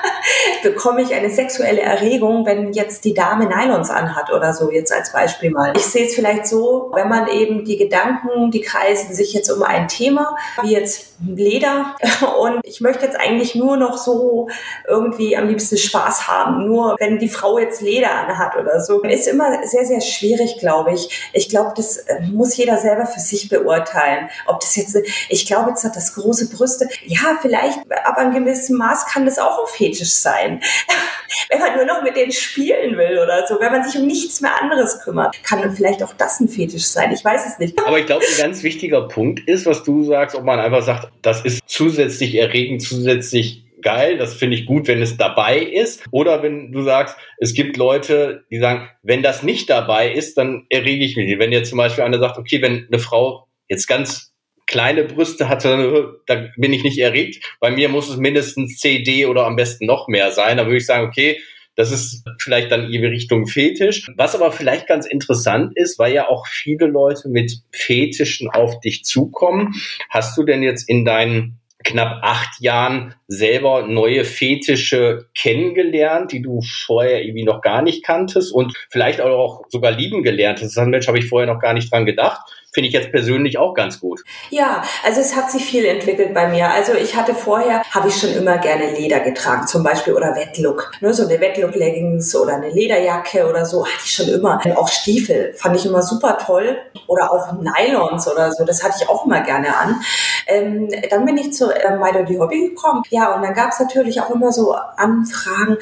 bekomme 0.64 1.02
ich 1.02 1.14
eine 1.14 1.30
sexuelle 1.30 1.82
Erregung, 1.82 2.46
wenn 2.46 2.72
jetzt 2.72 3.04
die 3.04 3.14
Dame 3.14 3.48
Nylons 3.48 3.90
anhat 3.90 4.32
oder 4.32 4.54
so, 4.54 4.72
jetzt 4.72 4.94
als 4.94 5.12
Beispiel 5.12 5.52
mal. 5.52 5.74
Ich 5.76 5.86
sehe 5.86 6.06
es 6.06 6.16
vielleicht 6.16 6.48
so, 6.48 6.90
wenn 6.94 7.10
man 7.10 7.28
eben 7.28 7.66
die 7.66 7.78
Gedanken, 7.78 8.50
die 8.52 8.62
kreisen 8.62 9.14
sich 9.14 9.34
jetzt 9.34 9.52
um 9.52 9.64
ein 9.64 9.90
Thema, 9.90 10.38
wie 10.62 10.72
jetzt 10.72 11.08
Leder 11.28 11.96
und 12.40 12.62
ich 12.64 12.80
möchte 12.80 13.06
jetzt 13.06 13.20
eigentlich 13.20 13.54
nur 13.54 13.76
noch 13.76 13.98
so 13.98 14.48
irgendwie 14.88 15.36
am 15.36 15.50
liebsten 15.50 15.76
Spaß 15.76 16.30
haben, 16.30 16.66
nur 16.66 16.96
wenn 16.98 17.20
die 17.20 17.28
Frau 17.28 17.60
jetzt 17.60 17.82
Leder 17.82 18.12
anhat 18.12 18.56
oder 18.56 18.80
so. 18.80 19.02
Ist 19.02 19.28
immer 19.28 19.68
sehr, 19.68 19.86
sehr 19.86 20.00
schwierig, 20.00 20.60
glaube 20.60 20.94
ich. 20.94 21.30
Ich 21.34 21.50
glaube, 21.50 21.74
das 21.76 21.98
äh, 21.98 22.22
muss 22.32 22.56
jeder 22.56 22.78
selber 22.78 23.06
für 23.06 23.20
sich 23.20 23.50
beurteilen. 23.50 24.30
Ob 24.46 24.62
das 24.62 24.78
jetzt, 24.78 24.98
ich 25.28 25.46
glaube 25.46 25.72
jetzt 25.72 25.84
hat 25.84 25.98
das 25.98 26.14
große 26.16 26.50
Brüste, 26.50 26.88
ja, 27.06 27.38
vielleicht 27.42 27.49
vielleicht, 27.50 27.80
aber 28.06 28.18
ein 28.20 28.34
gewisses 28.34 28.70
Maß 28.70 29.08
kann 29.08 29.26
das 29.26 29.40
auch 29.40 29.60
ein 29.60 29.68
Fetisch 29.68 30.12
sein. 30.12 30.62
wenn 31.50 31.60
man 31.60 31.76
nur 31.76 31.86
noch 31.86 32.04
mit 32.04 32.16
denen 32.16 32.32
spielen 32.32 32.98
will 32.98 33.20
oder 33.20 33.46
so, 33.48 33.60
wenn 33.60 33.72
man 33.72 33.84
sich 33.84 34.00
um 34.00 34.08
nichts 34.08 34.42
mehr 34.42 34.62
anderes 34.62 35.02
kümmert, 35.02 35.42
kann 35.44 35.76
vielleicht 35.76 36.04
auch 36.04 36.14
das 36.14 36.40
ein 36.40 36.48
Fetisch 36.48 36.86
sein. 36.86 37.12
Ich 37.12 37.24
weiß 37.24 37.46
es 37.48 37.60
nicht. 37.60 37.78
Aber 37.86 38.00
ich 38.00 38.06
glaube, 38.06 38.24
ein 38.26 38.42
ganz 38.42 38.64
wichtiger 38.64 39.08
Punkt 39.08 39.48
ist, 39.48 39.66
was 39.66 39.84
du 39.84 40.04
sagst, 40.04 40.36
ob 40.36 40.44
man 40.44 40.60
einfach 40.60 40.84
sagt, 40.84 41.10
das 41.22 41.44
ist 41.44 41.62
zusätzlich 41.68 42.36
erregend, 42.36 42.82
zusätzlich 42.82 43.66
geil, 43.82 44.18
das 44.18 44.34
finde 44.34 44.58
ich 44.58 44.66
gut, 44.66 44.88
wenn 44.88 45.02
es 45.02 45.18
dabei 45.18 45.60
ist. 45.60 46.04
Oder 46.12 46.44
wenn 46.44 46.72
du 46.72 46.84
sagst, 46.84 47.16
es 47.38 47.54
gibt 47.54 47.78
Leute, 47.78 48.44
die 48.52 48.60
sagen, 48.60 48.90
wenn 49.04 49.24
das 49.24 49.44
nicht 49.44 49.70
dabei 49.70 50.12
ist, 50.12 50.38
dann 50.38 50.66
errege 50.70 51.06
ich 51.06 51.16
mich. 51.16 51.40
Wenn 51.40 51.52
jetzt 51.52 51.70
zum 51.70 51.78
Beispiel 51.78 52.04
einer 52.04 52.20
sagt, 52.20 52.38
okay, 52.38 52.62
wenn 52.62 52.88
eine 52.88 53.00
Frau 53.00 53.48
jetzt 53.68 53.88
ganz 53.88 54.29
kleine 54.70 55.04
Brüste 55.04 55.50
hat, 55.50 55.66
da 55.66 56.48
bin 56.56 56.74
ich 56.74 56.84
nicht 56.84 57.00
erregt. 57.00 57.44
Bei 57.60 57.72
mir 57.72 57.90
muss 57.90 58.08
es 58.08 58.18
mindestens 58.18 58.78
CD 58.78 59.26
oder 59.26 59.46
am 59.46 59.56
besten 59.56 59.88
noch 59.88 60.08
mehr 60.08 60.32
sein. 60.32 60.58
Da 60.58 60.66
würde 60.66 60.78
ich 60.78 60.86
sagen, 60.86 61.08
okay, 61.08 61.40
das 61.76 61.92
ist 61.92 62.24
vielleicht 62.40 62.72
dann 62.72 62.92
ihre 62.92 63.10
Richtung 63.10 63.48
Fetisch. 63.48 64.12
Was 64.16 64.36
aber 64.36 64.52
vielleicht 64.52 64.86
ganz 64.86 65.08
interessant 65.08 65.72
ist, 65.76 65.98
weil 65.98 66.14
ja 66.14 66.28
auch 66.28 66.46
viele 66.46 66.86
Leute 66.86 67.30
mit 67.30 67.52
Fetischen 67.72 68.48
auf 68.50 68.80
dich 68.80 69.06
zukommen. 69.06 69.74
Hast 70.10 70.38
du 70.38 70.44
denn 70.44 70.62
jetzt 70.62 70.88
in 70.88 71.04
deinen 71.04 71.60
knapp 71.84 72.20
acht 72.22 72.62
Jahren 72.62 73.16
selber 73.28 73.88
neue 73.88 74.24
Fetische 74.26 75.30
kennengelernt, 75.36 76.32
die 76.32 76.42
du 76.42 76.62
vorher 76.62 77.24
irgendwie 77.24 77.46
noch 77.46 77.62
gar 77.62 77.82
nicht 77.82 78.04
kanntest 78.04 78.54
und 78.54 78.76
vielleicht 78.90 79.22
auch 79.22 79.64
sogar 79.70 79.92
lieben 79.92 80.22
gelernt 80.22 80.62
hast. 80.62 80.76
Das 80.76 80.86
Mensch, 80.86 81.08
habe 81.08 81.18
ich 81.18 81.30
vorher 81.30 81.52
noch 81.52 81.62
gar 81.62 81.74
nicht 81.74 81.92
dran 81.92 82.06
gedacht 82.06 82.42
finde 82.72 82.88
ich 82.88 82.94
jetzt 82.94 83.12
persönlich 83.12 83.58
auch 83.58 83.74
ganz 83.74 84.00
gut. 84.00 84.22
Ja, 84.50 84.84
also 85.04 85.22
es 85.22 85.36
hat 85.36 85.52
sich 85.52 85.66
viel 85.66 85.86
entwickelt 85.86 86.34
bei 86.34 86.48
mir. 86.48 86.70
Also 86.72 86.94
ich 86.94 87.16
hatte 87.16 87.34
vorher, 87.34 87.84
habe 87.92 88.10
ich 88.10 88.16
schon 88.16 88.32
immer 88.32 88.58
gerne 88.58 88.92
Leder 88.94 89.20
getragen, 89.20 89.68
zum 89.68 89.84
Beispiel 89.84 90.14
oder 90.14 90.36
Wettlook. 90.36 90.92
Ne, 91.02 91.14
so 91.14 91.28
eine 91.28 91.40
Wettlook-Leggings 91.40 92.36
oder 92.36 92.56
eine 92.56 92.70
Lederjacke 92.70 93.48
oder 93.48 93.66
so 93.66 93.86
hatte 93.86 94.02
ich 94.06 94.12
schon 94.12 94.28
immer. 94.30 94.60
Auch 94.76 94.88
Stiefel 94.88 95.54
fand 95.54 95.76
ich 95.76 95.86
immer 95.86 96.02
super 96.02 96.38
toll 96.38 96.78
oder 97.08 97.32
auch 97.32 97.54
Nylons 97.54 98.28
oder 98.28 98.52
so, 98.52 98.66
das 98.66 98.84
hatte 98.84 98.96
ich 99.02 99.10
auch 99.10 99.26
immer 99.26 99.42
gerne 99.42 99.76
an. 99.76 100.02
Ähm, 100.48 100.90
dann 101.10 101.26
bin 101.26 101.38
ich 101.38 101.54
zu 101.54 101.72
äh, 101.72 101.98
My 101.98 102.12
Dirty 102.12 102.36
Hobby 102.36 102.70
gekommen. 102.70 103.04
Ja, 103.10 103.36
und 103.36 103.44
dann 103.44 103.54
gab 103.54 103.72
es 103.72 103.80
natürlich 103.80 104.22
auch 104.22 104.30
immer 104.30 104.52
so 104.52 104.74
Anfragen, 104.74 105.78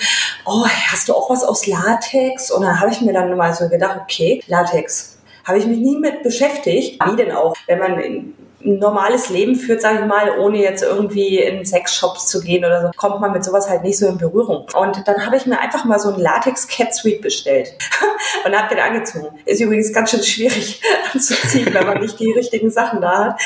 oh, 0.45 0.65
hast 0.91 1.09
du 1.09 1.13
auch 1.13 1.29
was 1.29 1.43
aus 1.43 1.67
Latex? 1.67 2.51
Und 2.51 2.63
dann 2.63 2.79
habe 2.79 2.91
ich 2.91 3.01
mir 3.01 3.13
dann 3.13 3.35
mal 3.35 3.53
so 3.53 3.67
gedacht, 3.69 3.99
okay, 4.03 4.41
Latex, 4.47 5.16
habe 5.47 5.57
ich 5.57 5.65
mich 5.65 5.79
nie 5.79 5.97
mit 5.97 6.23
beschäftigt. 6.23 6.99
Wie 7.03 7.15
denn 7.15 7.31
auch, 7.31 7.55
wenn 7.67 7.79
man 7.79 7.93
ein 7.93 8.33
normales 8.59 9.29
Leben 9.29 9.55
führt, 9.55 9.81
sage 9.81 9.99
ich 9.99 10.05
mal, 10.05 10.39
ohne 10.39 10.57
jetzt 10.61 10.83
irgendwie 10.83 11.39
in 11.39 11.65
Sexshops 11.65 12.27
zu 12.27 12.41
gehen 12.41 12.65
oder 12.65 12.81
so, 12.81 12.91
kommt 12.97 13.21
man 13.21 13.31
mit 13.31 13.43
sowas 13.43 13.69
halt 13.69 13.83
nicht 13.83 13.97
so 13.97 14.07
in 14.07 14.17
Berührung. 14.17 14.67
Und 14.77 15.07
dann 15.07 15.25
habe 15.25 15.37
ich 15.37 15.45
mir 15.45 15.59
einfach 15.59 15.85
mal 15.85 15.99
so 15.99 16.13
ein 16.13 16.19
Latex 16.19 16.67
Cat 16.67 16.93
Suite 16.93 17.21
bestellt 17.21 17.73
und 18.45 18.57
habe 18.57 18.75
den 18.75 18.83
angezogen. 18.83 19.27
Ist 19.45 19.61
übrigens 19.61 19.93
ganz 19.93 20.11
schön 20.11 20.23
schwierig 20.23 20.81
anzuziehen, 21.13 21.73
wenn 21.73 21.85
man 21.85 22.01
nicht 22.01 22.19
die 22.19 22.31
richtigen 22.31 22.69
Sachen 22.69 22.99
da 22.99 23.25
hat. 23.25 23.41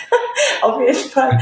Auf 0.62 0.80
jeden 0.80 0.94
Fall. 0.94 1.40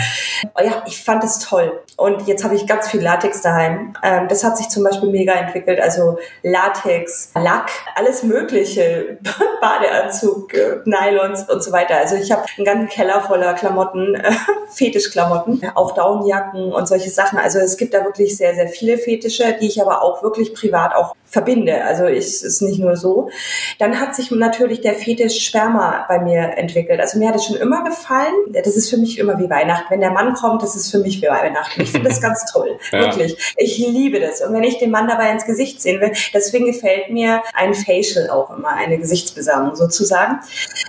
Oh 0.56 0.63
ja, 0.63 0.84
ich 0.88 1.04
fand 1.04 1.24
es 1.24 1.39
toll. 1.39 1.82
Und 1.98 2.28
jetzt 2.28 2.43
habe 2.43 2.56
ich 2.56 2.65
ganz 2.65 2.89
viel 2.89 3.02
Latex 3.02 3.41
daheim. 3.41 3.93
Ähm, 4.04 4.28
das 4.28 4.43
hat 4.43 4.58
sich 4.58 4.69
zum 4.69 4.84
Beispiel 4.84 5.10
mega 5.10 5.34
entwickelt. 5.34 5.80
Also 5.80 6.17
Latex, 6.43 7.32
Lack, 7.36 7.69
alles 7.95 8.24
Mögliche, 8.24 9.17
Badeanzug, 9.62 10.54
äh, 10.54 10.78
Nylons 10.86 11.50
und 11.50 11.63
so 11.63 11.72
weiter. 11.72 11.98
Also 11.98 12.15
ich 12.15 12.32
habe 12.32 12.45
einen 12.58 12.65
ganzen 12.65 12.89
Keller 12.89 13.22
voller 13.22 13.54
Klamotten, 13.54 14.15
äh, 14.15 14.32
Fetischklamotten, 14.74 15.72
auch 15.76 15.93
Downjacken 15.93 16.72
und 16.72 16.88
solche 16.88 17.10
Sachen. 17.10 17.39
Also 17.39 17.60
es 17.60 17.78
gibt 17.78 17.93
da 17.93 18.04
wirklich 18.04 18.38
sehr, 18.38 18.56
sehr 18.56 18.67
viele 18.67 18.98
Fetische, 18.98 19.56
die 19.60 19.67
ich 19.67 19.82
aber 19.82 20.02
auch 20.02 20.24
wirklich 20.24 20.54
privat 20.54 20.95
auch 20.95 21.15
verbinde. 21.26 21.84
Also 21.84 22.06
ich 22.06 22.43
ist 22.43 22.62
nicht 22.62 22.80
nur 22.80 22.95
so. 22.95 23.30
Dann 23.78 24.00
hat 24.00 24.15
sich 24.15 24.32
natürlich 24.32 24.82
der 24.82 24.95
Fetisch 24.95 25.45
Sperma 25.45 26.06
bei 26.08 26.19
mir 26.19 26.58
entwickelt. 26.58 27.00
Also 27.00 27.19
mir 27.19 27.30
hat 27.30 27.36
es 27.36 27.45
schon 27.45 27.56
immer 27.56 27.84
gefallen. 27.84 28.34
Das 28.52 28.76
ist 28.76 28.89
für 28.89 28.98
mich 28.99 29.17
immer 29.17 29.38
wie 29.39 29.49
Weihnachten. 29.49 29.85
Wenn 29.89 30.01
der 30.01 30.12
Mann 30.12 30.33
kommt, 30.33 30.62
das 30.63 30.75
ist 30.75 30.91
für 30.91 30.99
mich 30.99 31.21
wie 31.21 31.27
Weihnachten. 31.27 31.81
Ich 31.81 31.91
finde 31.91 32.09
das 32.09 32.21
ganz 32.21 32.45
toll. 32.51 32.79
Ja. 32.91 33.01
Wirklich. 33.01 33.53
Ich 33.57 33.77
liebe 33.77 34.19
das. 34.19 34.41
Und 34.41 34.53
wenn 34.53 34.63
ich 34.63 34.77
den 34.77 34.91
Mann 34.91 35.07
dabei 35.07 35.31
ins 35.31 35.45
Gesicht 35.45 35.81
sehen 35.81 36.01
will, 36.01 36.12
deswegen 36.33 36.65
gefällt 36.65 37.09
mir 37.09 37.41
ein 37.53 37.73
Facial 37.73 38.29
auch 38.29 38.55
immer, 38.55 38.69
eine 38.69 38.97
Gesichtsbesamung 38.97 39.75
sozusagen. 39.75 40.39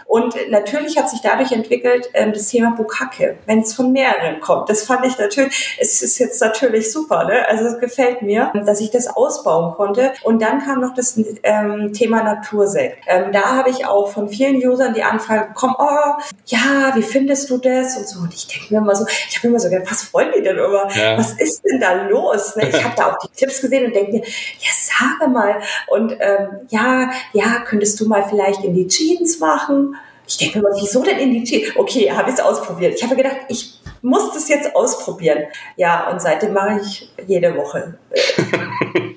Und 0.06 0.34
natürlich 0.50 0.98
hat 0.98 1.08
sich 1.08 1.20
dadurch 1.20 1.52
entwickelt 1.52 2.10
ähm, 2.14 2.32
das 2.32 2.48
Thema 2.48 2.74
Bukake, 2.76 3.38
wenn 3.46 3.60
es 3.60 3.74
von 3.74 3.92
mehreren 3.92 4.40
kommt. 4.40 4.68
Das 4.68 4.82
fand 4.82 5.06
ich 5.06 5.18
natürlich, 5.18 5.78
es 5.80 6.02
ist 6.02 6.18
jetzt 6.18 6.40
natürlich 6.40 6.92
super. 6.92 7.24
Ne? 7.24 7.46
Also 7.48 7.64
es 7.64 7.78
gefällt 7.78 8.22
mir, 8.22 8.52
dass 8.66 8.80
ich 8.80 8.90
das 8.90 9.06
ausbauen 9.06 9.74
konnte. 9.74 10.12
Und 10.22 10.42
dann 10.42 10.60
kam 10.64 10.80
noch 10.80 10.94
das 10.94 11.18
ähm, 11.42 11.92
Thema 11.92 12.22
Natursekt. 12.22 13.04
Ähm, 13.06 13.32
da 13.32 13.56
habe 13.56 13.70
ich 13.70 13.86
auch 13.86 14.10
von 14.10 14.28
vielen 14.28 14.56
Usern 14.56 14.94
die 14.94 15.02
Anfrage 15.02 15.48
bekommen, 15.48 15.74
oh, 15.78 16.20
ja, 16.46 16.92
wie 16.94 17.02
findest 17.02 17.50
du 17.50 17.58
das? 17.58 17.99
Und 18.00 18.08
so. 18.08 18.20
Und 18.20 18.34
ich 18.34 18.46
denke 18.46 18.74
mir 18.74 18.80
immer 18.80 18.94
so, 18.94 19.06
ich 19.28 19.36
habe 19.36 19.48
immer 19.48 19.60
so 19.60 19.68
gedacht, 19.68 19.90
was 19.90 20.12
wollen 20.12 20.32
die 20.36 20.42
denn 20.42 20.56
immer? 20.56 20.88
Ja. 20.94 21.18
Was 21.18 21.32
ist 21.32 21.62
denn 21.64 21.80
da 21.80 22.06
los? 22.08 22.56
Ne? 22.56 22.68
Ich 22.68 22.84
habe 22.84 22.94
da 22.96 23.12
auch 23.12 23.18
die 23.18 23.28
Tipps 23.36 23.60
gesehen 23.60 23.86
und 23.86 23.94
denke 23.94 24.12
mir, 24.12 24.22
ja, 24.22 24.70
sage 24.72 25.30
mal. 25.30 25.60
Und 25.88 26.16
ähm, 26.20 26.48
ja, 26.68 27.10
ja, 27.32 27.60
könntest 27.66 28.00
du 28.00 28.08
mal 28.08 28.24
vielleicht 28.28 28.64
in 28.64 28.74
die 28.74 28.88
Jeans 28.88 29.38
machen? 29.38 29.96
Ich 30.26 30.38
denke 30.38 30.60
mir 30.60 30.68
immer, 30.68 30.76
wieso 30.80 31.02
denn 31.02 31.18
in 31.18 31.32
die 31.32 31.44
Jeans? 31.44 31.76
Okay, 31.76 32.10
habe 32.12 32.30
ich 32.30 32.36
es 32.36 32.40
ausprobiert. 32.40 32.94
Ich 32.96 33.02
habe 33.02 33.16
gedacht, 33.16 33.36
ich 33.48 33.80
muss 34.02 34.32
das 34.32 34.48
jetzt 34.48 34.74
ausprobieren. 34.74 35.44
Ja, 35.76 36.08
und 36.10 36.22
seitdem 36.22 36.52
mache 36.52 36.80
ich 36.82 37.10
jede 37.26 37.56
Woche. 37.56 37.98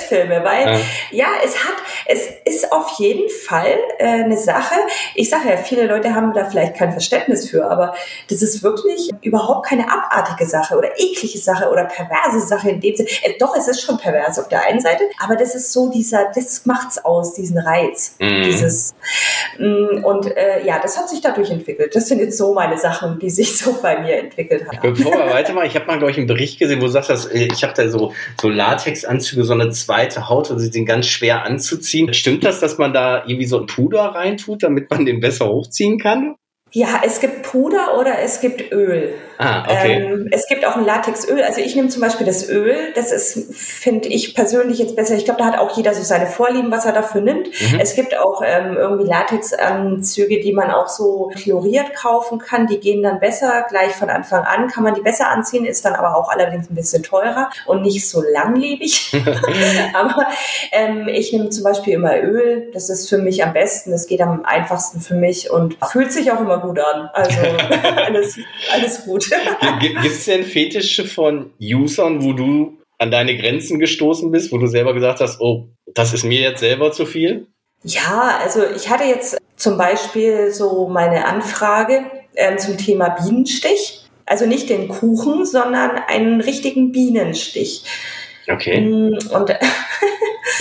NS-Filme, 0.00 0.44
weil 0.44 0.66
ja. 0.66 0.78
ja. 1.10 1.26
es 1.44 1.64
hat, 1.64 1.76
es 2.06 2.28
ist 2.44 2.72
auf 2.72 2.98
jeden 2.98 3.28
Fall 3.28 3.76
äh, 3.98 4.06
eine 4.06 4.36
Sache. 4.36 4.74
Ich 5.14 5.30
sage 5.30 5.50
ja, 5.50 5.56
viele 5.56 5.86
Leute 5.86 6.14
haben 6.14 6.32
da 6.32 6.44
vielleicht 6.44 6.74
kein 6.74 6.92
Verständnis 6.92 7.48
für, 7.48 7.70
aber 7.70 7.94
das 8.28 8.42
ist 8.42 8.62
wirklich 8.62 9.10
überhaupt 9.22 9.66
keine 9.66 9.86
abartige 9.90 10.48
Sache 10.48 10.76
oder 10.76 10.98
eklige 10.98 11.38
Sache 11.38 11.70
oder 11.70 11.84
perverse 11.84 12.46
Sache 12.46 12.70
in 12.70 12.80
dem 12.80 12.96
Sinne. 12.96 13.08
Äh, 13.22 13.34
doch, 13.38 13.56
es 13.56 13.68
ist 13.68 13.82
schon 13.82 13.98
pervers 13.98 14.38
auf 14.38 14.48
der 14.48 14.64
einen 14.64 14.80
Seite, 14.80 15.04
aber 15.22 15.36
das 15.36 15.54
ist 15.54 15.72
so 15.72 15.90
dieser, 15.90 16.30
das 16.34 16.66
macht's 16.66 17.04
aus, 17.04 17.34
diesen 17.34 17.58
Reiz, 17.58 18.16
mhm. 18.18 18.42
dieses 18.44 18.94
mm, 19.58 20.04
und 20.04 20.36
äh, 20.36 20.64
ja, 20.64 20.78
das 20.80 20.98
hat 20.98 21.08
sich 21.08 21.20
dadurch 21.20 21.50
entwickelt. 21.50 21.94
Das 21.94 22.06
sind 22.06 22.20
jetzt 22.20 22.36
so 22.36 22.54
meine 22.54 22.78
Sachen, 22.78 23.18
die 23.18 23.30
sich 23.30 23.58
so 23.58 23.78
bei 23.80 24.00
mir 24.00 24.18
entwickelt 24.18 24.66
haben. 24.66 24.78
Bevor 24.94 25.12
wir 25.12 25.30
weitermachen, 25.30 25.66
ich 25.66 25.74
habe 25.74 25.86
mal 25.86 25.98
glaube 25.98 26.12
ich 26.12 26.18
einen 26.18 26.26
Bericht 26.26 26.58
gesehen, 26.58 26.80
wo 26.80 26.86
du 26.86 26.92
sagst, 26.92 27.10
dass, 27.10 27.26
äh, 27.26 27.48
ich 27.52 27.62
habe 27.62 27.74
da 27.74 27.88
so 27.88 28.12
so 28.40 28.48
Latexanzüge, 28.48 29.44
so 29.44 29.52
eine 29.52 29.70
zweite 29.90 30.28
Haut, 30.28 30.50
also 30.50 30.58
sie 30.58 30.70
sind 30.70 30.86
ganz 30.86 31.06
schwer 31.06 31.44
anzuziehen. 31.44 32.14
Stimmt 32.14 32.44
das, 32.44 32.60
dass 32.60 32.78
man 32.78 32.92
da 32.92 33.24
irgendwie 33.26 33.46
so 33.46 33.58
ein 33.58 33.66
Puder 33.66 34.02
reintut, 34.02 34.62
damit 34.62 34.88
man 34.88 35.04
den 35.04 35.18
besser 35.18 35.48
hochziehen 35.48 35.98
kann? 35.98 36.36
Ja, 36.70 37.00
es 37.04 37.20
gibt 37.20 37.42
Puder 37.42 37.98
oder 37.98 38.20
es 38.20 38.40
gibt 38.40 38.72
Öl. 38.72 39.14
Ah, 39.42 39.62
okay. 39.62 39.94
Ähm, 39.94 40.28
es 40.30 40.46
gibt 40.46 40.66
auch 40.66 40.76
ein 40.76 40.84
Latexöl. 40.84 41.42
Also 41.42 41.62
ich 41.62 41.74
nehme 41.74 41.88
zum 41.88 42.02
Beispiel 42.02 42.26
das 42.26 42.46
Öl. 42.50 42.76
Das 42.94 43.10
ist, 43.10 43.54
finde 43.54 44.08
ich 44.08 44.34
persönlich 44.34 44.78
jetzt 44.78 44.96
besser. 44.96 45.14
Ich 45.14 45.24
glaube, 45.24 45.38
da 45.38 45.46
hat 45.46 45.58
auch 45.58 45.74
jeder 45.78 45.94
so 45.94 46.02
seine 46.02 46.26
Vorlieben, 46.26 46.70
was 46.70 46.84
er 46.84 46.92
dafür 46.92 47.22
nimmt. 47.22 47.48
Mhm. 47.48 47.80
Es 47.80 47.94
gibt 47.94 48.14
auch 48.18 48.42
ähm, 48.44 48.76
irgendwie 48.76 49.06
Latexanzüge, 49.06 50.40
die 50.40 50.52
man 50.52 50.70
auch 50.70 50.88
so 50.88 51.30
chloriert 51.34 51.94
kaufen 51.94 52.38
kann. 52.38 52.66
Die 52.66 52.80
gehen 52.80 53.02
dann 53.02 53.18
besser 53.18 53.64
gleich 53.70 53.92
von 53.92 54.10
Anfang 54.10 54.44
an. 54.44 54.68
Kann 54.68 54.84
man 54.84 54.92
die 54.92 55.00
besser 55.00 55.30
anziehen, 55.30 55.64
ist 55.64 55.86
dann 55.86 55.94
aber 55.94 56.18
auch 56.18 56.28
allerdings 56.28 56.68
ein 56.68 56.74
bisschen 56.74 57.02
teurer 57.02 57.48
und 57.64 57.80
nicht 57.80 58.06
so 58.06 58.22
langlebig. 58.22 59.10
aber 59.94 60.26
ähm, 60.70 61.08
ich 61.08 61.32
nehme 61.32 61.48
zum 61.48 61.64
Beispiel 61.64 61.94
immer 61.94 62.20
Öl. 62.20 62.70
Das 62.74 62.90
ist 62.90 63.08
für 63.08 63.16
mich 63.16 63.42
am 63.42 63.54
besten. 63.54 63.90
Das 63.90 64.06
geht 64.06 64.20
am 64.20 64.44
einfachsten 64.44 65.00
für 65.00 65.14
mich 65.14 65.50
und 65.50 65.78
fühlt 65.90 66.12
sich 66.12 66.30
auch 66.30 66.40
immer 66.40 66.58
gut 66.58 66.78
an. 66.78 67.08
Also 67.14 67.40
alles, 68.04 68.38
alles 68.74 69.04
gut. 69.06 69.29
Gibt 69.80 70.04
es 70.04 70.24
denn 70.24 70.44
Fetische 70.44 71.04
von 71.04 71.52
Usern, 71.60 72.22
wo 72.24 72.32
du 72.32 72.78
an 72.98 73.10
deine 73.10 73.36
Grenzen 73.36 73.78
gestoßen 73.78 74.30
bist, 74.30 74.52
wo 74.52 74.58
du 74.58 74.66
selber 74.66 74.92
gesagt 74.94 75.20
hast, 75.20 75.40
oh, 75.40 75.68
das 75.94 76.12
ist 76.12 76.24
mir 76.24 76.40
jetzt 76.40 76.60
selber 76.60 76.92
zu 76.92 77.06
viel? 77.06 77.46
Ja, 77.82 78.38
also 78.42 78.60
ich 78.76 78.90
hatte 78.90 79.04
jetzt 79.04 79.38
zum 79.56 79.78
Beispiel 79.78 80.52
so 80.52 80.88
meine 80.88 81.24
Anfrage 81.24 82.04
ähm, 82.36 82.58
zum 82.58 82.76
Thema 82.76 83.08
Bienenstich. 83.08 84.04
Also 84.26 84.46
nicht 84.46 84.70
den 84.70 84.88
Kuchen, 84.88 85.44
sondern 85.44 85.92
einen 86.06 86.40
richtigen 86.40 86.92
Bienenstich. 86.92 87.82
Okay. 88.48 88.80
Mm, 88.80 89.18
und 89.32 89.50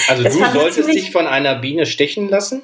Also 0.08 0.24
das 0.24 0.38
du 0.38 0.46
solltest 0.52 0.90
dich 0.90 1.12
von 1.12 1.28
einer 1.28 1.56
Biene 1.56 1.86
stechen 1.86 2.30
lassen? 2.30 2.62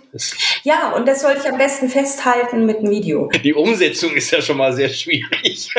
Ja, 0.63 0.93
und 0.93 1.07
das 1.07 1.21
sollte 1.21 1.41
ich 1.43 1.51
am 1.51 1.57
besten 1.57 1.89
festhalten 1.89 2.65
mit 2.65 2.79
einem 2.79 2.91
Video. 2.91 3.29
Die 3.43 3.53
Umsetzung 3.53 4.13
ist 4.13 4.31
ja 4.31 4.41
schon 4.41 4.57
mal 4.57 4.73
sehr 4.73 4.89
schwierig. 4.89 5.69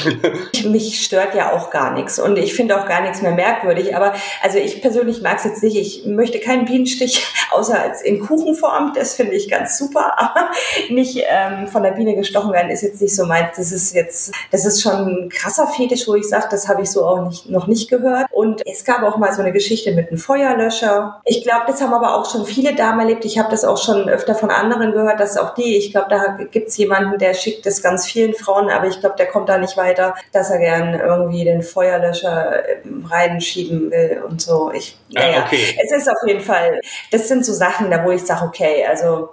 Mich 0.64 1.04
stört 1.04 1.34
ja 1.34 1.52
auch 1.52 1.70
gar 1.70 1.92
nichts 1.94 2.18
und 2.18 2.38
ich 2.38 2.54
finde 2.54 2.80
auch 2.80 2.86
gar 2.86 3.02
nichts 3.02 3.22
mehr 3.22 3.32
merkwürdig. 3.32 3.96
Aber 3.96 4.14
also 4.42 4.58
ich 4.58 4.80
persönlich 4.80 5.22
mag 5.22 5.38
es 5.38 5.44
jetzt 5.44 5.62
nicht. 5.62 5.76
Ich 5.76 6.06
möchte 6.06 6.40
keinen 6.40 6.64
Bienenstich, 6.64 7.26
außer 7.50 7.80
als 7.80 8.02
in 8.02 8.20
Kuchenform. 8.20 8.92
Das 8.94 9.14
finde 9.14 9.34
ich 9.34 9.48
ganz 9.48 9.78
super. 9.78 10.14
Aber 10.18 10.50
nicht 10.88 11.22
ähm, 11.28 11.66
von 11.66 11.82
der 11.82 11.92
Biene 11.92 12.14
gestochen 12.14 12.52
werden 12.52 12.70
ist 12.70 12.82
jetzt 12.82 13.00
nicht 13.00 13.14
so 13.14 13.26
meins. 13.26 13.56
Das 13.56 13.72
ist 13.72 13.94
jetzt, 13.94 14.32
das 14.50 14.64
ist 14.64 14.82
schon 14.82 14.92
ein 14.92 15.28
krasser 15.28 15.66
Fetisch, 15.66 16.06
wo 16.06 16.14
ich 16.14 16.28
sage, 16.28 16.46
das 16.50 16.68
habe 16.68 16.82
ich 16.82 16.90
so 16.90 17.04
auch 17.04 17.26
nicht, 17.26 17.50
noch 17.50 17.66
nicht 17.66 17.88
gehört. 17.88 18.26
Und 18.30 18.62
es 18.66 18.84
gab 18.84 19.02
auch 19.02 19.16
mal 19.18 19.32
so 19.32 19.40
eine 19.40 19.52
Geschichte 19.52 19.92
mit 19.92 20.08
einem 20.08 20.18
Feuerlöscher. 20.18 20.91
Ich 21.24 21.42
glaube, 21.42 21.64
das 21.66 21.80
haben 21.80 21.92
aber 21.92 22.16
auch 22.16 22.30
schon 22.30 22.44
viele 22.44 22.74
Damen 22.74 23.00
erlebt. 23.00 23.24
Ich 23.24 23.38
habe 23.38 23.50
das 23.50 23.64
auch 23.64 23.76
schon 23.76 24.08
öfter 24.08 24.34
von 24.34 24.50
anderen 24.50 24.92
gehört, 24.92 25.20
dass 25.20 25.36
auch 25.36 25.54
die, 25.54 25.76
ich 25.76 25.92
glaube, 25.92 26.08
da 26.10 26.38
gibt 26.50 26.68
es 26.68 26.76
jemanden, 26.76 27.18
der 27.18 27.34
schickt 27.34 27.66
das 27.66 27.82
ganz 27.82 28.06
vielen 28.06 28.34
Frauen, 28.34 28.70
aber 28.70 28.86
ich 28.86 29.00
glaube, 29.00 29.16
der 29.16 29.26
kommt 29.26 29.48
da 29.48 29.58
nicht 29.58 29.76
weiter, 29.76 30.14
dass 30.32 30.50
er 30.50 30.58
gern 30.58 30.98
irgendwie 30.98 31.44
den 31.44 31.62
Feuerlöscher 31.62 32.68
ähm, 32.84 33.06
reinschieben 33.08 33.90
will 33.90 34.22
und 34.28 34.40
so. 34.40 34.70
Ich, 34.72 34.98
naja, 35.10 35.42
ah, 35.42 35.46
okay. 35.46 35.78
es 35.82 35.92
ist 35.92 36.08
auf 36.08 36.26
jeden 36.26 36.40
Fall, 36.40 36.80
das 37.10 37.28
sind 37.28 37.44
so 37.44 37.52
Sachen, 37.52 37.90
da 37.90 38.04
wo 38.04 38.10
ich 38.10 38.24
sage, 38.24 38.44
okay, 38.44 38.86
also 38.88 39.30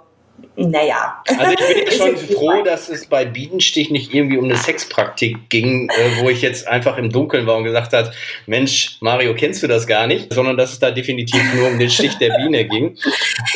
naja. 0.56 1.22
Also 1.26 1.52
ich 1.52 1.84
bin 1.84 1.92
schon 1.98 2.16
froh, 2.16 2.62
dass 2.62 2.88
es 2.88 3.06
bei 3.06 3.24
Bienenstich 3.24 3.90
nicht 3.90 4.12
irgendwie 4.12 4.38
um 4.38 4.44
eine 4.44 4.56
Sexpraktik 4.56 5.48
ging, 5.48 5.88
äh, 5.88 6.22
wo 6.22 6.28
ich 6.28 6.42
jetzt 6.42 6.68
einfach 6.68 6.98
im 6.98 7.10
Dunkeln 7.10 7.46
war 7.46 7.56
und 7.56 7.64
gesagt 7.64 7.92
hat, 7.92 8.12
Mensch, 8.46 8.98
Mario, 9.00 9.34
kennst 9.34 9.62
du 9.62 9.66
das 9.66 9.86
gar 9.86 10.06
nicht? 10.06 10.32
Sondern 10.32 10.56
dass 10.56 10.72
es 10.72 10.78
da 10.78 10.90
definitiv 10.90 11.42
nur 11.54 11.68
um 11.68 11.78
den 11.78 11.90
Stich 11.90 12.16
der 12.18 12.36
Biene 12.36 12.66
ging. 12.66 12.96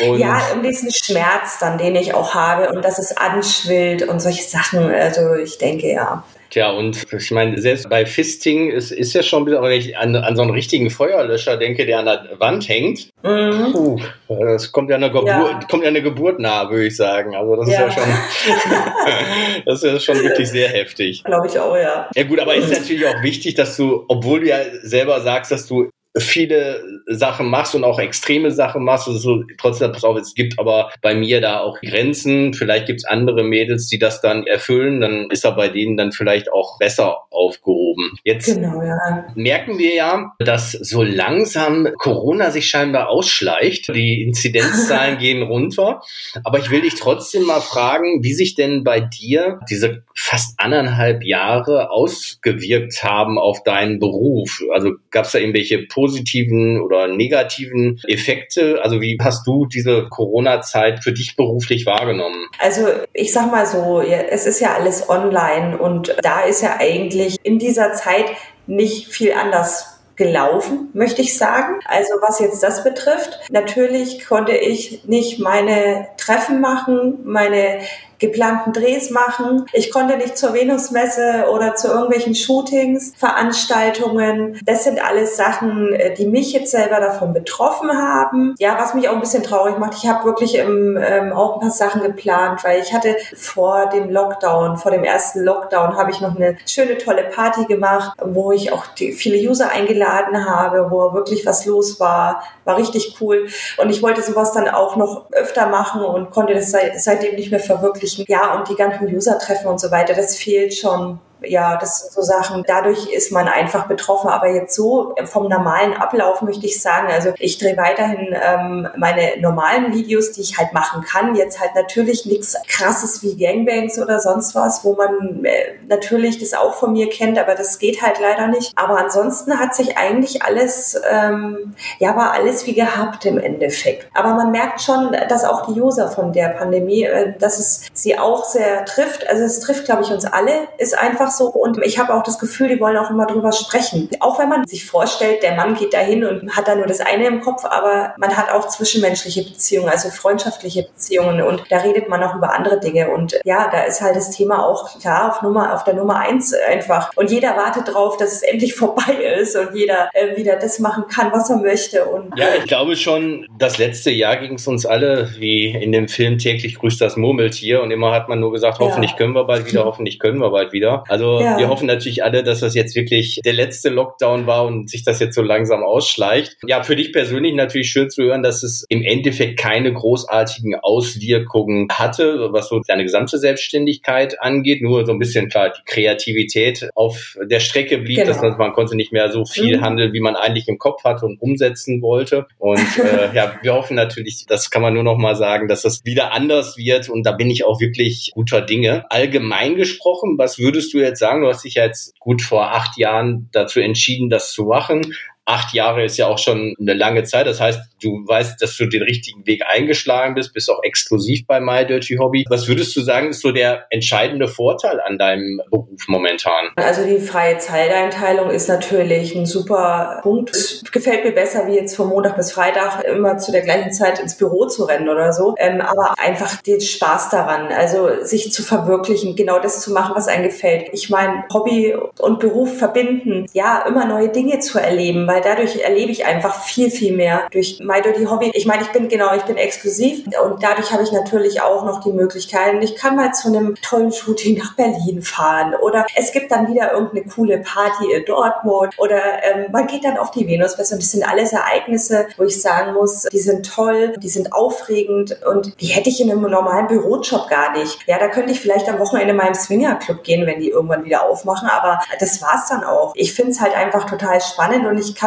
Und 0.07 0.19
ja, 0.19 0.41
um 0.53 0.63
diesen 0.63 0.91
Schmerz 0.91 1.59
dann, 1.59 1.77
den 1.77 1.95
ich 1.95 2.13
auch 2.13 2.33
habe 2.33 2.69
und 2.69 2.83
dass 2.83 2.99
es 2.99 3.15
anschwillt 3.15 4.03
und 4.07 4.19
solche 4.19 4.43
Sachen. 4.43 4.79
Also 4.79 5.35
ich 5.35 5.57
denke, 5.57 5.91
ja. 5.91 6.23
Tja, 6.55 6.69
und 6.69 7.05
ich 7.11 7.31
meine, 7.31 7.59
selbst 7.59 7.89
bei 7.89 8.05
Fisting 8.05 8.71
ist, 8.71 8.89
ist 8.89 9.13
ja 9.13 9.21
schon 9.23 9.45
wieder, 9.45 9.61
wenn 9.61 9.73
ich 9.73 9.97
an, 9.97 10.15
an 10.15 10.37
so 10.37 10.41
einen 10.41 10.51
richtigen 10.51 10.89
Feuerlöscher 10.89 11.57
denke, 11.57 11.85
der 11.85 11.99
an 11.99 12.05
der 12.05 12.39
Wand 12.39 12.69
hängt, 12.69 13.09
mhm. 13.23 13.73
puh, 13.73 13.99
das 14.29 14.71
kommt 14.71 14.89
ja, 14.89 14.95
eine 14.95 15.11
Geburt, 15.11 15.27
ja. 15.27 15.59
kommt 15.69 15.83
ja 15.83 15.89
eine 15.89 16.01
Geburt 16.01 16.39
nahe, 16.39 16.69
würde 16.69 16.85
ich 16.85 16.95
sagen. 16.95 17.35
Also 17.35 17.57
das 17.57 17.69
ja. 17.69 17.87
ist 17.87 17.97
ja 17.97 18.03
schon, 18.03 18.13
das 19.65 19.83
ist 19.83 20.03
schon 20.05 20.23
wirklich 20.23 20.49
sehr 20.49 20.69
heftig. 20.69 21.25
Glaube 21.25 21.47
ich 21.47 21.59
auch, 21.59 21.75
ja. 21.75 22.09
Ja 22.15 22.23
gut, 22.23 22.39
aber 22.39 22.55
ist 22.55 22.71
natürlich 22.71 23.05
auch 23.05 23.21
wichtig, 23.21 23.55
dass 23.55 23.75
du, 23.75 24.05
obwohl 24.07 24.39
du 24.39 24.47
ja 24.47 24.59
selber 24.81 25.19
sagst, 25.19 25.51
dass 25.51 25.67
du 25.67 25.89
viele 26.17 26.81
Sachen 27.07 27.47
machst 27.47 27.75
und 27.75 27.83
auch 27.83 27.99
extreme 27.99 28.51
Sachen 28.51 28.83
machst. 28.83 29.07
Also 29.07 29.43
trotzdem, 29.57 29.91
pass 29.91 30.03
auf, 30.03 30.17
es 30.17 30.33
gibt 30.33 30.57
aber 30.59 30.91
bei 31.01 31.13
mir 31.13 31.41
da 31.41 31.59
auch 31.59 31.79
Grenzen. 31.81 32.53
Vielleicht 32.53 32.87
gibt 32.87 33.01
es 33.01 33.05
andere 33.05 33.43
Mädels, 33.43 33.87
die 33.87 33.99
das 33.99 34.21
dann 34.21 34.47
erfüllen. 34.47 35.01
Dann 35.01 35.29
ist 35.29 35.43
er 35.43 35.51
bei 35.51 35.67
denen 35.67 35.97
dann 35.97 36.11
vielleicht 36.11 36.51
auch 36.51 36.79
besser 36.79 37.17
aufgehoben. 37.31 38.11
Jetzt 38.23 38.45
genau, 38.45 38.81
ja. 38.81 39.25
merken 39.35 39.77
wir 39.77 39.93
ja, 39.93 40.31
dass 40.39 40.71
so 40.71 41.03
langsam 41.03 41.89
Corona 41.97 42.51
sich 42.51 42.67
scheinbar 42.67 43.09
ausschleicht. 43.09 43.89
Die 43.93 44.21
Inzidenzzahlen 44.23 45.17
gehen 45.19 45.43
runter. 45.43 46.01
Aber 46.43 46.59
ich 46.59 46.71
will 46.71 46.81
dich 46.81 46.95
trotzdem 46.95 47.43
mal 47.43 47.61
fragen, 47.61 48.23
wie 48.23 48.33
sich 48.33 48.55
denn 48.55 48.83
bei 48.83 49.01
dir 49.01 49.59
diese 49.69 50.03
fast 50.15 50.59
anderthalb 50.59 51.23
Jahre 51.23 51.89
ausgewirkt 51.91 53.03
haben 53.03 53.37
auf 53.37 53.63
deinen 53.63 53.99
Beruf. 53.99 54.61
Also 54.73 54.93
gab 55.11 55.25
es 55.25 55.33
da 55.33 55.39
irgendwelche 55.39 55.79
positiven 56.05 56.81
oder 56.81 57.07
negativen 57.07 57.99
Effekte? 58.07 58.79
Also 58.83 59.01
wie 59.01 59.17
hast 59.21 59.45
du 59.47 59.65
diese 59.65 60.07
Corona-Zeit 60.09 61.03
für 61.03 61.11
dich 61.11 61.35
beruflich 61.35 61.85
wahrgenommen? 61.85 62.47
Also 62.59 62.87
ich 63.13 63.33
sag 63.33 63.51
mal 63.51 63.65
so, 63.65 64.01
es 64.01 64.45
ist 64.45 64.59
ja 64.59 64.75
alles 64.75 65.09
online 65.09 65.77
und 65.77 66.15
da 66.21 66.41
ist 66.41 66.61
ja 66.61 66.77
eigentlich 66.79 67.37
in 67.43 67.59
dieser 67.59 67.93
Zeit 67.93 68.25
nicht 68.67 69.07
viel 69.07 69.33
anders 69.33 69.99
gelaufen, 70.15 70.89
möchte 70.93 71.21
ich 71.21 71.37
sagen. 71.37 71.79
Also 71.85 72.13
was 72.21 72.39
jetzt 72.39 72.63
das 72.63 72.83
betrifft, 72.83 73.39
natürlich 73.51 74.25
konnte 74.25 74.53
ich 74.53 75.05
nicht 75.05 75.39
meine 75.39 76.07
Treffen 76.17 76.61
machen, 76.61 77.19
meine 77.25 77.79
geplanten 78.19 78.73
Drehs 78.73 79.09
machen. 79.09 79.65
Ich 79.73 79.91
konnte 79.91 80.17
nicht 80.17 80.37
zur 80.37 80.53
Venusmesse 80.53 81.45
oder 81.51 81.75
zu 81.75 81.87
irgendwelchen 81.87 82.35
Shootings, 82.35 83.13
Veranstaltungen. 83.17 84.59
Das 84.65 84.83
sind 84.83 85.03
alles 85.03 85.37
Sachen, 85.37 85.93
äh, 85.93 86.13
die 86.13 86.27
mich 86.27 86.53
jetzt 86.53 86.71
selber 86.71 86.99
davon 86.99 87.33
betroffen 87.33 87.91
haben. 87.91 88.55
Ja, 88.59 88.77
was 88.79 88.93
mich 88.93 89.09
auch 89.09 89.13
ein 89.13 89.19
bisschen 89.19 89.43
traurig 89.43 89.77
macht. 89.77 89.95
Ich 89.95 90.07
habe 90.07 90.25
wirklich 90.25 90.55
im, 90.55 90.97
ähm, 90.97 91.33
auch 91.33 91.55
ein 91.55 91.59
paar 91.61 91.71
Sachen 91.71 92.01
geplant, 92.01 92.63
weil 92.63 92.81
ich 92.81 92.93
hatte 92.93 93.15
vor 93.35 93.89
dem 93.89 94.09
Lockdown, 94.09 94.77
vor 94.77 94.91
dem 94.91 95.03
ersten 95.03 95.43
Lockdown, 95.43 95.97
habe 95.97 96.11
ich 96.11 96.21
noch 96.21 96.35
eine 96.35 96.57
schöne, 96.65 96.97
tolle 96.97 97.23
Party 97.23 97.65
gemacht, 97.65 98.17
wo 98.23 98.51
ich 98.51 98.71
auch 98.71 98.85
die, 98.87 99.11
viele 99.11 99.37
User 99.37 99.71
eingeladen 99.71 100.45
habe, 100.45 100.89
wo 100.89 101.13
wirklich 101.13 101.45
was 101.45 101.65
los 101.65 101.99
war. 101.99 102.43
War 102.65 102.77
richtig 102.77 103.15
cool. 103.21 103.47
Und 103.77 103.89
ich 103.89 104.01
wollte 104.01 104.21
sowas 104.21 104.51
dann 104.51 104.67
auch 104.67 104.95
noch 104.95 105.31
öfter 105.31 105.67
machen 105.67 106.01
und 106.01 106.31
konnte 106.31 106.53
das 106.53 106.71
seitdem 106.71 107.35
nicht 107.35 107.51
mehr 107.51 107.59
verwirklichen 107.59 108.25
ja, 108.27 108.55
und 108.55 108.67
die 108.69 108.75
ganzen 108.75 109.07
User-Treffen 109.07 109.67
und 109.67 109.79
so 109.79 109.91
weiter, 109.91 110.13
das 110.13 110.35
fehlt 110.35 110.73
schon 110.73 111.19
ja, 111.41 111.77
das 111.77 111.99
sind 111.99 112.11
so 112.13 112.21
Sachen. 112.21 112.63
Dadurch 112.67 113.07
ist 113.11 113.31
man 113.31 113.47
einfach 113.47 113.87
betroffen. 113.87 114.29
Aber 114.29 114.49
jetzt 114.49 114.75
so 114.75 115.15
vom 115.25 115.47
normalen 115.47 115.93
Ablauf 115.93 116.41
möchte 116.41 116.65
ich 116.65 116.81
sagen, 116.81 117.07
also 117.11 117.33
ich 117.39 117.57
drehe 117.57 117.77
weiterhin 117.77 118.35
ähm, 118.41 118.87
meine 118.97 119.39
normalen 119.39 119.93
Videos, 119.93 120.31
die 120.31 120.41
ich 120.41 120.57
halt 120.57 120.73
machen 120.73 121.03
kann. 121.03 121.35
Jetzt 121.35 121.59
halt 121.59 121.75
natürlich 121.75 122.25
nichts 122.25 122.55
krasses 122.67 123.21
wie 123.23 123.37
Gangbangs 123.37 123.99
oder 123.99 124.19
sonst 124.19 124.55
was, 124.55 124.83
wo 124.83 124.95
man 124.95 125.45
äh, 125.45 125.75
natürlich 125.87 126.39
das 126.39 126.53
auch 126.53 126.73
von 126.75 126.93
mir 126.93 127.09
kennt, 127.09 127.37
aber 127.37 127.55
das 127.55 127.79
geht 127.79 128.01
halt 128.01 128.19
leider 128.19 128.47
nicht. 128.47 128.71
Aber 128.75 128.97
ansonsten 128.97 129.59
hat 129.59 129.75
sich 129.75 129.97
eigentlich 129.97 130.43
alles, 130.43 130.99
ähm, 131.09 131.75
ja, 131.99 132.15
war 132.15 132.31
alles 132.31 132.65
wie 132.65 132.73
gehabt 132.73 133.25
im 133.25 133.37
Endeffekt. 133.37 134.07
Aber 134.13 134.33
man 134.33 134.51
merkt 134.51 134.81
schon, 134.81 135.15
dass 135.29 135.43
auch 135.43 135.65
die 135.67 135.79
User 135.79 136.09
von 136.09 136.33
der 136.33 136.49
Pandemie, 136.49 137.03
äh, 137.03 137.33
dass 137.37 137.59
es 137.59 137.81
sie 137.93 138.17
auch 138.17 138.45
sehr 138.45 138.85
trifft. 138.85 139.27
Also 139.27 139.43
es 139.43 139.59
trifft, 139.59 139.85
glaube 139.85 140.03
ich, 140.03 140.11
uns 140.11 140.25
alle, 140.25 140.67
ist 140.77 140.97
einfach 140.97 141.24
so. 141.31 141.47
Und 141.47 141.79
ich 141.83 141.99
habe 141.99 142.13
auch 142.13 142.23
das 142.23 142.39
Gefühl, 142.39 142.69
die 142.69 142.79
wollen 142.79 142.97
auch 142.97 143.09
immer 143.09 143.25
drüber 143.25 143.51
sprechen. 143.51 144.09
Auch 144.19 144.39
wenn 144.39 144.49
man 144.49 144.65
sich 144.67 144.85
vorstellt, 144.85 145.43
der 145.43 145.55
Mann 145.55 145.75
geht 145.75 145.93
dahin 145.93 146.25
und 146.25 146.55
hat 146.55 146.67
da 146.67 146.75
nur 146.75 146.85
das 146.85 147.01
eine 147.01 147.27
im 147.27 147.41
Kopf, 147.41 147.65
aber 147.65 148.13
man 148.17 148.35
hat 148.35 148.51
auch 148.51 148.67
zwischenmenschliche 148.67 149.43
Beziehungen, 149.43 149.89
also 149.89 150.09
freundschaftliche 150.09 150.83
Beziehungen 150.83 151.41
und 151.41 151.63
da 151.69 151.77
redet 151.77 152.09
man 152.09 152.23
auch 152.23 152.35
über 152.35 152.53
andere 152.53 152.79
Dinge. 152.79 153.09
Und 153.09 153.39
ja, 153.43 153.69
da 153.71 153.83
ist 153.83 154.01
halt 154.01 154.15
das 154.15 154.31
Thema 154.31 154.65
auch 154.65 154.99
klar 154.99 155.29
auf 155.29 155.41
Nummer, 155.41 155.73
auf 155.73 155.83
der 155.83 155.93
Nummer 155.93 156.19
eins 156.19 156.53
einfach. 156.53 157.11
Und 157.15 157.31
jeder 157.31 157.55
wartet 157.55 157.93
drauf, 157.93 158.17
dass 158.17 158.33
es 158.33 158.41
endlich 158.41 158.75
vorbei 158.75 159.13
ist 159.39 159.55
und 159.55 159.75
jeder 159.75 160.09
äh, 160.13 160.35
wieder 160.37 160.55
das 160.55 160.79
machen 160.79 161.05
kann, 161.07 161.31
was 161.31 161.49
er 161.49 161.57
möchte. 161.57 162.05
Und, 162.05 162.37
ja, 162.37 162.47
ich 162.57 162.65
glaube 162.65 162.95
schon, 162.95 163.47
das 163.57 163.77
letzte 163.77 164.11
Jahr 164.11 164.37
ging 164.37 164.55
es 164.55 164.67
uns 164.67 164.85
alle 164.85 165.29
wie 165.37 165.69
in 165.69 165.91
dem 165.91 166.07
Film 166.07 166.37
täglich 166.37 166.75
grüßt 166.75 167.01
das 167.01 167.17
Murmeltier 167.17 167.81
und 167.81 167.91
immer 167.91 168.11
hat 168.11 168.29
man 168.29 168.39
nur 168.39 168.51
gesagt, 168.51 168.79
hoffentlich 168.79 169.11
ja. 169.11 169.17
können 169.17 169.33
wir 169.33 169.45
bald 169.45 169.65
wieder, 169.65 169.85
hoffentlich 169.85 170.19
können 170.19 170.39
wir 170.39 170.49
bald 170.49 170.71
wieder. 170.73 171.03
Also 171.14 171.14
also 171.15 171.39
ja. 171.39 171.57
wir 171.57 171.69
hoffen 171.69 171.87
natürlich 171.87 172.25
alle, 172.25 172.43
dass 172.43 172.59
das 172.59 172.75
jetzt 172.75 172.93
wirklich 172.93 173.39
der 173.45 173.53
letzte 173.53 173.87
Lockdown 173.87 174.47
war 174.47 174.65
und 174.65 174.89
sich 174.89 175.05
das 175.05 175.21
jetzt 175.21 175.33
so 175.35 175.41
langsam 175.41 175.81
ausschleicht. 175.81 176.57
Ja, 176.67 176.83
für 176.83 176.97
dich 176.97 177.13
persönlich 177.13 177.53
natürlich 177.53 177.89
schön 177.89 178.09
zu 178.09 178.23
hören, 178.23 178.43
dass 178.43 178.63
es 178.63 178.85
im 178.89 179.01
Endeffekt 179.01 179.57
keine 179.57 179.93
großartigen 179.93 180.75
Auswirkungen 180.75 181.87
hatte, 181.89 182.49
was 182.51 182.67
so 182.67 182.81
deine 182.85 183.03
gesamte 183.03 183.37
Selbstständigkeit 183.37 184.41
angeht. 184.41 184.81
Nur 184.81 185.05
so 185.05 185.13
ein 185.13 185.19
bisschen 185.19 185.47
klar 185.47 185.69
die 185.69 185.83
Kreativität 185.85 186.89
auf 186.95 187.37
der 187.41 187.61
Strecke 187.61 187.97
blieb, 187.97 188.17
genau. 188.17 188.27
dass 188.27 188.41
man, 188.41 188.57
man 188.57 188.73
konnte 188.73 188.97
nicht 188.97 189.13
mehr 189.13 189.31
so 189.31 189.45
viel 189.45 189.77
mhm. 189.77 189.81
handeln, 189.81 190.11
wie 190.11 190.19
man 190.19 190.35
eigentlich 190.35 190.67
im 190.67 190.79
Kopf 190.79 191.05
hatte 191.05 191.25
und 191.25 191.41
umsetzen 191.41 192.01
wollte. 192.01 192.45
Und 192.57 192.79
äh, 192.99 193.29
ja, 193.33 193.57
wir 193.61 193.73
hoffen 193.73 193.95
natürlich, 193.95 194.45
das 194.49 194.69
kann 194.69 194.81
man 194.81 194.93
nur 194.93 195.03
noch 195.03 195.17
mal 195.17 195.37
sagen, 195.37 195.69
dass 195.69 195.83
das 195.83 196.03
wieder 196.03 196.33
anders 196.33 196.75
wird. 196.75 197.07
Und 197.07 197.25
da 197.25 197.31
bin 197.31 197.49
ich 197.49 197.63
auch 197.63 197.79
wirklich 197.79 198.31
guter 198.35 198.59
Dinge. 198.59 199.05
Allgemein 199.09 199.77
gesprochen, 199.77 200.37
was 200.37 200.59
würdest 200.59 200.93
du 200.93 201.04
jetzt 201.05 201.19
sagen, 201.19 201.41
du 201.41 201.47
hast 201.47 201.63
dich 201.63 201.75
ja 201.75 201.85
jetzt 201.85 202.19
gut 202.19 202.41
vor 202.41 202.71
acht 202.73 202.97
Jahren 202.97 203.49
dazu 203.51 203.79
entschieden, 203.79 204.29
das 204.29 204.51
zu 204.51 204.65
machen 204.65 205.13
acht 205.45 205.73
Jahre 205.73 206.03
ist 206.03 206.17
ja 206.17 206.27
auch 206.27 206.39
schon 206.39 206.75
eine 206.79 206.93
lange 206.93 207.23
Zeit. 207.23 207.47
Das 207.47 207.59
heißt, 207.59 207.79
du 208.01 208.23
weißt, 208.27 208.61
dass 208.61 208.75
du 208.77 208.87
den 208.87 209.03
richtigen 209.03 209.45
Weg 209.45 209.63
eingeschlagen 209.67 210.35
bist, 210.35 210.53
bist 210.53 210.69
auch 210.69 210.81
exklusiv 210.83 211.45
bei 211.47 211.59
My 211.59 211.85
Dirty 211.85 212.17
Hobby. 212.17 212.45
Was 212.49 212.67
würdest 212.67 212.95
du 212.95 213.01
sagen, 213.01 213.29
ist 213.29 213.41
so 213.41 213.51
der 213.51 213.85
entscheidende 213.89 214.47
Vorteil 214.47 214.99
an 214.99 215.17
deinem 215.17 215.61
Beruf 215.69 216.07
momentan? 216.07 216.69
Also 216.75 217.05
die 217.05 217.19
freie 217.19 217.57
Zeiteinteilung 217.59 218.49
ist 218.49 218.67
natürlich 218.67 219.35
ein 219.35 219.45
super 219.45 220.19
Punkt. 220.23 220.55
Es 220.55 220.83
gefällt 220.91 221.23
mir 221.23 221.31
besser, 221.31 221.67
wie 221.67 221.75
jetzt 221.75 221.95
von 221.95 222.09
Montag 222.09 222.35
bis 222.35 222.51
Freitag 222.51 223.03
immer 223.03 223.37
zu 223.37 223.51
der 223.51 223.61
gleichen 223.61 223.93
Zeit 223.93 224.19
ins 224.19 224.37
Büro 224.37 224.65
zu 224.65 224.83
rennen 224.85 225.09
oder 225.09 225.31
so. 225.31 225.55
Ähm, 225.57 225.81
aber 225.81 226.15
einfach 226.17 226.61
den 226.61 226.81
Spaß 226.81 227.29
daran, 227.29 227.67
also 227.67 228.23
sich 228.23 228.51
zu 228.51 228.63
verwirklichen, 228.63 229.35
genau 229.35 229.59
das 229.59 229.81
zu 229.81 229.91
machen, 229.91 230.15
was 230.15 230.27
einem 230.27 230.43
gefällt. 230.43 230.89
Ich 230.91 231.09
meine, 231.09 231.43
Hobby 231.53 231.95
und 232.19 232.39
Beruf 232.39 232.77
verbinden, 232.77 233.45
ja, 233.53 233.85
immer 233.87 234.05
neue 234.05 234.29
Dinge 234.29 234.59
zu 234.59 234.79
erleben, 234.79 235.27
weil 235.35 235.41
dadurch 235.41 235.75
erlebe 235.75 236.13
ich 236.13 236.25
einfach 236.25 236.63
viel, 236.63 236.89
viel 236.89 237.13
mehr 237.13 237.47
durch 237.51 237.81
My 237.83 238.01
Dirty 238.01 238.23
Hobby. 238.23 238.51
Ich 238.53 238.65
meine, 238.65 238.83
ich 238.83 238.91
bin 238.93 239.09
genau, 239.09 239.35
ich 239.35 239.41
bin 239.41 239.57
exklusiv 239.57 240.25
und 240.41 240.63
dadurch 240.63 240.93
habe 240.93 241.03
ich 241.03 241.11
natürlich 241.11 241.61
auch 241.61 241.83
noch 241.83 242.01
die 242.01 242.13
Möglichkeiten. 242.13 242.81
Ich 242.81 242.95
kann 242.95 243.17
mal 243.17 243.33
zu 243.33 243.49
einem 243.49 243.75
tollen 243.81 244.13
Shooting 244.13 244.57
nach 244.57 244.77
Berlin 244.77 245.21
fahren 245.21 245.75
oder 245.81 246.05
es 246.15 246.31
gibt 246.31 246.53
dann 246.53 246.69
wieder 246.69 246.93
irgendeine 246.93 247.25
coole 247.25 247.57
Party 247.57 248.13
in 248.13 248.23
Dortmund 248.23 248.93
oder 248.97 249.21
ähm, 249.43 249.65
man 249.73 249.87
geht 249.87 250.05
dann 250.05 250.17
auf 250.17 250.31
die 250.31 250.47
Venusfest 250.47 250.93
und 250.93 251.01
das 251.01 251.11
sind 251.11 251.27
alles 251.29 251.51
Ereignisse, 251.51 252.27
wo 252.37 252.43
ich 252.43 252.61
sagen 252.61 252.93
muss, 252.93 253.23
die 253.23 253.39
sind 253.39 253.69
toll, 253.69 254.13
die 254.17 254.29
sind 254.29 254.53
aufregend 254.53 255.37
und 255.51 255.81
die 255.81 255.87
hätte 255.87 256.07
ich 256.07 256.21
in 256.21 256.31
einem 256.31 256.43
normalen 256.43 256.87
Bürojob 256.87 257.49
gar 257.49 257.77
nicht. 257.77 258.07
Ja, 258.07 258.19
da 258.19 258.29
könnte 258.29 258.53
ich 258.53 258.61
vielleicht 258.61 258.87
am 258.87 258.99
Wochenende 258.99 259.33
mal 259.33 259.47
im 259.47 259.53
Swingerclub 259.53 260.23
gehen, 260.23 260.45
wenn 260.45 260.61
die 260.61 260.69
irgendwann 260.69 261.03
wieder 261.03 261.25
aufmachen, 261.25 261.67
aber 261.67 261.99
das 262.21 262.41
war's 262.41 262.69
dann 262.69 262.85
auch. 262.85 263.11
Ich 263.15 263.33
finde 263.33 263.51
es 263.51 263.59
halt 263.59 263.75
einfach 263.75 264.09
total 264.09 264.39
spannend 264.39 264.85
und 264.87 264.97
ich 264.97 265.13
kann, 265.13 265.24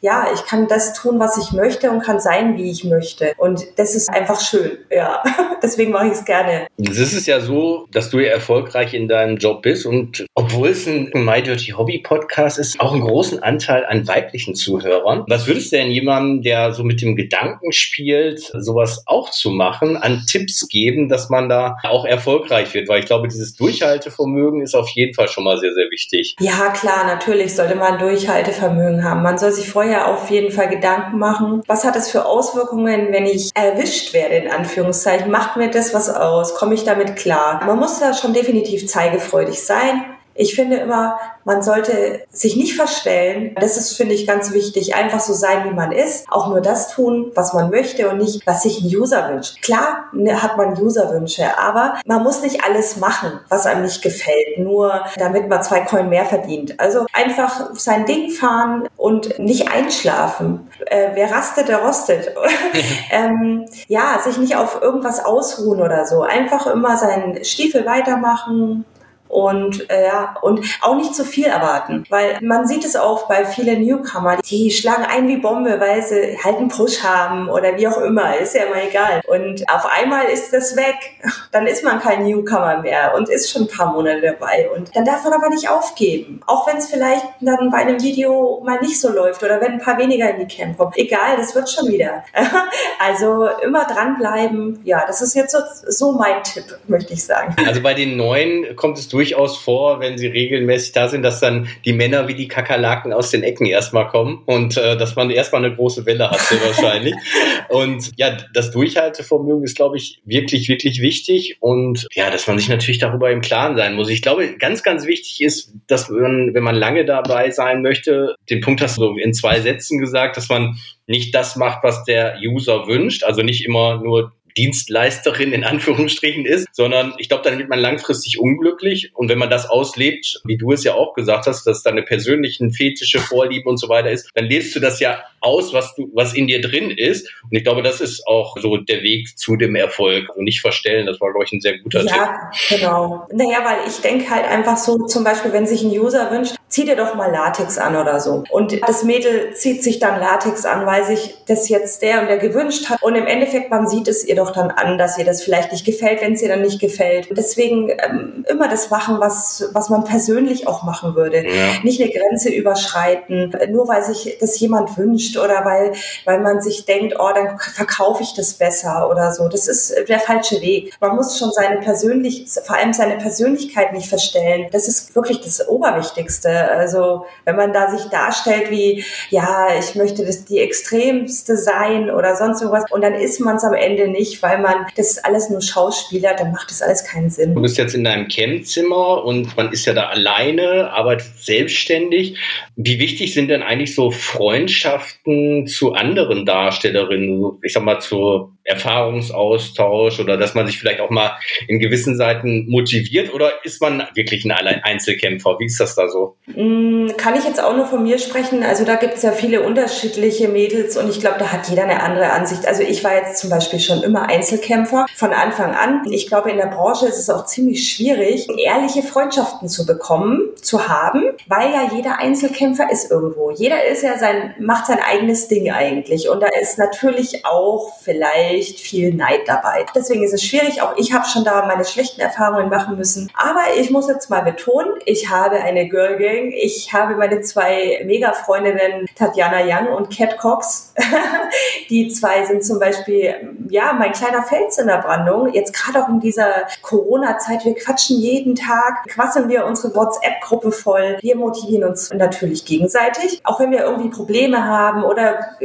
ja, 0.00 0.28
ich 0.34 0.44
kann 0.44 0.68
das 0.68 0.92
tun, 0.92 1.18
was 1.18 1.36
ich 1.38 1.52
möchte 1.52 1.90
und 1.90 2.02
kann 2.02 2.20
sein, 2.20 2.56
wie 2.56 2.70
ich 2.70 2.84
möchte. 2.84 3.34
Und 3.36 3.66
das 3.76 3.94
ist 3.94 4.08
einfach 4.08 4.40
schön, 4.40 4.78
ja. 4.90 5.22
Deswegen 5.62 5.92
mache 5.92 6.06
ich 6.08 6.12
es 6.12 6.24
gerne. 6.24 6.66
Es 6.78 6.98
ist 6.98 7.26
ja 7.26 7.40
so, 7.40 7.86
dass 7.90 8.10
du 8.10 8.18
ja 8.18 8.30
erfolgreich 8.30 8.94
in 8.94 9.08
deinem 9.08 9.36
Job 9.36 9.62
bist 9.62 9.86
und 9.86 10.26
obwohl 10.34 10.68
es 10.68 10.86
ein 10.86 11.10
My 11.14 11.42
Dirty 11.42 11.72
Hobby 11.72 11.98
Podcast 11.98 12.58
ist, 12.58 12.80
auch 12.80 12.92
einen 12.92 13.02
großen 13.02 13.42
Anteil 13.42 13.84
an 13.86 14.06
weiblichen 14.06 14.54
Zuhörern. 14.54 15.24
Was 15.28 15.46
würdest 15.46 15.72
du 15.72 15.76
denn 15.76 15.90
jemandem, 15.90 16.42
der 16.42 16.72
so 16.72 16.84
mit 16.84 17.02
dem 17.02 17.16
Gedanken 17.16 17.72
spielt, 17.72 18.40
sowas 18.54 19.02
auch 19.06 19.30
zu 19.30 19.50
machen, 19.50 19.96
an 19.96 20.22
Tipps 20.28 20.68
geben, 20.68 21.08
dass 21.08 21.28
man 21.28 21.48
da 21.48 21.76
auch 21.82 22.04
erfolgreich 22.04 22.74
wird? 22.74 22.88
Weil 22.88 23.00
ich 23.00 23.06
glaube, 23.06 23.28
dieses 23.28 23.54
Durchhaltevermögen 23.54 24.62
ist 24.62 24.74
auf 24.74 24.88
jeden 24.90 25.14
Fall 25.14 25.28
schon 25.28 25.44
mal 25.44 25.58
sehr, 25.58 25.72
sehr 25.72 25.90
wichtig. 25.90 26.36
Ja, 26.40 26.70
klar, 26.70 27.06
natürlich 27.06 27.54
sollte 27.54 27.74
man 27.74 27.98
Durchhaltevermögen 27.98 29.04
haben. 29.04 29.22
Man 29.22 29.37
soll 29.38 29.52
sich 29.52 29.70
vorher 29.70 30.08
auf 30.08 30.30
jeden 30.30 30.52
Fall 30.52 30.68
Gedanken 30.68 31.18
machen. 31.18 31.62
Was 31.66 31.84
hat 31.84 31.96
es 31.96 32.10
für 32.10 32.26
Auswirkungen, 32.26 33.08
wenn 33.12 33.26
ich 33.26 33.50
erwischt 33.54 34.12
werde, 34.12 34.36
in 34.36 34.50
Anführungszeichen? 34.50 35.30
Macht 35.30 35.56
mir 35.56 35.70
das 35.70 35.94
was 35.94 36.10
aus? 36.10 36.54
Komme 36.54 36.74
ich 36.74 36.84
damit 36.84 37.16
klar? 37.16 37.64
Man 37.64 37.78
muss 37.78 38.00
da 38.00 38.14
schon 38.14 38.32
definitiv 38.32 38.86
zeigefreudig 38.86 39.62
sein 39.62 40.04
ich 40.38 40.54
finde 40.54 40.76
immer, 40.76 41.18
man 41.44 41.62
sollte 41.62 42.22
sich 42.30 42.54
nicht 42.54 42.76
verstellen. 42.76 43.56
Das 43.60 43.76
ist, 43.76 43.96
finde 43.96 44.14
ich, 44.14 44.24
ganz 44.24 44.52
wichtig. 44.52 44.94
Einfach 44.94 45.18
so 45.18 45.32
sein, 45.32 45.64
wie 45.64 45.74
man 45.74 45.90
ist. 45.90 46.26
Auch 46.30 46.48
nur 46.48 46.60
das 46.60 46.94
tun, 46.94 47.32
was 47.34 47.54
man 47.54 47.70
möchte 47.70 48.08
und 48.08 48.18
nicht, 48.18 48.46
was 48.46 48.62
sich 48.62 48.80
ein 48.80 48.86
User 48.86 49.28
wünscht. 49.30 49.60
Klar 49.62 50.04
ne, 50.12 50.40
hat 50.40 50.56
man 50.56 50.80
Userwünsche, 50.80 51.58
aber 51.58 51.94
man 52.06 52.22
muss 52.22 52.40
nicht 52.42 52.62
alles 52.62 52.98
machen, 52.98 53.40
was 53.48 53.66
einem 53.66 53.82
nicht 53.82 54.00
gefällt, 54.00 54.58
nur 54.58 55.04
damit 55.16 55.48
man 55.48 55.60
zwei 55.64 55.80
Coin 55.80 56.08
mehr 56.08 56.24
verdient. 56.24 56.78
Also 56.78 57.06
einfach 57.12 57.70
sein 57.74 58.06
Ding 58.06 58.30
fahren 58.30 58.88
und 58.96 59.40
nicht 59.40 59.72
einschlafen. 59.72 60.70
Äh, 60.86 61.08
wer 61.14 61.32
rastet, 61.32 61.66
der 61.66 61.78
rostet. 61.78 62.32
ähm, 63.10 63.66
ja, 63.88 64.20
sich 64.22 64.38
nicht 64.38 64.54
auf 64.54 64.80
irgendwas 64.80 65.24
ausruhen 65.24 65.80
oder 65.82 66.06
so. 66.06 66.22
Einfach 66.22 66.68
immer 66.68 66.96
seinen 66.96 67.44
Stiefel 67.44 67.84
weitermachen, 67.84 68.84
und 69.28 69.90
äh, 69.90 70.06
ja 70.06 70.36
und 70.42 70.64
auch 70.80 70.96
nicht 70.96 71.14
zu 71.14 71.24
viel 71.24 71.46
erwarten, 71.46 72.04
weil 72.08 72.38
man 72.42 72.66
sieht 72.66 72.84
es 72.84 72.96
auch 72.96 73.28
bei 73.28 73.44
vielen 73.44 73.82
Newcomer, 73.82 74.38
die 74.38 74.70
schlagen 74.70 75.04
ein 75.04 75.28
wie 75.28 75.36
Bombe, 75.36 75.78
weil 75.80 76.02
sie 76.02 76.38
halt 76.42 76.56
einen 76.56 76.68
Push 76.68 77.02
haben 77.02 77.48
oder 77.48 77.76
wie 77.76 77.88
auch 77.88 78.00
immer, 78.00 78.36
ist 78.36 78.54
ja 78.54 78.64
immer 78.64 78.82
egal. 78.82 79.20
Und 79.26 79.68
auf 79.68 79.86
einmal 79.86 80.26
ist 80.26 80.52
das 80.52 80.76
weg, 80.76 80.96
dann 81.52 81.66
ist 81.66 81.84
man 81.84 82.00
kein 82.00 82.24
Newcomer 82.24 82.78
mehr 82.78 83.14
und 83.16 83.28
ist 83.28 83.50
schon 83.50 83.62
ein 83.62 83.68
paar 83.68 83.92
Monate 83.92 84.20
dabei 84.22 84.68
und 84.74 84.94
dann 84.96 85.04
darf 85.04 85.24
man 85.24 85.32
aber 85.32 85.48
nicht 85.50 85.68
aufgeben, 85.68 86.40
auch 86.46 86.66
wenn 86.66 86.76
es 86.76 86.88
vielleicht 86.88 87.24
dann 87.40 87.70
bei 87.70 87.78
einem 87.78 88.02
Video 88.02 88.62
mal 88.64 88.80
nicht 88.80 89.00
so 89.00 89.10
läuft 89.10 89.42
oder 89.42 89.60
wenn 89.60 89.72
ein 89.72 89.80
paar 89.80 89.98
weniger 89.98 90.30
in 90.30 90.46
die 90.46 90.54
Camp 90.54 90.78
kommen. 90.78 90.92
Egal, 90.94 91.36
das 91.36 91.54
wird 91.54 91.70
schon 91.70 91.88
wieder. 91.88 92.24
also 92.98 93.48
immer 93.62 93.84
dranbleiben. 93.84 94.80
Ja, 94.84 95.04
das 95.06 95.22
ist 95.22 95.34
jetzt 95.34 95.52
so, 95.52 95.58
so 95.86 96.12
mein 96.12 96.42
Tipp, 96.42 96.64
möchte 96.86 97.12
ich 97.12 97.24
sagen. 97.24 97.54
Also 97.66 97.82
bei 97.82 97.94
den 97.94 98.16
neuen 98.16 98.76
kommt 98.76 98.98
es 98.98 99.08
durch 99.08 99.17
durchaus 99.18 99.58
vor, 99.58 99.98
wenn 99.98 100.16
sie 100.16 100.28
regelmäßig 100.28 100.92
da 100.92 101.08
sind, 101.08 101.24
dass 101.24 101.40
dann 101.40 101.66
die 101.84 101.92
Männer 101.92 102.28
wie 102.28 102.36
die 102.36 102.46
Kakerlaken 102.46 103.12
aus 103.12 103.32
den 103.32 103.42
Ecken 103.42 103.66
erstmal 103.66 104.06
kommen 104.06 104.44
und 104.46 104.76
äh, 104.76 104.96
dass 104.96 105.16
man 105.16 105.28
erstmal 105.30 105.64
eine 105.64 105.74
große 105.74 106.06
Welle 106.06 106.30
hat, 106.30 106.38
sehr 106.38 106.60
wahrscheinlich. 106.60 107.14
und 107.68 108.12
ja, 108.16 108.36
das 108.54 108.70
Durchhaltevermögen 108.70 109.64
ist, 109.64 109.74
glaube 109.74 109.96
ich, 109.96 110.20
wirklich, 110.24 110.68
wirklich 110.68 111.00
wichtig 111.00 111.56
und 111.58 112.06
ja, 112.14 112.30
dass 112.30 112.46
man 112.46 112.60
sich 112.60 112.68
natürlich 112.68 112.98
darüber 112.98 113.28
im 113.32 113.40
Klaren 113.40 113.76
sein 113.76 113.96
muss. 113.96 114.08
Ich 114.08 114.22
glaube, 114.22 114.56
ganz, 114.56 114.84
ganz 114.84 115.04
wichtig 115.04 115.40
ist, 115.40 115.72
dass 115.88 116.08
man, 116.10 116.54
wenn 116.54 116.62
man 116.62 116.76
lange 116.76 117.04
dabei 117.04 117.50
sein 117.50 117.82
möchte, 117.82 118.36
den 118.48 118.60
Punkt 118.60 118.80
hast 118.82 118.98
du 118.98 119.16
in 119.16 119.34
zwei 119.34 119.58
Sätzen 119.58 119.98
gesagt, 119.98 120.36
dass 120.36 120.48
man 120.48 120.78
nicht 121.08 121.34
das 121.34 121.56
macht, 121.56 121.82
was 121.82 122.04
der 122.04 122.38
User 122.46 122.86
wünscht, 122.86 123.24
also 123.24 123.42
nicht 123.42 123.64
immer 123.64 124.00
nur 124.00 124.32
Dienstleisterin 124.58 125.52
in 125.52 125.64
Anführungsstrichen 125.64 126.44
ist, 126.44 126.66
sondern 126.72 127.14
ich 127.18 127.28
glaube, 127.28 127.44
dann 127.44 127.58
wird 127.58 127.68
man 127.68 127.78
langfristig 127.78 128.40
unglücklich. 128.40 129.12
Und 129.14 129.28
wenn 129.28 129.38
man 129.38 129.50
das 129.50 129.70
auslebt, 129.70 130.40
wie 130.44 130.56
du 130.56 130.72
es 130.72 130.82
ja 130.82 130.94
auch 130.94 131.14
gesagt 131.14 131.46
hast, 131.46 131.64
dass 131.64 131.82
deine 131.82 132.02
persönlichen 132.02 132.72
Fetische, 132.72 133.20
Vorlieben 133.20 133.68
und 133.68 133.76
so 133.78 133.88
weiter 133.88 134.10
ist, 134.10 134.30
dann 134.34 134.46
lebst 134.46 134.74
du 134.74 134.80
das 134.80 135.00
ja 135.00 135.22
aus, 135.40 135.72
was 135.72 135.94
du, 135.94 136.10
was 136.14 136.34
in 136.34 136.48
dir 136.48 136.60
drin 136.60 136.90
ist. 136.90 137.30
Und 137.44 137.56
ich 137.56 137.62
glaube, 137.62 137.82
das 137.82 138.00
ist 138.00 138.26
auch 138.26 138.56
so 138.58 138.76
der 138.76 139.02
Weg 139.02 139.38
zu 139.38 139.56
dem 139.56 139.76
Erfolg. 139.76 140.28
Also 140.28 140.42
nicht 140.42 140.60
verstellen, 140.60 141.06
das 141.06 141.20
war, 141.20 141.30
glaube 141.30 141.44
ich, 141.44 141.52
ein 141.52 141.60
sehr 141.60 141.78
guter 141.78 142.02
ja, 142.02 142.06
Tipp. 142.06 142.16
Ja, 142.16 142.76
genau. 142.76 143.28
Naja, 143.32 143.64
weil 143.64 143.88
ich 143.88 144.00
denke 144.00 144.28
halt 144.30 144.46
einfach 144.46 144.76
so, 144.76 145.06
zum 145.06 145.22
Beispiel, 145.22 145.52
wenn 145.52 145.66
sich 145.66 145.82
ein 145.82 145.90
User 145.90 146.30
wünscht, 146.30 146.57
zieh 146.78 146.84
dir 146.84 146.94
doch 146.94 147.16
mal 147.16 147.32
Latex 147.32 147.76
an 147.76 147.96
oder 147.96 148.20
so. 148.20 148.44
Und 148.50 148.80
das 148.86 149.02
Mädel 149.02 149.52
zieht 149.54 149.82
sich 149.82 149.98
dann 149.98 150.20
Latex 150.20 150.64
an, 150.64 150.86
weil 150.86 151.04
sich 151.04 151.36
das 151.48 151.68
jetzt 151.68 152.02
der 152.02 152.20
und 152.20 152.28
der 152.28 152.38
gewünscht 152.38 152.88
hat. 152.88 153.02
Und 153.02 153.16
im 153.16 153.26
Endeffekt, 153.26 153.68
man 153.68 153.88
sieht 153.88 154.06
es 154.06 154.24
ihr 154.24 154.36
doch 154.36 154.52
dann 154.52 154.70
an, 154.70 154.96
dass 154.96 155.18
ihr 155.18 155.24
das 155.24 155.42
vielleicht 155.42 155.72
nicht 155.72 155.84
gefällt, 155.84 156.20
wenn 156.20 156.34
es 156.34 156.42
ihr 156.42 156.48
dann 156.48 156.62
nicht 156.62 156.80
gefällt. 156.80 157.30
Und 157.30 157.36
deswegen 157.36 157.90
ähm, 157.90 158.44
immer 158.48 158.68
das 158.68 158.90
machen, 158.90 159.16
was, 159.18 159.68
was 159.72 159.88
man 159.88 160.04
persönlich 160.04 160.68
auch 160.68 160.84
machen 160.84 161.16
würde. 161.16 161.44
Ja. 161.44 161.82
Nicht 161.82 162.00
eine 162.00 162.12
Grenze 162.12 162.50
überschreiten, 162.50 163.52
nur 163.70 163.88
weil 163.88 164.04
sich 164.04 164.38
das 164.40 164.60
jemand 164.60 164.96
wünscht 164.96 165.36
oder 165.36 165.64
weil, 165.64 165.94
weil 166.26 166.38
man 166.38 166.60
sich 166.60 166.84
denkt, 166.84 167.16
oh, 167.18 167.30
dann 167.34 167.58
verkaufe 167.58 168.22
ich 168.22 168.34
das 168.34 168.54
besser 168.54 169.10
oder 169.10 169.32
so. 169.32 169.48
Das 169.48 169.66
ist 169.66 169.92
der 170.08 170.20
falsche 170.20 170.60
Weg. 170.60 170.94
Man 171.00 171.16
muss 171.16 171.40
schon 171.40 171.50
seine 171.50 171.80
persönlich, 171.80 172.46
vor 172.64 172.76
allem 172.76 172.92
seine 172.92 173.16
Persönlichkeit 173.16 173.92
nicht 173.92 174.08
verstellen. 174.08 174.68
Das 174.70 174.86
ist 174.86 175.16
wirklich 175.16 175.40
das 175.40 175.66
Oberwichtigste. 175.66 176.67
Also 176.68 177.26
wenn 177.44 177.56
man 177.56 177.72
da 177.72 177.90
sich 177.90 178.08
darstellt 178.10 178.70
wie, 178.70 179.04
ja, 179.30 179.68
ich 179.78 179.94
möchte 179.94 180.24
das 180.24 180.44
die 180.44 180.58
extremste 180.60 181.56
sein 181.56 182.10
oder 182.10 182.36
sonst 182.36 182.60
irgendwas 182.60 182.90
und 182.90 183.02
dann 183.02 183.14
ist 183.14 183.40
man 183.40 183.56
es 183.56 183.64
am 183.64 183.74
Ende 183.74 184.08
nicht, 184.08 184.42
weil 184.42 184.58
man 184.58 184.86
das 184.96 185.18
alles 185.18 185.50
nur 185.50 185.60
Schauspieler, 185.60 186.34
dann 186.34 186.52
macht 186.52 186.70
das 186.70 186.82
alles 186.82 187.04
keinen 187.04 187.30
Sinn. 187.30 187.54
Du 187.54 187.62
bist 187.62 187.78
jetzt 187.78 187.94
in 187.94 188.04
deinem 188.04 188.28
Campzimmer 188.28 189.24
und 189.24 189.56
man 189.56 189.72
ist 189.72 189.86
ja 189.86 189.94
da 189.94 190.08
alleine, 190.08 190.90
arbeitet 190.90 191.28
selbstständig. 191.38 192.38
Wie 192.76 192.98
wichtig 192.98 193.34
sind 193.34 193.48
denn 193.48 193.62
eigentlich 193.62 193.94
so 193.94 194.10
Freundschaften 194.10 195.66
zu 195.66 195.92
anderen 195.92 196.46
Darstellerinnen? 196.46 197.58
Ich 197.62 197.72
sag 197.72 197.82
mal 197.82 198.00
zur 198.00 198.52
Erfahrungsaustausch 198.68 200.20
oder 200.20 200.36
dass 200.36 200.54
man 200.54 200.66
sich 200.66 200.78
vielleicht 200.78 201.00
auch 201.00 201.10
mal 201.10 201.38
in 201.66 201.78
gewissen 201.78 202.16
Seiten 202.16 202.68
motiviert 202.68 203.32
oder 203.32 203.64
ist 203.64 203.80
man 203.80 204.06
wirklich 204.14 204.44
ein 204.44 204.52
Einzelkämpfer? 204.52 205.56
Wie 205.58 205.66
ist 205.66 205.80
das 205.80 205.94
da 205.94 206.08
so? 206.08 206.36
Mm, 206.46 207.08
kann 207.16 207.36
ich 207.36 207.44
jetzt 207.44 207.62
auch 207.62 207.74
nur 207.74 207.86
von 207.86 208.02
mir 208.02 208.18
sprechen. 208.18 208.62
Also 208.62 208.84
da 208.84 208.96
gibt 208.96 209.14
es 209.14 209.22
ja 209.22 209.32
viele 209.32 209.62
unterschiedliche 209.62 210.48
Mädels 210.48 210.96
und 210.96 211.08
ich 211.08 211.20
glaube, 211.20 211.38
da 211.38 211.50
hat 211.50 211.68
jeder 211.68 211.84
eine 211.84 212.02
andere 212.02 212.30
Ansicht. 212.30 212.66
Also 212.66 212.82
ich 212.82 213.02
war 213.02 213.14
jetzt 213.14 213.38
zum 213.38 213.50
Beispiel 213.50 213.80
schon 213.80 214.02
immer 214.02 214.28
Einzelkämpfer 214.28 215.06
von 215.14 215.32
Anfang 215.32 215.74
an. 215.74 216.02
Ich 216.10 216.26
glaube, 216.26 216.50
in 216.50 216.58
der 216.58 216.66
Branche 216.66 217.06
ist 217.06 217.18
es 217.18 217.30
auch 217.30 217.46
ziemlich 217.46 217.90
schwierig, 217.90 218.46
ehrliche 218.58 219.02
Freundschaften 219.02 219.68
zu 219.68 219.86
bekommen, 219.86 220.50
zu 220.60 220.88
haben, 220.88 221.22
weil 221.46 221.70
ja 221.70 221.88
jeder 221.94 222.18
Einzelkämpfer 222.18 222.90
ist 222.90 223.10
irgendwo. 223.10 223.50
Jeder 223.50 223.86
ist 223.86 224.02
ja 224.02 224.18
sein, 224.18 224.54
macht 224.58 224.86
sein 224.86 224.98
eigenes 225.00 225.48
Ding 225.48 225.70
eigentlich 225.70 226.28
und 226.28 226.40
da 226.40 226.48
ist 226.60 226.78
natürlich 226.78 227.46
auch 227.46 227.98
vielleicht 228.02 228.57
echt 228.58 228.80
viel 228.80 229.14
Neid 229.14 229.42
dabei. 229.46 229.86
Deswegen 229.94 230.22
ist 230.22 230.34
es 230.34 230.42
schwierig. 230.42 230.82
Auch 230.82 230.96
ich 230.96 231.12
habe 231.12 231.26
schon 231.26 231.44
da 231.44 231.66
meine 231.66 231.84
schlechten 231.84 232.20
Erfahrungen 232.20 232.68
machen 232.68 232.96
müssen. 232.96 233.30
Aber 233.34 233.62
ich 233.78 233.90
muss 233.90 234.08
jetzt 234.08 234.30
mal 234.30 234.42
betonen, 234.42 234.90
ich 235.04 235.30
habe 235.30 235.56
eine 235.56 235.88
Girl 235.88 236.16
Gang. 236.18 236.52
Ich 236.52 236.92
habe 236.92 237.16
meine 237.16 237.40
zwei 237.40 238.02
Mega-Freundinnen 238.04 239.06
Tatjana 239.14 239.60
Young 239.64 239.88
und 239.94 240.14
Cat 240.16 240.38
Cox. 240.38 240.92
Die 241.90 242.08
zwei 242.08 242.44
sind 242.44 242.64
zum 242.64 242.78
Beispiel, 242.78 243.56
ja, 243.70 243.92
mein 243.92 244.12
kleiner 244.12 244.42
Fels 244.42 244.78
in 244.78 244.86
der 244.86 244.98
Brandung. 244.98 245.52
Jetzt 245.52 245.72
gerade 245.74 246.02
auch 246.02 246.08
in 246.08 246.20
dieser 246.20 246.66
Corona-Zeit. 246.82 247.64
Wir 247.64 247.74
quatschen 247.74 248.18
jeden 248.18 248.54
Tag, 248.54 249.06
quasseln 249.08 249.48
wir 249.48 249.66
unsere 249.66 249.94
WhatsApp-Gruppe 249.94 250.72
voll. 250.72 251.18
Wir 251.20 251.36
motivieren 251.36 251.88
uns 251.88 252.12
natürlich 252.12 252.64
gegenseitig. 252.64 253.40
Auch 253.44 253.60
wenn 253.60 253.70
wir 253.70 253.80
irgendwie 253.80 254.08
Probleme 254.08 254.64
haben 254.64 255.04
oder 255.04 255.56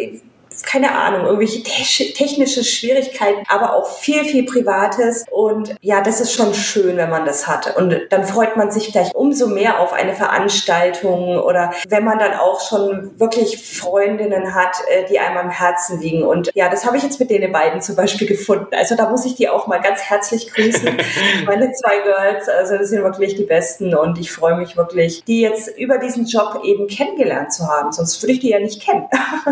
keine 0.62 0.92
Ahnung, 0.92 1.26
irgendwelche 1.26 1.64
technische 2.14 2.64
Schwierigkeiten, 2.64 3.44
aber 3.48 3.76
auch 3.76 3.88
viel, 4.00 4.24
viel 4.26 4.46
Privates. 4.46 5.26
Und 5.32 5.76
ja, 5.82 6.02
das 6.02 6.22
ist 6.22 6.34
schon 6.34 6.54
schön, 6.54 6.98
wenn 6.98 7.10
man 7.10 7.26
das 7.26 7.48
hat. 7.48 7.76
Und 7.76 8.00
dann 8.10 8.26
freut 8.26 8.56
man 8.56 8.72
sich 8.72 8.92
gleich 8.92 9.14
umso 9.16 9.48
mehr 9.48 9.80
auf 9.80 9.94
eine 9.94 10.14
Veranstaltung 10.14 11.38
oder 11.40 11.74
wenn 11.88 12.04
man 12.04 12.20
dann 12.20 12.34
auch 12.34 12.62
schon 12.62 13.20
wirklich 13.20 13.64
Freundinnen 13.64 14.54
hat, 14.54 14.78
äh, 14.90 15.06
die 15.10 15.20
einem 15.20 15.38
am 15.38 15.50
Herzen 15.50 16.00
liegen. 16.00 16.24
Und 16.24 16.52
ja, 16.54 16.70
das 16.70 16.86
habe 16.86 16.98
ich 16.98 17.04
jetzt 17.04 17.20
mit 17.20 17.30
denen 17.30 17.52
beiden 17.52 17.82
zum 17.82 17.96
Beispiel 17.96 18.28
gefunden. 18.28 18.68
Also 18.72 18.96
da 18.96 19.10
muss 19.10 19.26
ich 19.26 19.36
die 19.36 19.50
auch 19.50 19.68
mal 19.68 19.82
ganz 19.82 20.02
herzlich 20.02 20.52
grüßen. 20.52 20.98
Meine 21.46 21.72
zwei 21.72 22.00
Girls, 22.00 22.48
also 22.50 22.78
das 22.78 22.90
sind 22.90 23.04
wirklich 23.04 23.36
die 23.36 23.44
Besten 23.44 23.96
und 23.96 24.18
ich 24.20 24.32
freue 24.32 24.56
mich 24.56 24.78
wirklich, 24.78 25.24
die 25.26 25.42
jetzt 25.42 25.78
über 25.78 25.98
diesen 25.98 26.26
Job 26.26 26.62
eben 26.64 26.88
kennengelernt 26.88 27.54
zu 27.54 27.68
haben. 27.68 27.92
Sonst 27.92 28.22
würde 28.22 28.34
ich 28.34 28.40
die 28.40 28.50
ja 28.50 28.60
nicht 28.60 28.82
kennen. 28.82 29.08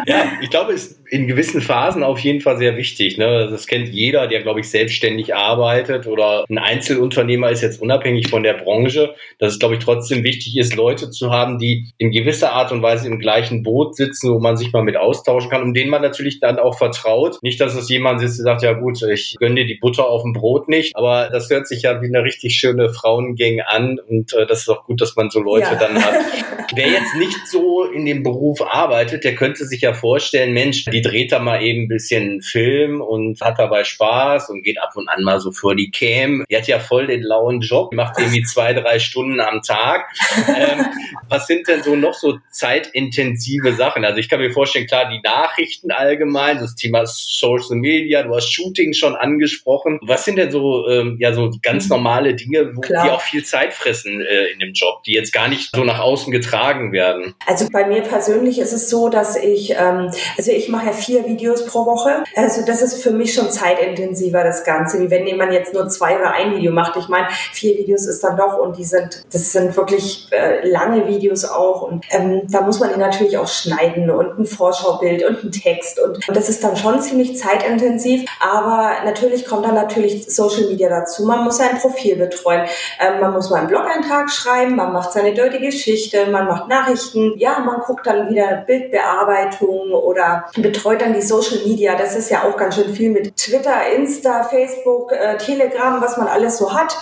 Ja, 0.05 0.23
ich 0.41 0.49
glaube, 0.49 0.73
es 0.73 0.90
ist 0.91 1.01
in 1.11 1.27
gewissen 1.27 1.61
Phasen 1.61 2.03
auf 2.03 2.19
jeden 2.19 2.39
Fall 2.39 2.57
sehr 2.57 2.77
wichtig. 2.77 3.17
Ne? 3.17 3.49
Das 3.51 3.67
kennt 3.67 3.89
jeder, 3.89 4.27
der, 4.27 4.41
glaube 4.41 4.61
ich, 4.61 4.69
selbstständig 4.69 5.35
arbeitet 5.35 6.07
oder 6.07 6.45
ein 6.49 6.57
Einzelunternehmer 6.57 7.49
ist 7.49 7.61
jetzt 7.61 7.81
unabhängig 7.81 8.29
von 8.29 8.43
der 8.43 8.53
Branche, 8.53 9.13
dass 9.37 9.53
es, 9.53 9.59
glaube 9.59 9.75
ich, 9.75 9.83
trotzdem 9.83 10.23
wichtig 10.23 10.57
ist, 10.57 10.73
Leute 10.73 11.09
zu 11.11 11.29
haben, 11.29 11.57
die 11.57 11.91
in 11.97 12.11
gewisser 12.11 12.53
Art 12.53 12.71
und 12.71 12.81
Weise 12.81 13.07
im 13.07 13.19
gleichen 13.19 13.61
Boot 13.61 13.97
sitzen, 13.97 14.33
wo 14.33 14.39
man 14.39 14.55
sich 14.55 14.71
mal 14.71 14.83
mit 14.83 14.95
austauschen 14.95 15.49
kann, 15.49 15.63
um 15.63 15.73
denen 15.73 15.89
man 15.89 16.01
natürlich 16.01 16.39
dann 16.39 16.59
auch 16.59 16.77
vertraut. 16.77 17.39
Nicht, 17.41 17.59
dass 17.59 17.75
es 17.75 17.89
jemand 17.89 18.21
sitzt, 18.21 18.39
der 18.39 18.45
sagt, 18.45 18.63
ja 18.63 18.71
gut, 18.71 19.01
ich 19.03 19.35
gönne 19.37 19.55
dir 19.55 19.65
die 19.65 19.79
Butter 19.81 20.07
auf 20.07 20.21
dem 20.23 20.31
Brot 20.31 20.69
nicht, 20.69 20.95
aber 20.95 21.29
das 21.29 21.49
hört 21.49 21.67
sich 21.67 21.81
ja 21.81 22.01
wie 22.01 22.07
eine 22.07 22.23
richtig 22.23 22.55
schöne 22.55 22.89
Frauengang 22.93 23.59
an 23.65 23.99
und 24.07 24.33
äh, 24.33 24.45
das 24.45 24.61
ist 24.61 24.69
auch 24.69 24.85
gut, 24.85 25.01
dass 25.01 25.17
man 25.17 25.29
so 25.29 25.41
Leute 25.41 25.73
ja. 25.73 25.75
dann 25.75 26.01
hat. 26.01 26.13
Wer 26.73 26.87
jetzt 26.87 27.15
nicht 27.15 27.47
so 27.47 27.83
in 27.83 28.05
dem 28.05 28.23
Beruf 28.23 28.61
arbeitet, 28.61 29.25
der 29.25 29.35
könnte 29.35 29.65
sich 29.65 29.81
ja 29.81 29.93
vorstellen, 29.93 30.53
Mensch, 30.53 30.80
die 30.85 31.01
dreht 31.01 31.31
da 31.31 31.39
mal 31.39 31.61
eben 31.61 31.83
ein 31.83 31.87
bisschen 31.87 32.41
Film 32.41 33.01
und 33.01 33.41
hat 33.41 33.59
dabei 33.59 33.83
Spaß 33.83 34.49
und 34.49 34.63
geht 34.63 34.81
ab 34.81 34.91
und 34.95 35.07
an 35.09 35.23
mal 35.23 35.39
so 35.39 35.51
vor 35.51 35.75
die 35.75 35.91
Cam. 35.91 36.43
Die 36.49 36.57
hat 36.57 36.67
ja 36.67 36.79
voll 36.79 37.07
den 37.07 37.23
lauen 37.23 37.61
Job, 37.61 37.93
macht 37.93 38.17
irgendwie 38.19 38.41
zwei, 38.43 38.73
drei 38.73 38.99
Stunden 38.99 39.39
am 39.39 39.61
Tag. 39.61 40.07
Ähm, 40.47 40.85
was 41.29 41.47
sind 41.47 41.67
denn 41.67 41.83
so 41.83 41.95
noch 41.95 42.13
so 42.13 42.37
zeitintensive 42.51 43.73
Sachen? 43.73 44.05
Also 44.05 44.19
ich 44.19 44.29
kann 44.29 44.39
mir 44.39 44.51
vorstellen, 44.51 44.87
klar, 44.87 45.09
die 45.09 45.21
Nachrichten 45.23 45.91
allgemein, 45.91 46.59
das 46.59 46.75
Thema 46.75 47.05
Social 47.05 47.75
Media, 47.75 48.23
du 48.23 48.35
hast 48.35 48.51
Shooting 48.51 48.93
schon 48.93 49.15
angesprochen. 49.15 49.99
Was 50.01 50.25
sind 50.25 50.37
denn 50.37 50.51
so, 50.51 50.87
ähm, 50.87 51.17
ja, 51.19 51.33
so 51.33 51.51
ganz 51.61 51.89
normale 51.89 52.35
Dinge, 52.35 52.75
wo 52.75 52.81
die 52.81 52.95
auch 52.95 53.21
viel 53.21 53.43
Zeit 53.43 53.73
fressen 53.73 54.21
äh, 54.21 54.51
in 54.53 54.59
dem 54.59 54.73
Job, 54.73 55.03
die 55.03 55.13
jetzt 55.13 55.31
gar 55.31 55.47
nicht 55.47 55.69
so 55.73 55.83
nach 55.83 55.99
außen 55.99 56.31
getragen 56.31 56.91
werden? 56.91 57.33
Also 57.47 57.67
bei 57.71 57.85
mir 57.85 58.01
persönlich 58.01 58.59
ist 58.59 58.73
es 58.73 58.89
so, 58.89 59.09
dass 59.09 59.35
ich, 59.35 59.71
ähm, 59.71 60.11
also 60.37 60.51
ich 60.51 60.60
mache 60.69 60.87
ja 60.87 60.93
vier 60.93 61.25
Videos 61.25 61.65
pro 61.65 61.85
Woche. 61.85 62.23
Also 62.35 62.63
das 62.65 62.81
ist 62.81 63.01
für 63.01 63.11
mich 63.11 63.33
schon 63.33 63.49
zeitintensiver, 63.49 64.43
das 64.43 64.63
Ganze, 64.63 64.99
wie 64.99 65.09
wenn 65.09 65.27
jemand 65.27 65.53
jetzt 65.53 65.73
nur 65.73 65.87
zwei 65.89 66.17
oder 66.17 66.31
ein 66.31 66.55
Video 66.55 66.71
macht. 66.71 66.97
Ich 66.97 67.07
meine, 67.07 67.27
vier 67.29 67.77
Videos 67.77 68.05
ist 68.05 68.23
dann 68.23 68.37
doch 68.37 68.57
und 68.57 68.77
die 68.77 68.83
sind, 68.83 69.23
das 69.31 69.51
sind 69.51 69.75
wirklich 69.75 70.27
äh, 70.31 70.67
lange 70.67 71.07
Videos 71.07 71.45
auch 71.45 71.81
und 71.83 72.05
ähm, 72.11 72.41
da 72.49 72.61
muss 72.61 72.79
man 72.79 72.93
die 72.93 72.99
natürlich 72.99 73.37
auch 73.37 73.47
schneiden 73.47 74.09
und 74.09 74.39
ein 74.39 74.45
Vorschaubild 74.45 75.23
und 75.23 75.43
ein 75.43 75.51
Text 75.51 75.99
und, 75.99 76.27
und 76.27 76.37
das 76.37 76.49
ist 76.49 76.63
dann 76.63 76.75
schon 76.75 77.01
ziemlich 77.01 77.37
zeitintensiv, 77.37 78.25
aber 78.39 79.03
natürlich 79.05 79.45
kommt 79.45 79.65
dann 79.65 79.75
natürlich 79.75 80.33
Social 80.33 80.67
Media 80.67 80.89
dazu. 80.89 81.25
Man 81.25 81.43
muss 81.43 81.57
sein 81.57 81.77
Profil 81.79 82.15
betreuen, 82.15 82.67
ähm, 82.99 83.19
man 83.19 83.33
muss 83.33 83.49
mal 83.49 83.59
einen 83.59 83.67
Blog-Eintrag 83.67 84.29
schreiben, 84.29 84.75
man 84.75 84.93
macht 84.93 85.13
seine 85.13 85.33
dirty 85.33 85.59
Geschichte, 85.59 86.27
man 86.27 86.47
macht 86.47 86.67
Nachrichten, 86.67 87.33
ja, 87.37 87.59
man 87.59 87.79
guckt 87.79 88.05
dann 88.07 88.29
wieder 88.29 88.63
Bildbearbeitung 88.67 89.91
oder 89.91 90.45
betreut 90.57 91.01
dann 91.01 91.13
die 91.13 91.21
Social 91.21 91.59
Media. 91.65 91.95
Das 91.95 92.15
ist 92.15 92.29
ja 92.29 92.43
auch 92.43 92.57
ganz 92.57 92.75
schön 92.75 92.93
viel 92.93 93.09
mit 93.09 93.37
Twitter, 93.37 93.87
Insta, 93.95 94.43
Facebook, 94.43 95.11
äh, 95.13 95.37
Telegram, 95.37 96.01
was 96.01 96.17
man 96.17 96.27
alles 96.27 96.57
so 96.57 96.73
hat. 96.73 96.97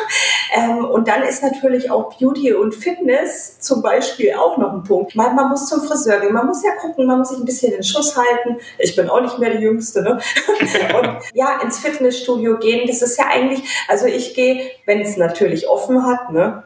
ähm, 0.56 0.84
und 0.84 1.06
dann 1.06 1.22
ist 1.22 1.42
natürlich 1.42 1.90
auch 1.90 2.16
Beauty 2.18 2.54
und 2.54 2.74
Fitness 2.74 3.60
zum 3.60 3.82
Beispiel 3.82 4.34
auch 4.34 4.56
noch 4.56 4.72
ein 4.72 4.84
Punkt. 4.84 5.14
Man, 5.14 5.34
man 5.34 5.50
muss 5.50 5.68
zum 5.68 5.82
Friseur 5.82 6.20
gehen, 6.20 6.32
man 6.32 6.46
muss 6.46 6.64
ja 6.64 6.72
gucken, 6.80 7.06
man 7.06 7.18
muss 7.18 7.28
sich 7.28 7.38
ein 7.38 7.44
bisschen 7.44 7.72
den 7.72 7.82
Schuss 7.82 8.16
halten. 8.16 8.58
Ich 8.78 8.96
bin 8.96 9.10
auch 9.10 9.20
nicht 9.20 9.38
mehr 9.38 9.50
die 9.50 9.62
Jüngste, 9.62 10.02
ne? 10.02 10.20
und 10.98 11.18
ja, 11.34 11.60
ins 11.62 11.78
Fitnessstudio 11.78 12.58
gehen, 12.58 12.86
das 12.86 13.02
ist 13.02 13.18
ja 13.18 13.26
eigentlich, 13.26 13.62
also 13.88 14.06
ich 14.06 14.34
gehe, 14.34 14.70
wenn 14.86 15.00
es 15.00 15.16
natürlich 15.16 15.68
offen 15.68 16.06
hat, 16.06 16.32
ne? 16.32 16.62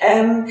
Ähm, 0.00 0.48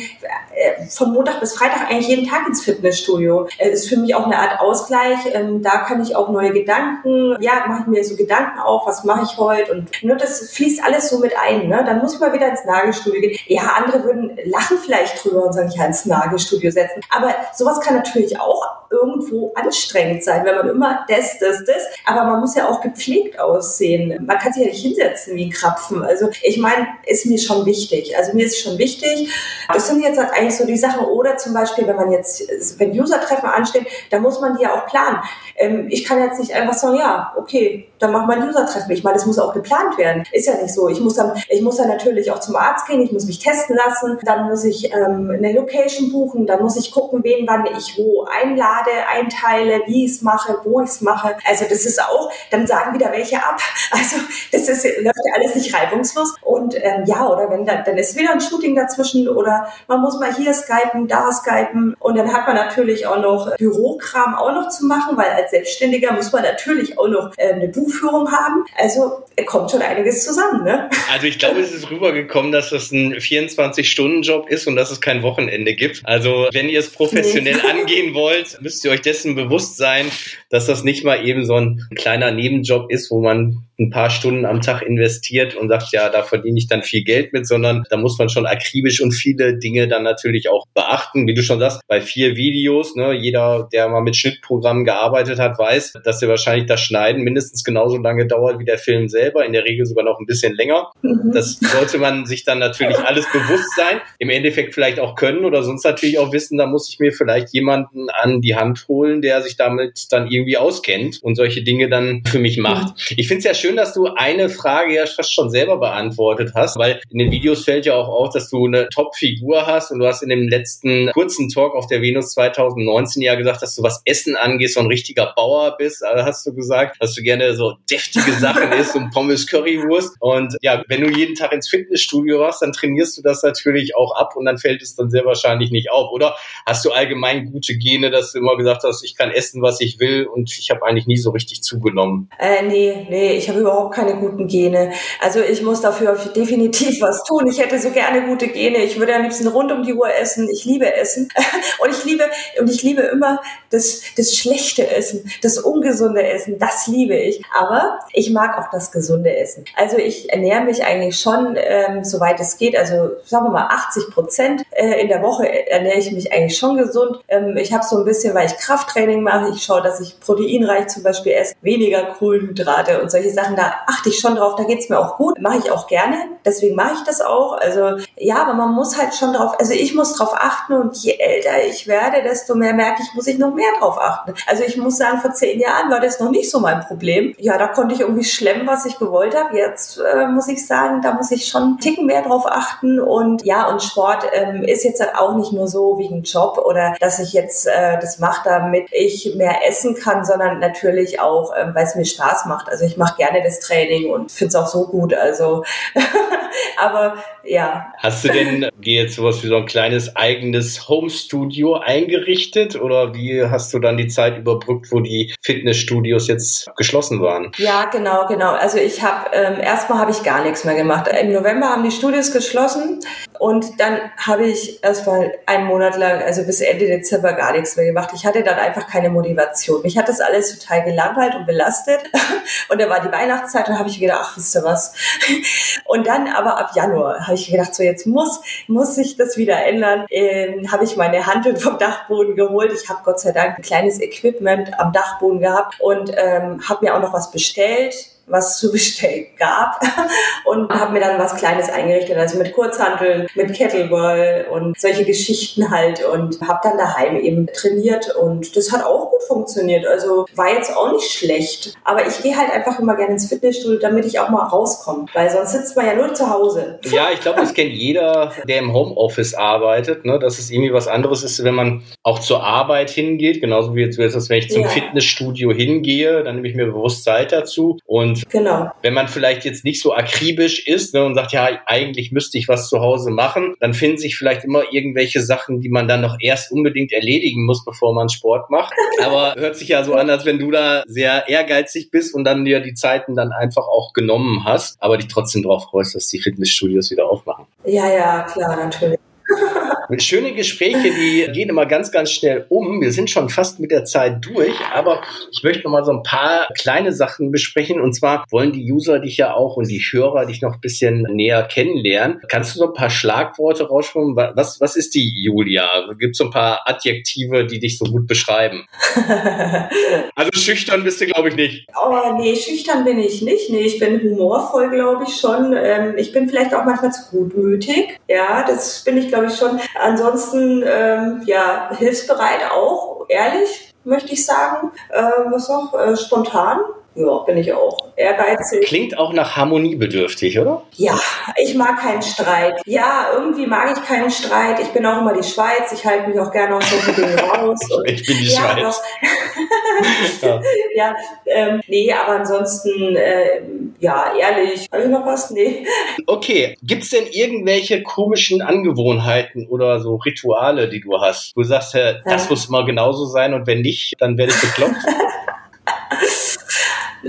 äh, 0.55 0.85
von 0.87 1.11
Montag 1.11 1.39
bis 1.39 1.53
Freitag 1.53 1.89
eigentlich 1.89 2.07
jeden 2.07 2.27
Tag 2.27 2.47
ins 2.47 2.63
Fitnessstudio. 2.63 3.47
Äh, 3.57 3.69
ist 3.69 3.89
für 3.89 3.97
mich 3.97 4.15
auch 4.15 4.25
eine 4.25 4.37
Art 4.37 4.59
Ausgleich. 4.59 5.24
Ähm, 5.33 5.61
da 5.61 5.77
kann 5.79 6.01
ich 6.01 6.15
auch 6.15 6.29
neue 6.29 6.51
Gedanken, 6.51 7.35
ja, 7.39 7.65
mache 7.67 7.81
ich 7.81 7.87
mir 7.87 8.03
so 8.03 8.15
Gedanken 8.15 8.59
auf, 8.59 8.85
was 8.85 9.03
mache 9.03 9.23
ich 9.23 9.37
heute 9.37 9.71
und 9.71 10.03
ne, 10.03 10.15
das 10.15 10.51
fließt 10.51 10.83
alles 10.83 11.09
so 11.09 11.19
mit 11.19 11.33
ein. 11.37 11.67
Ne? 11.67 11.83
Dann 11.85 11.99
muss 11.99 12.15
ich 12.15 12.19
mal 12.19 12.33
wieder 12.33 12.49
ins 12.49 12.65
Nagelstudio 12.65 13.21
gehen. 13.21 13.37
Ja, 13.47 13.73
andere 13.77 14.03
würden 14.03 14.37
lachen 14.45 14.77
vielleicht 14.77 15.23
drüber 15.23 15.45
und 15.45 15.53
sagen, 15.53 15.71
ja, 15.75 15.85
ins 15.85 16.05
Nagelstudio 16.05 16.71
setzen. 16.71 17.01
Aber 17.09 17.33
sowas 17.53 17.79
kann 17.79 17.95
natürlich 17.95 18.39
auch 18.39 18.85
irgendwo 18.89 19.51
anstrengend 19.55 20.23
sein, 20.23 20.45
wenn 20.45 20.55
man 20.55 20.69
immer 20.69 21.05
das, 21.07 21.39
das, 21.39 21.63
das. 21.65 21.83
Aber 22.05 22.23
man 22.23 22.39
muss 22.39 22.55
ja 22.55 22.69
auch 22.69 22.81
gepflegt 22.81 23.39
aussehen. 23.39 24.25
Man 24.25 24.37
kann 24.37 24.53
sich 24.53 24.63
ja 24.63 24.69
nicht 24.69 24.81
hinsetzen 24.81 25.35
wie 25.35 25.49
Krapfen. 25.49 26.03
Also 26.03 26.29
ich 26.41 26.57
meine, 26.57 26.87
ist 27.05 27.25
mir 27.25 27.37
schon 27.37 27.65
wichtig. 27.65 28.17
Also 28.17 28.33
mir 28.33 28.45
ist 28.45 28.61
schon 28.61 28.77
wichtig. 28.77 29.29
Das 29.71 29.87
sind 29.87 30.03
jetzt 30.03 30.19
eigentlich 30.19 30.55
so 30.55 30.65
die 30.65 30.77
Sachen. 30.77 31.05
Oder 31.05 31.37
zum 31.37 31.53
Beispiel, 31.53 31.87
wenn 31.87 31.95
man 31.95 32.11
jetzt, 32.11 32.79
wenn 32.79 32.91
User-Treffen 32.91 33.49
anstehen, 33.49 33.85
da 34.09 34.19
muss 34.19 34.39
man 34.39 34.57
die 34.57 34.63
ja 34.63 34.73
auch 34.73 34.85
planen. 34.87 35.14
Ähm, 35.57 35.87
ich 35.89 36.05
kann 36.05 36.19
jetzt 36.19 36.39
nicht 36.39 36.53
einfach 36.53 36.73
sagen, 36.73 36.97
ja, 36.97 37.33
okay, 37.37 37.89
dann 37.99 38.11
machen 38.11 38.27
wir 38.27 38.35
ein 38.35 38.49
User-Treffen. 38.49 38.91
Ich 38.91 39.03
meine, 39.03 39.15
das 39.15 39.25
muss 39.25 39.39
auch 39.39 39.53
geplant 39.53 39.97
werden. 39.97 40.23
Ist 40.31 40.47
ja 40.47 40.55
nicht 40.55 40.73
so. 40.73 40.89
Ich 40.89 40.99
muss 40.99 41.15
dann, 41.15 41.33
ich 41.49 41.61
muss 41.61 41.77
dann 41.77 41.87
natürlich 41.87 42.31
auch 42.31 42.39
zum 42.39 42.55
Arzt 42.55 42.87
gehen, 42.87 43.01
ich 43.01 43.11
muss 43.11 43.25
mich 43.25 43.39
testen 43.39 43.75
lassen, 43.75 44.17
dann 44.23 44.47
muss 44.47 44.63
ich 44.63 44.93
ähm, 44.93 45.31
eine 45.35 45.53
Location 45.53 46.11
buchen, 46.11 46.45
dann 46.45 46.61
muss 46.61 46.75
ich 46.75 46.91
gucken, 46.91 47.23
wen 47.23 47.47
wann 47.47 47.65
ich 47.77 47.97
wo 47.97 48.25
einlade, 48.25 48.91
einteile, 49.11 49.81
wie 49.85 50.05
ich 50.05 50.11
es 50.11 50.21
mache, 50.21 50.59
wo 50.63 50.81
ich 50.81 50.89
es 50.89 51.01
mache. 51.01 51.35
Also 51.47 51.65
das 51.69 51.85
ist 51.85 52.01
auch, 52.01 52.31
dann 52.51 52.67
sagen 52.67 52.93
wieder 52.93 53.11
welche 53.11 53.37
ab. 53.37 53.59
Also 53.91 54.17
das 54.51 54.67
ist, 54.67 54.83
läuft 54.83 55.19
ja 55.25 55.33
alles 55.35 55.55
nicht 55.55 55.73
reibungslos. 55.73 56.35
Und 56.41 56.75
ähm, 56.75 57.03
ja, 57.05 57.27
oder 57.27 57.49
wenn 57.49 57.65
dann, 57.65 57.83
dann 57.85 57.97
ist 57.97 58.17
wieder 58.17 58.31
ein 58.31 58.41
Shooting 58.41 58.75
dazwischen 58.75 59.27
oder 59.29 59.67
man 59.87 60.01
muss 60.01 60.19
mal 60.19 60.33
hier 60.33 60.53
skypen, 60.53 61.07
da 61.07 61.31
skypen. 61.31 61.95
Und 61.99 62.17
dann 62.17 62.33
hat 62.33 62.45
man 62.47 62.55
natürlich 62.55 63.07
auch 63.07 63.21
noch 63.21 63.55
Bürokram 63.57 64.35
auch 64.35 64.51
noch 64.51 64.69
zu 64.69 64.85
machen, 64.85 65.04
weil 65.13 65.29
als 65.29 65.51
Selbstständiger 65.51 66.11
muss 66.11 66.31
man 66.31 66.43
natürlich 66.43 66.97
auch 66.97 67.07
noch 67.07 67.31
äh, 67.37 67.53
eine 67.53 67.69
Buch 67.69 67.85
Buchführung 67.85 68.31
haben. 68.31 68.65
Also 68.77 69.23
kommt 69.45 69.71
schon 69.71 69.81
einiges 69.81 70.23
zusammen. 70.23 70.63
Ne? 70.63 70.89
Also 71.11 71.27
ich 71.27 71.39
glaube, 71.39 71.59
es 71.59 71.73
ist 71.73 71.89
rübergekommen, 71.89 72.51
dass 72.51 72.69
das 72.69 72.91
ein 72.91 73.15
24-Stunden-Job 73.15 74.49
ist 74.49 74.67
und 74.67 74.75
dass 74.75 74.91
es 74.91 75.01
kein 75.01 75.23
Wochenende 75.23 75.75
gibt. 75.75 76.01
Also 76.05 76.47
wenn 76.51 76.69
ihr 76.69 76.79
es 76.79 76.89
professionell 76.89 77.55
nee. 77.55 77.69
angehen 77.81 78.13
wollt, 78.13 78.57
müsst 78.61 78.83
ihr 78.85 78.91
euch 78.91 79.01
dessen 79.01 79.35
bewusst 79.35 79.77
sein, 79.77 80.05
dass 80.49 80.67
das 80.67 80.83
nicht 80.83 81.03
mal 81.03 81.25
eben 81.25 81.45
so 81.45 81.55
ein 81.55 81.85
kleiner 81.95 82.31
Nebenjob 82.31 82.89
ist, 82.89 83.11
wo 83.11 83.21
man 83.21 83.65
ein 83.77 83.89
paar 83.89 84.09
Stunden 84.09 84.45
am 84.45 84.61
Tag 84.61 84.83
investiert 84.83 85.55
und 85.55 85.67
sagt, 85.67 85.91
ja, 85.91 86.07
da 86.09 86.23
verdiene 86.23 86.57
ich 86.57 86.67
dann 86.67 86.81
viel 86.81 87.03
Geld 87.03 87.33
mit, 87.33 87.45
sondern 87.45 87.83
da 87.89 87.97
muss 87.97 88.17
man 88.17 88.29
schon 88.29 88.45
akribisch 88.45 89.01
und 89.01 89.11
viele 89.11 89.57
Dinge 89.57 89.89
dann 89.89 90.03
natürlich 90.03 90.49
auch 90.49 90.65
beachten. 90.73 91.27
Wie 91.27 91.33
du 91.33 91.43
schon 91.43 91.59
sagst, 91.59 91.81
bei 91.87 91.99
vier 91.99 92.37
Videos, 92.37 92.95
ne, 92.95 93.11
jeder, 93.13 93.67
der 93.73 93.89
mal 93.89 94.01
mit 94.01 94.15
Schnittprogrammen 94.15 94.85
gearbeitet 94.85 94.94
hat, 95.39 95.57
weiß, 95.57 95.93
dass 96.03 96.21
er 96.21 96.29
wahrscheinlich 96.29 96.67
das 96.67 96.81
Schneiden 96.81 97.23
mindestens 97.23 97.63
genauso 97.63 97.97
lange 97.97 98.27
dauert 98.27 98.59
wie 98.59 98.65
der 98.65 98.77
Film 98.77 99.07
selber, 99.07 99.45
in 99.45 99.53
der 99.53 99.65
Regel 99.65 99.85
sogar 99.85 100.03
noch 100.03 100.19
ein 100.19 100.25
bisschen 100.25 100.53
länger. 100.53 100.91
Mhm. 101.01 101.31
Das 101.33 101.59
sollte 101.59 101.97
man 101.97 102.25
sich 102.25 102.43
dann 102.43 102.59
natürlich 102.59 102.97
alles 103.05 103.25
bewusst 103.31 103.75
sein, 103.75 104.01
im 104.19 104.29
Endeffekt 104.29 104.73
vielleicht 104.73 104.99
auch 104.99 105.15
können 105.15 105.45
oder 105.45 105.63
sonst 105.63 105.83
natürlich 105.83 106.19
auch 106.19 106.31
wissen, 106.31 106.57
da 106.57 106.65
muss 106.65 106.89
ich 106.89 106.99
mir 106.99 107.11
vielleicht 107.11 107.53
jemanden 107.53 108.09
an 108.09 108.41
die 108.41 108.55
Hand 108.55 108.85
holen, 108.87 109.21
der 109.21 109.41
sich 109.41 109.57
damit 109.57 110.07
dann 110.11 110.27
irgendwie 110.27 110.57
auskennt 110.57 111.21
und 111.21 111.35
solche 111.35 111.63
Dinge 111.63 111.89
dann 111.89 112.23
für 112.25 112.39
mich 112.39 112.57
macht. 112.57 112.87
Mhm. 112.87 113.15
Ich 113.17 113.27
finde 113.27 113.39
es 113.39 113.45
ja 113.45 113.53
schön, 113.53 113.75
dass 113.75 113.93
du 113.93 114.07
eine 114.15 114.49
Frage 114.49 114.93
ja 114.95 115.05
fast 115.05 115.33
schon 115.33 115.49
selber 115.49 115.77
beantwortet 115.77 116.51
hast, 116.55 116.77
weil 116.77 117.01
in 117.09 117.19
den 117.19 117.31
Videos 117.31 117.63
fällt 117.63 117.85
ja 117.85 117.95
auch 117.95 118.07
auf, 118.07 118.33
dass 118.33 118.49
du 118.49 118.65
eine 118.65 118.89
Top-Figur 118.89 119.65
hast 119.65 119.91
und 119.91 119.99
du 119.99 120.07
hast 120.07 120.23
in 120.23 120.29
dem 120.29 120.47
letzten 120.47 121.11
kurzen 121.11 121.49
Talk 121.49 121.75
auf 121.75 121.87
der 121.87 122.01
Venus 122.01 122.31
2019 122.31 123.21
ja 123.21 123.35
gesagt, 123.35 123.61
dass 123.61 123.75
du 123.75 123.83
was 123.83 124.01
Essen 124.05 124.35
angeht, 124.35 124.73
so 124.73 124.79
ein 124.85 124.87
richtiger 124.87 125.33
Bauer 125.35 125.75
bist, 125.77 126.03
also 126.03 126.25
hast 126.25 126.45
du 126.45 126.53
gesagt, 126.53 126.97
dass 126.99 127.13
du 127.13 127.21
gerne 127.21 127.55
so 127.55 127.73
deftige 127.89 128.31
Sachen 128.33 128.71
isst 128.71 128.95
und 128.95 129.11
Pommes 129.11 129.47
Currywurst 129.47 130.15
und 130.19 130.55
ja, 130.61 130.83
wenn 130.87 131.01
du 131.01 131.09
jeden 131.09 131.35
Tag 131.35 131.51
ins 131.51 131.69
Fitnessstudio 131.69 132.45
hast, 132.45 132.61
dann 132.61 132.71
trainierst 132.71 133.17
du 133.17 133.21
das 133.21 133.43
natürlich 133.43 133.95
auch 133.95 134.15
ab 134.15 134.35
und 134.35 134.45
dann 134.45 134.57
fällt 134.57 134.81
es 134.81 134.95
dann 134.95 135.09
sehr 135.09 135.25
wahrscheinlich 135.25 135.71
nicht 135.71 135.91
auf, 135.91 136.11
oder 136.11 136.35
hast 136.65 136.85
du 136.85 136.91
allgemein 136.91 137.51
gute 137.51 137.77
Gene, 137.77 138.11
dass 138.11 138.31
du 138.31 138.39
immer 138.39 138.57
gesagt 138.57 138.83
hast, 138.83 139.03
ich 139.03 139.15
kann 139.15 139.31
essen, 139.31 139.61
was 139.61 139.81
ich 139.81 139.99
will 139.99 140.25
und 140.25 140.51
ich 140.57 140.69
habe 140.69 140.85
eigentlich 140.85 141.07
nie 141.07 141.17
so 141.17 141.31
richtig 141.31 141.63
zugenommen? 141.63 142.29
Äh, 142.39 142.63
nee, 142.63 143.07
nee, 143.09 143.33
ich 143.33 143.49
habe 143.49 143.59
überhaupt 143.59 143.95
keine 143.95 144.15
guten 144.15 144.47
Gene. 144.47 144.91
Also 145.19 145.41
ich 145.41 145.61
muss 145.61 145.81
dafür 145.81 146.17
definitiv 146.35 147.01
was 147.01 147.23
tun. 147.23 147.47
Ich 147.47 147.59
hätte 147.59 147.79
so 147.79 147.91
gerne 147.91 148.27
gute 148.27 148.47
Gene. 148.47 148.79
Ich 148.83 148.99
würde 148.99 149.15
am 149.15 149.23
liebsten 149.23 149.47
rund 149.47 149.71
um 149.71 149.83
die 149.83 149.93
Uhr 149.93 150.13
essen. 150.13 150.49
Ich 150.49 150.65
liebe 150.65 150.93
Essen. 150.93 151.29
Und 151.79 151.91
ich 151.91 152.03
liebe, 152.05 152.23
und 152.59 152.69
ich 152.69 152.83
liebe 152.83 153.01
immer 153.01 153.41
das, 153.69 154.01
das 154.15 154.35
schlecht 154.35 154.74
schlechte 154.75 154.95
Essen, 154.95 155.31
das 155.41 155.57
ungesunde 155.57 156.23
Essen, 156.23 156.59
das 156.59 156.87
liebe 156.87 157.15
ich. 157.15 157.41
Aber 157.57 157.99
ich 158.13 158.31
mag 158.31 158.57
auch 158.57 158.69
das 158.71 158.91
gesunde 158.91 159.35
Essen. 159.35 159.65
Also 159.75 159.97
ich 159.97 160.31
ernähre 160.31 160.63
mich 160.63 160.83
eigentlich 160.83 161.19
schon, 161.19 161.55
ähm, 161.57 162.03
soweit 162.03 162.39
es 162.39 162.57
geht, 162.57 162.77
also 162.77 163.11
sagen 163.25 163.45
wir 163.45 163.51
mal 163.51 163.67
80 163.67 164.09
Prozent 164.11 164.63
äh, 164.71 165.01
in 165.01 165.07
der 165.07 165.21
Woche 165.21 165.47
ernähre 165.69 165.97
ich 165.97 166.11
mich 166.11 166.31
eigentlich 166.31 166.57
schon 166.57 166.77
gesund. 166.77 167.19
Ähm, 167.27 167.57
ich 167.57 167.73
habe 167.73 167.85
so 167.85 167.97
ein 167.97 168.05
bisschen, 168.05 168.35
weil 168.35 168.47
ich 168.47 168.57
Krafttraining 168.57 169.21
mache, 169.21 169.49
ich 169.53 169.63
schaue, 169.63 169.81
dass 169.81 169.99
ich 169.99 170.19
proteinreich 170.19 170.87
zum 170.87 171.03
Beispiel 171.03 171.33
esse, 171.33 171.55
weniger 171.61 172.03
Kohlenhydrate 172.03 173.01
und 173.01 173.11
solche 173.11 173.31
Sachen, 173.31 173.55
da 173.55 173.73
achte 173.87 174.09
ich 174.09 174.19
schon 174.19 174.35
drauf, 174.35 174.55
da 174.55 174.63
geht's 174.63 174.89
mir 174.89 174.99
auch 174.99 175.17
gut, 175.17 175.39
mache 175.41 175.59
ich 175.59 175.71
auch 175.71 175.87
gerne, 175.87 176.17
deswegen 176.43 176.75
mache 176.75 176.93
ich 176.95 177.03
das 177.03 177.21
auch. 177.21 177.53
Also 177.53 177.97
ja, 178.17 178.41
aber 178.41 178.53
man 178.53 178.73
muss 178.73 178.97
halt 178.99 179.15
schon 179.15 179.33
drauf, 179.33 179.53
also 179.59 179.73
ich 179.73 179.93
muss 179.95 180.15
drauf 180.15 180.33
achten 180.33 180.73
und 180.73 180.97
je 180.97 181.13
älter 181.17 181.65
ich 181.67 181.87
werde, 181.87 182.23
desto 182.23 182.55
mehr 182.55 182.73
merke 182.73 183.01
ich, 183.01 183.13
muss 183.13 183.27
ich 183.27 183.37
noch 183.37 183.53
mehr 183.53 183.71
drauf 183.79 183.97
achten. 183.99 184.33
Also 184.47 184.64
ich 184.67 184.77
muss 184.77 184.97
sagen, 184.97 185.19
vor 185.19 185.33
zehn 185.33 185.59
Jahren 185.59 185.89
war 185.89 185.99
das 185.99 186.19
noch 186.19 186.31
nicht 186.31 186.49
so 186.49 186.59
mein 186.59 186.81
Problem. 186.81 187.35
Ja, 187.37 187.57
da 187.57 187.67
konnte 187.67 187.95
ich 187.95 188.01
irgendwie 188.01 188.23
schlemmen, 188.23 188.67
was 188.67 188.85
ich 188.85 188.97
gewollt 188.97 189.35
habe. 189.35 189.57
Jetzt 189.57 189.99
äh, 189.99 190.27
muss 190.27 190.47
ich 190.47 190.65
sagen, 190.65 191.01
da 191.01 191.13
muss 191.13 191.31
ich 191.31 191.47
schon 191.47 191.63
einen 191.63 191.79
Ticken 191.79 192.05
mehr 192.05 192.21
drauf 192.21 192.45
achten 192.45 192.99
und 192.99 193.45
ja, 193.45 193.67
und 193.67 193.81
Sport 193.81 194.25
ähm, 194.33 194.63
ist 194.63 194.83
jetzt 194.83 194.99
halt 194.99 195.15
auch 195.15 195.35
nicht 195.35 195.51
nur 195.51 195.67
so 195.67 195.97
wie 195.97 196.07
ein 196.07 196.23
Job 196.23 196.57
oder 196.57 196.95
dass 196.99 197.19
ich 197.19 197.33
jetzt 197.33 197.67
äh, 197.67 197.99
das 197.99 198.19
mache, 198.19 198.41
damit 198.45 198.87
ich 198.91 199.35
mehr 199.35 199.67
essen 199.67 199.95
kann, 199.95 200.25
sondern 200.25 200.59
natürlich 200.59 201.19
auch, 201.19 201.53
ähm, 201.57 201.73
weil 201.73 201.85
es 201.85 201.95
mir 201.95 202.05
Spaß 202.05 202.45
macht. 202.45 202.69
Also 202.69 202.85
ich 202.85 202.97
mache 202.97 203.17
gerne 203.17 203.41
das 203.43 203.59
Training 203.59 204.11
und 204.11 204.31
finde 204.31 204.49
es 204.49 204.55
auch 204.55 204.67
so 204.67 204.87
gut. 204.87 205.13
Also, 205.13 205.63
aber 206.77 207.15
ja. 207.43 207.93
Hast 207.97 208.23
du 208.23 208.29
denn 208.29 208.69
jetzt 208.81 209.15
sowas 209.15 209.43
wie 209.43 209.47
so 209.47 209.57
ein 209.57 209.65
kleines 209.65 210.15
eigenes 210.15 210.87
Home-Studio 210.89 211.75
eingerichtet 211.75 212.75
oder 212.75 213.13
wie 213.13 213.43
hast 213.45 213.73
du 213.73 213.79
dann 213.79 213.97
die 213.97 214.07
Zeit 214.07 214.37
überbrückt, 214.45 214.91
wo 214.91 214.99
die 214.99 215.33
Fitnessstudios 215.41 216.27
jetzt 216.27 216.69
geschlossen 216.77 217.21
waren? 217.21 217.51
Ja, 217.57 217.85
genau, 217.85 218.27
genau. 218.27 218.51
Also 218.53 218.77
ich 218.77 219.03
habe 219.03 219.31
ähm, 219.33 219.59
erstmal 219.59 219.99
habe 219.99 220.11
ich 220.11 220.21
gar 220.23 220.43
nichts 220.43 220.63
mehr 220.63 220.75
gemacht. 220.75 221.07
Im 221.07 221.33
November 221.33 221.69
haben 221.69 221.83
die 221.83 221.91
Studios 221.91 222.31
geschlossen 222.31 222.99
und 223.39 223.79
dann 223.79 223.99
habe 224.17 224.45
ich 224.45 224.83
erstmal 224.83 225.33
einen 225.45 225.65
Monat 225.65 225.97
lang, 225.97 226.21
also 226.21 226.43
bis 226.43 226.61
Ende 226.61 226.85
Dezember 226.85 227.33
gar 227.33 227.51
nichts 227.51 227.75
mehr 227.75 227.85
gemacht. 227.85 228.11
Ich 228.13 228.25
hatte 228.25 228.43
dann 228.43 228.57
einfach 228.57 228.87
keine 228.87 229.09
Motivation. 229.09 229.81
Mich 229.81 229.97
hat 229.97 230.09
das 230.09 230.21
alles 230.21 230.57
total 230.57 230.83
gelangweilt 230.83 231.35
und 231.35 231.45
belastet. 231.45 232.01
Und 232.69 232.81
da 232.81 232.89
war 232.89 232.99
die 232.99 233.11
Weihnachtszeit 233.11 233.67
und 233.69 233.77
habe 233.77 233.89
ich 233.89 233.99
gedacht, 233.99 234.19
ach, 234.23 234.37
wisst 234.37 234.55
ihr 234.55 234.63
was? 234.63 234.93
Und 235.85 236.07
dann 236.07 236.27
aber 236.27 236.57
ab 236.57 236.71
Januar 236.75 237.25
habe 237.25 237.35
ich 237.35 237.49
gedacht, 237.49 237.75
so 237.75 237.83
jetzt 237.83 238.07
muss, 238.07 238.41
muss 238.67 238.95
sich 238.95 239.17
das 239.17 239.37
wieder 239.37 239.63
ändern. 239.63 240.05
Ähm, 240.09 240.71
habe 240.71 240.83
ich 240.83 240.95
meine 240.95 241.25
Handeln 241.25 241.57
vom 241.57 241.77
Dachboden 241.77 242.35
geholt. 242.35 242.73
Ich 242.73 242.89
habe 242.89 243.01
Gott 243.03 243.19
sei 243.19 243.31
Dank 243.31 243.57
ein 243.57 243.61
kleines 243.61 244.01
Equipment 244.01 244.79
am 244.79 244.93
Dachboden 244.93 245.39
gehabt 245.39 245.79
und 245.79 246.11
ähm, 246.15 246.61
habe 246.67 246.85
mir 246.85 246.95
auch 246.95 247.01
noch 247.01 247.13
was 247.13 247.31
bestellt 247.31 248.14
was 248.27 248.59
zu 248.59 248.71
bestellen 248.71 249.27
gab. 249.37 249.81
Und 250.45 250.71
habe 250.71 250.93
mir 250.93 250.99
dann 250.99 251.19
was 251.19 251.35
Kleines 251.35 251.69
eingerichtet, 251.69 252.17
also 252.17 252.37
mit 252.37 252.53
Kurzhanteln, 252.53 253.27
mit 253.35 253.53
Kettlebell 253.53 254.45
und 254.51 254.79
solche 254.79 255.03
Geschichten 255.03 255.71
halt. 255.71 256.05
Und 256.05 256.39
habe 256.41 256.59
dann 256.63 256.77
daheim 256.77 257.17
eben 257.17 257.47
trainiert. 257.47 258.15
Und 258.15 258.55
das 258.55 258.71
hat 258.71 258.85
auch 258.85 259.09
gut 259.09 259.23
funktioniert. 259.27 259.85
Also 259.85 260.25
war 260.35 260.53
jetzt 260.53 260.75
auch 260.75 260.91
nicht 260.91 261.09
schlecht, 261.11 261.73
aber 261.83 262.07
ich 262.07 262.21
gehe 262.21 262.35
halt 262.37 262.51
einfach 262.51 262.79
immer 262.79 262.95
gerne 262.95 263.13
ins 263.13 263.27
Fitnessstudio, 263.27 263.79
damit 263.79 264.05
ich 264.05 264.19
auch 264.19 264.29
mal 264.29 264.45
rauskomme, 264.45 265.05
weil 265.13 265.29
sonst 265.29 265.51
sitzt 265.51 265.75
man 265.75 265.85
ja 265.85 265.95
nur 265.95 266.13
zu 266.13 266.29
Hause. 266.29 266.79
Ja, 266.95 267.09
ich 267.11 267.19
glaube, 267.19 267.41
das 267.41 267.53
kennt 267.53 267.73
jeder, 267.73 268.31
der 268.47 268.59
im 268.59 268.71
Homeoffice 268.71 269.33
arbeitet, 269.33 270.05
ne, 270.05 270.17
dass 270.17 270.39
es 270.39 270.49
irgendwie 270.49 270.71
was 270.71 270.87
anderes 270.87 271.23
ist, 271.23 271.43
wenn 271.43 271.53
man 271.53 271.83
auch 272.03 272.19
zur 272.19 272.41
Arbeit 272.41 272.89
hingeht, 272.89 273.41
genauso 273.41 273.75
wie 273.75 273.81
jetzt, 273.81 273.97
wenn 273.97 274.37
ich 274.37 274.49
zum 274.49 274.61
ja. 274.61 274.67
Fitnessstudio 274.69 275.51
hingehe, 275.51 276.23
dann 276.23 276.35
nehme 276.35 276.47
ich 276.47 276.55
mir 276.55 276.67
bewusst 276.67 277.03
Zeit 277.03 277.33
dazu. 277.33 277.79
Und 277.85 278.14
und 278.23 278.29
genau. 278.29 278.71
wenn 278.81 278.93
man 278.93 279.07
vielleicht 279.07 279.45
jetzt 279.45 279.63
nicht 279.63 279.81
so 279.81 279.93
akribisch 279.93 280.65
ist 280.67 280.93
ne, 280.93 281.03
und 281.03 281.15
sagt, 281.15 281.31
ja, 281.33 281.49
eigentlich 281.65 282.11
müsste 282.11 282.37
ich 282.37 282.47
was 282.47 282.69
zu 282.69 282.79
Hause 282.79 283.11
machen, 283.11 283.55
dann 283.59 283.73
finden 283.73 283.97
sich 283.97 284.17
vielleicht 284.17 284.43
immer 284.43 284.63
irgendwelche 284.71 285.21
Sachen, 285.21 285.61
die 285.61 285.69
man 285.69 285.87
dann 285.87 286.01
noch 286.01 286.17
erst 286.19 286.51
unbedingt 286.51 286.91
erledigen 286.91 287.45
muss, 287.45 287.63
bevor 287.65 287.93
man 287.93 288.09
Sport 288.09 288.49
macht. 288.49 288.73
Aber 289.03 289.35
hört 289.37 289.57
sich 289.57 289.69
ja 289.69 289.83
so 289.83 289.93
an, 289.93 290.09
als 290.09 290.25
wenn 290.25 290.39
du 290.39 290.51
da 290.51 290.83
sehr 290.87 291.27
ehrgeizig 291.27 291.91
bist 291.91 292.13
und 292.13 292.23
dann 292.23 292.45
dir 292.45 292.61
die 292.61 292.73
Zeiten 292.73 293.15
dann 293.15 293.31
einfach 293.31 293.67
auch 293.67 293.93
genommen 293.93 294.43
hast, 294.45 294.77
aber 294.79 294.97
dich 294.97 295.07
trotzdem 295.07 295.43
darauf 295.43 295.65
freust, 295.65 295.95
dass 295.95 296.07
die 296.07 296.19
Fitnessstudios 296.19 296.91
wieder 296.91 297.09
aufmachen. 297.09 297.45
Ja, 297.65 297.89
ja, 297.91 298.21
klar, 298.23 298.55
natürlich. 298.55 298.99
Schöne 299.97 300.33
Gespräche, 300.33 300.91
die 300.91 301.31
gehen 301.31 301.49
immer 301.49 301.65
ganz, 301.65 301.91
ganz 301.91 302.11
schnell 302.11 302.45
um. 302.49 302.81
Wir 302.81 302.91
sind 302.91 303.09
schon 303.09 303.29
fast 303.29 303.59
mit 303.59 303.71
der 303.71 303.85
Zeit 303.85 304.25
durch, 304.25 304.55
aber 304.73 305.01
ich 305.31 305.43
möchte 305.43 305.63
noch 305.63 305.71
mal 305.71 305.85
so 305.85 305.91
ein 305.91 306.03
paar 306.03 306.47
kleine 306.57 306.93
Sachen 306.93 307.31
besprechen. 307.31 307.79
Und 307.79 307.93
zwar 307.93 308.25
wollen 308.29 308.51
die 308.51 308.71
User 308.71 308.99
dich 308.99 309.17
ja 309.17 309.33
auch 309.33 309.57
und 309.57 309.67
die 309.67 309.79
Hörer 309.79 310.25
dich 310.25 310.41
noch 310.41 310.55
ein 310.55 310.61
bisschen 310.61 311.03
näher 311.11 311.43
kennenlernen. 311.43 312.21
Kannst 312.29 312.55
du 312.55 312.59
so 312.59 312.67
ein 312.67 312.73
paar 312.73 312.89
Schlagworte 312.89 313.67
rausschreiben? 313.67 314.15
Was, 314.15 314.59
was 314.59 314.75
ist 314.75 314.95
die 314.95 315.23
Julia? 315.23 315.67
Gibt 315.99 316.13
es 316.13 316.17
so 316.17 316.25
ein 316.25 316.31
paar 316.31 316.61
Adjektive, 316.65 317.45
die 317.45 317.59
dich 317.59 317.77
so 317.77 317.85
gut 317.85 318.07
beschreiben? 318.07 318.65
also 320.15 320.31
schüchtern 320.33 320.83
bist 320.83 321.01
du, 321.01 321.05
glaube 321.05 321.29
ich, 321.29 321.35
nicht. 321.35 321.67
Oh, 321.75 322.17
nee, 322.17 322.35
schüchtern 322.35 322.83
bin 322.83 322.99
ich 322.99 323.21
nicht. 323.21 323.49
Nee, 323.49 323.61
ich 323.61 323.79
bin 323.79 324.01
humorvoll, 324.01 324.69
glaube 324.69 325.05
ich 325.07 325.15
schon. 325.15 325.55
Ähm, 325.57 325.95
ich 325.97 326.11
bin 326.11 326.27
vielleicht 326.27 326.53
auch 326.53 326.65
manchmal 326.65 326.91
zu 326.91 327.09
gutmütig. 327.11 327.97
Ja, 328.07 328.45
das 328.47 328.83
bin 328.83 328.97
ich, 328.97 329.07
glaube 329.07 329.27
ich, 329.27 329.35
schon. 329.35 329.59
Ansonsten, 329.79 330.63
ähm, 330.65 331.23
ja, 331.25 331.69
hilfsbereit 331.75 332.51
auch, 332.51 333.05
ehrlich, 333.09 333.73
möchte 333.83 334.13
ich 334.13 334.25
sagen. 334.25 334.71
Äh, 334.89 335.03
was 335.29 335.49
noch? 335.49 335.73
Äh, 335.73 335.95
spontan. 335.95 336.59
Ja, 336.95 337.17
bin 337.19 337.37
ich 337.37 337.53
auch. 337.53 337.77
Ehrgeizig. 337.97 338.65
Klingt 338.65 338.97
auch 338.97 339.11
nach 339.11 339.35
harmoniebedürftig, 339.35 340.39
oder? 340.39 340.63
Ja, 340.73 340.97
ich 341.35 341.53
mag 341.55 341.79
keinen 341.79 342.01
Streit. 342.01 342.61
Ja, 342.65 343.07
irgendwie 343.13 343.45
mag 343.47 343.75
ich 343.75 343.83
keinen 343.83 344.09
Streit. 344.09 344.59
Ich 344.61 344.69
bin 344.69 344.85
auch 344.85 345.01
immer 345.01 345.13
die 345.13 345.23
Schweiz. 345.23 345.73
Ich 345.73 345.85
halte 345.85 346.09
mich 346.09 346.19
auch 346.19 346.31
gerne 346.31 346.55
aus 346.55 346.69
solchen 346.69 346.95
Dingen 346.95 347.19
raus. 347.19 347.59
ich 347.85 348.05
bin 348.05 348.17
die 348.17 348.27
ja, 348.27 348.39
Schweiz. 348.39 348.81
ja, 350.21 350.41
ja 350.75 350.95
ähm, 351.25 351.61
nee, 351.67 351.91
aber 351.91 352.19
ansonsten, 352.19 352.95
äh, 352.95 353.41
ja, 353.79 354.13
ehrlich. 354.17 354.67
Habe 354.71 354.83
ich 354.83 354.89
noch 354.89 355.05
was? 355.05 355.31
Nee. 355.31 355.65
Okay, 356.07 356.55
gibt 356.61 356.83
es 356.83 356.89
denn 356.89 357.07
irgendwelche 357.11 357.81
komischen 357.81 358.41
Angewohnheiten 358.41 359.47
oder 359.47 359.79
so 359.79 359.95
Rituale, 359.95 360.69
die 360.69 360.79
du 360.79 361.01
hast? 361.01 361.35
Du 361.35 361.43
sagst, 361.43 361.73
äh, 361.73 361.95
das 362.05 362.25
ja. 362.25 362.29
muss 362.29 362.47
immer 362.47 362.63
genauso 362.63 363.05
sein 363.05 363.33
und 363.33 363.47
wenn 363.47 363.61
nicht, 363.61 363.95
dann 363.99 364.17
werde 364.17 364.31
ich 364.31 364.41
bekloppt. 364.41 364.75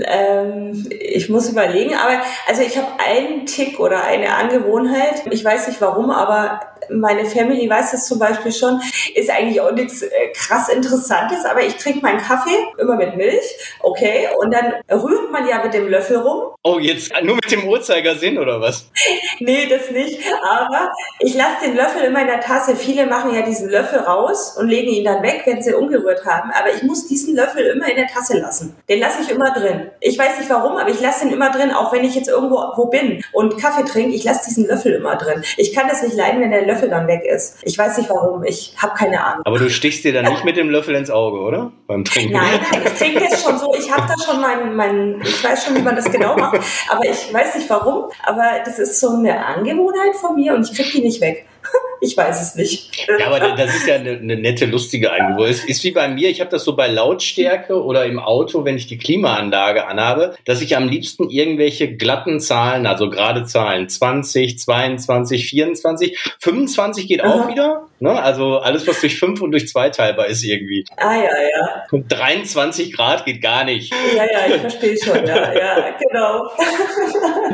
Ähm, 0.05 0.87
ich 0.89 1.29
muss 1.29 1.49
überlegen, 1.49 1.95
aber 1.95 2.21
also 2.47 2.61
ich 2.61 2.77
habe 2.77 2.87
einen 2.99 3.45
Tick 3.45 3.79
oder 3.79 4.03
eine 4.03 4.35
Angewohnheit. 4.35 5.23
Ich 5.31 5.43
weiß 5.43 5.67
nicht 5.67 5.81
warum, 5.81 6.11
aber 6.11 6.59
meine 6.89 7.25
Family 7.25 7.69
weiß 7.69 7.91
das 7.91 8.07
zum 8.07 8.19
Beispiel 8.19 8.51
schon, 8.51 8.81
ist 9.15 9.29
eigentlich 9.29 9.61
auch 9.61 9.71
nichts 9.71 10.01
äh, 10.01 10.09
krass 10.33 10.69
Interessantes, 10.69 11.45
aber 11.45 11.61
ich 11.61 11.75
trinke 11.75 12.01
meinen 12.01 12.19
Kaffee 12.19 12.55
immer 12.77 12.95
mit 12.95 13.15
Milch, 13.15 13.75
okay, 13.81 14.27
und 14.39 14.53
dann 14.53 14.73
rührt 14.89 15.31
man 15.31 15.47
ja 15.47 15.63
mit 15.63 15.73
dem 15.73 15.87
Löffel 15.87 16.17
rum. 16.17 16.53
Oh, 16.63 16.79
jetzt 16.79 17.11
nur 17.23 17.35
mit 17.35 17.51
dem 17.51 17.67
Uhrzeigersinn 17.67 18.37
oder 18.37 18.61
was? 18.61 18.89
nee, 19.39 19.67
das 19.67 19.91
nicht, 19.91 20.21
aber 20.43 20.91
ich 21.19 21.33
lasse 21.35 21.65
den 21.65 21.75
Löffel 21.75 22.03
immer 22.03 22.21
in 22.21 22.27
der 22.27 22.41
Tasse. 22.41 22.75
Viele 22.75 23.05
machen 23.05 23.33
ja 23.33 23.41
diesen 23.41 23.69
Löffel 23.69 23.99
raus 23.99 24.55
und 24.57 24.67
legen 24.67 24.89
ihn 24.89 25.05
dann 25.05 25.23
weg, 25.23 25.43
wenn 25.45 25.61
sie 25.61 25.73
umgerührt 25.73 26.25
haben, 26.25 26.51
aber 26.51 26.73
ich 26.73 26.83
muss 26.83 27.07
diesen 27.07 27.35
Löffel 27.35 27.65
immer 27.65 27.89
in 27.89 27.95
der 27.95 28.07
Tasse 28.07 28.37
lassen. 28.37 28.75
Den 28.89 28.99
lasse 28.99 29.21
ich 29.21 29.29
immer 29.29 29.51
drin. 29.53 29.86
Ich 29.99 30.17
weiß 30.17 30.39
nicht 30.39 30.49
warum, 30.49 30.77
aber 30.77 30.89
ich 30.89 31.01
lasse 31.01 31.25
den 31.25 31.33
immer 31.33 31.51
drin, 31.51 31.71
auch 31.71 31.91
wenn 31.93 32.03
ich 32.03 32.15
jetzt 32.15 32.27
irgendwo 32.27 32.57
wo 32.75 32.85
bin 32.87 33.23
und 33.31 33.57
Kaffee 33.57 33.83
trinke, 33.83 34.15
ich 34.15 34.23
lasse 34.23 34.45
diesen 34.47 34.67
Löffel 34.67 34.93
immer 34.93 35.15
drin. 35.15 35.43
Ich 35.57 35.73
kann 35.73 35.87
das 35.87 36.03
nicht 36.03 36.15
leiden, 36.15 36.41
wenn 36.41 36.51
der 36.51 36.65
Löffel 36.65 36.89
dann 36.89 37.07
weg 37.07 37.23
ist. 37.25 37.57
Ich 37.63 37.77
weiß 37.77 37.97
nicht 37.97 38.09
warum, 38.09 38.43
ich 38.43 38.73
habe 38.77 38.95
keine 38.95 39.23
Ahnung. 39.23 39.41
Aber 39.45 39.59
du 39.59 39.69
stichst 39.69 40.03
dir 40.03 40.13
dann 40.13 40.25
nicht 40.25 40.43
mit 40.43 40.57
dem 40.57 40.69
Löffel 40.69 40.95
ins 40.95 41.09
Auge, 41.09 41.39
oder? 41.39 41.71
Beim 41.87 42.03
Trinken. 42.03 42.33
Nein, 42.33 42.59
ich 42.85 42.93
trinke 42.93 43.21
jetzt 43.21 43.43
schon 43.43 43.57
so, 43.57 43.73
ich 43.73 43.91
habe 43.91 44.07
da 44.07 44.13
schon 44.23 44.41
meinen, 44.41 44.75
mein, 44.75 45.21
ich 45.21 45.43
weiß 45.43 45.65
schon, 45.65 45.75
wie 45.75 45.81
man 45.81 45.95
das 45.95 46.11
genau 46.11 46.35
macht, 46.35 46.59
aber 46.89 47.05
ich 47.05 47.33
weiß 47.33 47.55
nicht 47.55 47.69
warum. 47.69 48.11
Aber 48.23 48.43
das 48.63 48.79
ist 48.79 48.99
so 48.99 49.09
eine 49.09 49.45
Angewohnheit 49.45 50.15
von 50.15 50.35
mir 50.35 50.53
und 50.53 50.69
ich 50.69 50.75
kriege 50.75 50.89
die 50.91 51.01
nicht 51.01 51.21
weg. 51.21 51.46
Ich 51.99 52.15
weiß 52.15 52.41
es 52.41 52.55
nicht. 52.55 53.07
Ja, 53.19 53.27
aber 53.27 53.39
das 53.39 53.75
ist 53.75 53.87
ja 53.87 53.95
eine, 53.95 54.11
eine 54.11 54.35
nette, 54.37 54.65
lustige 54.65 55.11
Angewohnheit. 55.11 55.55
Es 55.55 55.65
ist 55.65 55.83
wie 55.83 55.91
bei 55.91 56.07
mir, 56.07 56.29
ich 56.29 56.39
habe 56.41 56.51
das 56.51 56.63
so 56.63 56.75
bei 56.75 56.87
Lautstärke 56.87 57.83
oder 57.83 58.05
im 58.05 58.19
Auto, 58.19 58.65
wenn 58.65 58.77
ich 58.77 58.85
die 58.85 58.99
Klimaanlage 58.99 59.87
anhabe, 59.87 60.35
dass 60.45 60.61
ich 60.61 60.77
am 60.77 60.87
liebsten 60.87 61.29
irgendwelche 61.29 61.95
glatten 61.95 62.39
Zahlen, 62.39 62.85
also 62.85 63.09
gerade 63.09 63.45
Zahlen, 63.45 63.89
20, 63.89 64.59
22, 64.59 65.49
24, 65.49 66.17
25 66.39 67.07
geht 67.07 67.23
Aha. 67.23 67.33
auch 67.33 67.47
wieder. 67.49 67.87
Ne? 67.99 68.11
Also 68.11 68.59
alles, 68.59 68.87
was 68.87 69.01
durch 69.01 69.17
5 69.19 69.41
und 69.41 69.51
durch 69.51 69.67
2 69.67 69.89
teilbar 69.89 70.27
ist 70.27 70.43
irgendwie. 70.43 70.85
Ah 70.97 71.15
ja, 71.15 71.23
ja. 71.23 71.83
Und 71.91 72.11
23 72.11 72.95
Grad 72.95 73.25
geht 73.25 73.41
gar 73.41 73.63
nicht. 73.63 73.93
Ja, 74.15 74.23
ja, 74.23 74.47
ich 74.47 74.61
verstehe 74.61 74.97
schon, 75.03 75.25
ja, 75.25 75.53
ja, 75.53 75.95
genau. 75.97 76.47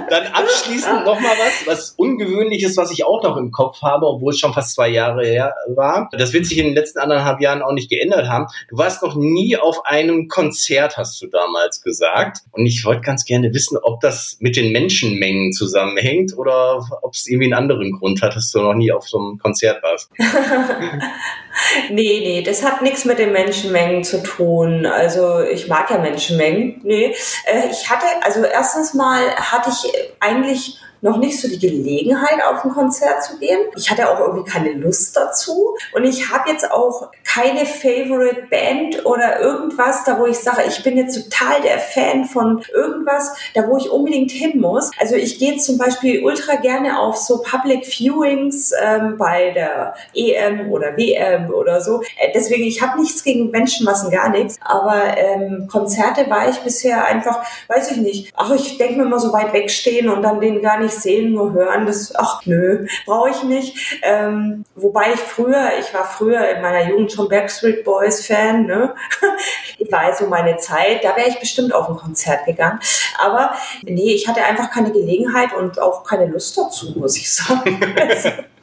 Dann 0.10 0.28
abschließend 0.28 1.06
nochmal 1.06 1.32
was, 1.38 1.68
was 1.68 1.92
Ungewöhnliches, 1.98 2.76
was 2.76 2.92
ich 2.92 3.06
auch 3.06 3.24
noch 3.24 3.38
im 3.38 3.52
Kopf 3.52 3.82
habe, 3.82 4.06
obwohl 4.06 4.34
es 4.34 4.40
schon 4.40 4.54
fast 4.54 4.76
zwei 4.76 4.90
Jahre 4.90 5.26
her 5.26 5.54
war. 5.68 6.10
Das 6.12 6.34
wird 6.34 6.46
sich 6.46 6.58
in 6.58 6.66
den 6.66 6.76
letzten 6.76 7.00
anderthalb 7.00 7.40
Jahren 7.40 7.62
auch 7.62 7.74
nicht 7.74 7.90
geändert 7.90 8.28
haben. 8.28 8.48
Du 8.70 8.78
warst 8.78 9.02
noch 9.02 9.16
nie 9.16 9.58
auf 9.58 9.86
einem 9.86 10.28
Konzert, 10.28 10.98
hast 10.98 11.22
du 11.22 11.28
damals 11.28 11.82
gesagt. 11.82 12.40
Und 12.52 12.66
ich 12.66 12.84
wollte 12.86 13.02
ganz 13.02 13.24
gerne 13.24 13.54
wissen, 13.54 13.78
ob 13.82 14.02
das 14.02 14.38
mit 14.40 14.56
den 14.56 14.72
Menschenmengen 14.72 15.54
zusammenhängt 15.54 16.38
oder 16.38 16.86
ob 17.02 17.14
es 17.14 17.28
irgendwie 17.28 17.46
einen 17.46 17.54
anderen 17.54 17.94
Grund 17.94 18.22
hat, 18.22 18.36
dass 18.36 18.52
du 18.52 18.60
noch 18.60 18.74
nie 18.74 18.92
auf 18.92 19.08
so 19.08 19.18
einem 19.18 19.38
Konzert 19.38 19.82
warst. 19.84 20.10
nee, 21.90 22.20
nee, 22.20 22.44
das 22.44 22.64
hat 22.64 22.82
nichts 22.82 23.06
mit 23.06 23.20
den 23.20 23.32
Menschenmengen 23.32 24.04
zu 24.04 24.22
tun. 24.24 24.86
Also 24.86 25.42
ich 25.42 25.68
mag 25.68 25.90
ja 25.90 25.98
Menschenmengen. 25.98 26.82
Nee, 26.84 27.16
äh, 27.46 27.70
ich 27.72 27.90
hatte, 27.90 28.06
also 28.22 28.44
erstens 28.44 28.94
mal 28.94 29.36
hatte 29.36 29.70
ich 29.70 29.94
eigentlich 30.20 30.80
noch 31.04 31.18
nicht 31.18 31.40
so 31.40 31.50
die 31.50 31.60
Gelegenheit, 31.60 32.42
auf 32.50 32.64
ein 32.64 32.72
Konzert 32.72 33.24
zu 33.24 33.38
gehen. 33.38 33.60
Ich 33.76 33.92
hatte 33.92 34.10
auch 34.10 34.20
irgendwie 34.20 34.50
keine 34.50 34.72
Lust 34.72 35.16
dazu. 35.16 35.76
Und 35.92 36.06
ich 36.06 36.32
habe 36.32 36.50
jetzt 36.50 36.72
auch 36.72 37.12
keine 37.26 37.66
Favorite 37.66 38.44
Band 38.50 39.06
oder 39.06 39.42
irgendwas, 39.42 40.06
da 40.06 40.18
wo 40.18 40.26
ich 40.26 40.38
sage, 40.38 40.62
ich 40.68 40.82
bin 40.82 40.98
jetzt 40.98 41.30
total 41.30 41.62
der 41.62 41.80
Fan 41.80 42.24
von 42.24 42.64
irgendwas, 42.74 43.36
da 43.54 43.68
wo 43.68 43.78
ich 43.78 43.90
unbedingt 43.90 44.32
hin 44.32 44.62
muss. 44.62 44.92
Also 44.98 45.16
ich 45.16 45.40
gehe 45.40 45.58
zum 45.58 45.78
Beispiel 45.78 46.24
ultra 46.24 46.56
gerne 46.56 47.00
auf 47.00 47.18
so 47.18 47.42
Public 47.42 47.86
Viewings 47.86 48.72
ähm, 48.82 49.18
bei 49.18 49.52
der 49.52 49.96
EM 50.16 50.72
oder 50.72 50.96
WM 50.96 51.52
oder 51.54 51.82
so. 51.82 52.02
Äh, 52.18 52.32
deswegen, 52.34 52.64
ich 52.64 52.82
habe 52.82 53.02
nichts 53.02 53.24
gegen 53.24 53.52
Menschenmassen, 53.52 54.10
gar 54.10 54.30
nichts. 54.30 54.58
Aber 54.62 55.18
ähm, 55.18 55.68
Konzerte 55.70 56.30
war 56.30 56.48
ich 56.50 56.60
bisher 56.60 57.06
einfach, 57.06 57.44
weiß 57.68 57.92
ich 57.92 57.98
nicht. 57.98 58.34
Ach, 58.38 58.52
ich 58.52 58.78
denke 58.78 59.00
mir 59.00 59.04
immer 59.04 59.20
so 59.20 59.34
weit 59.34 59.52
wegstehen 59.52 60.08
und 60.08 60.22
dann 60.22 60.40
den 60.40 60.62
gar 60.62 60.80
nicht 60.80 60.93
nicht 60.94 61.02
sehen, 61.04 61.34
nur 61.34 61.54
hören, 61.54 61.86
das, 61.86 62.16
ach 62.16 62.46
nö, 62.46 62.86
brauche 63.06 63.30
ich 63.30 63.44
nicht. 63.44 64.00
Ähm, 64.04 64.66
wobei 64.76 65.14
ich 65.14 65.20
früher, 65.20 65.72
ich 65.80 65.94
war 65.94 66.06
früher 66.06 66.48
in 66.50 66.62
meiner 66.62 66.90
Jugend 66.90 67.12
schon 67.12 67.30
Backstreet 67.30 67.84
Boys 67.84 68.26
Fan, 68.26 68.66
ne? 68.66 68.96
ich 69.78 69.92
weiß 69.92 70.20
so 70.20 70.28
meine 70.28 70.58
Zeit, 70.58 71.04
da 71.04 71.16
wäre 71.16 71.30
ich 71.30 71.40
bestimmt 71.40 71.74
auf 71.74 71.90
ein 71.90 71.96
Konzert 71.96 72.46
gegangen. 72.46 72.80
Aber 73.20 73.54
nee, 73.84 74.14
ich 74.14 74.28
hatte 74.28 74.44
einfach 74.44 74.72
keine 74.72 74.92
Gelegenheit 74.92 75.54
und 75.54 75.80
auch 75.80 76.04
keine 76.04 76.28
Lust 76.28 76.58
dazu, 76.58 76.94
muss 76.96 77.18
ich 77.18 77.34
sagen. 77.34 77.80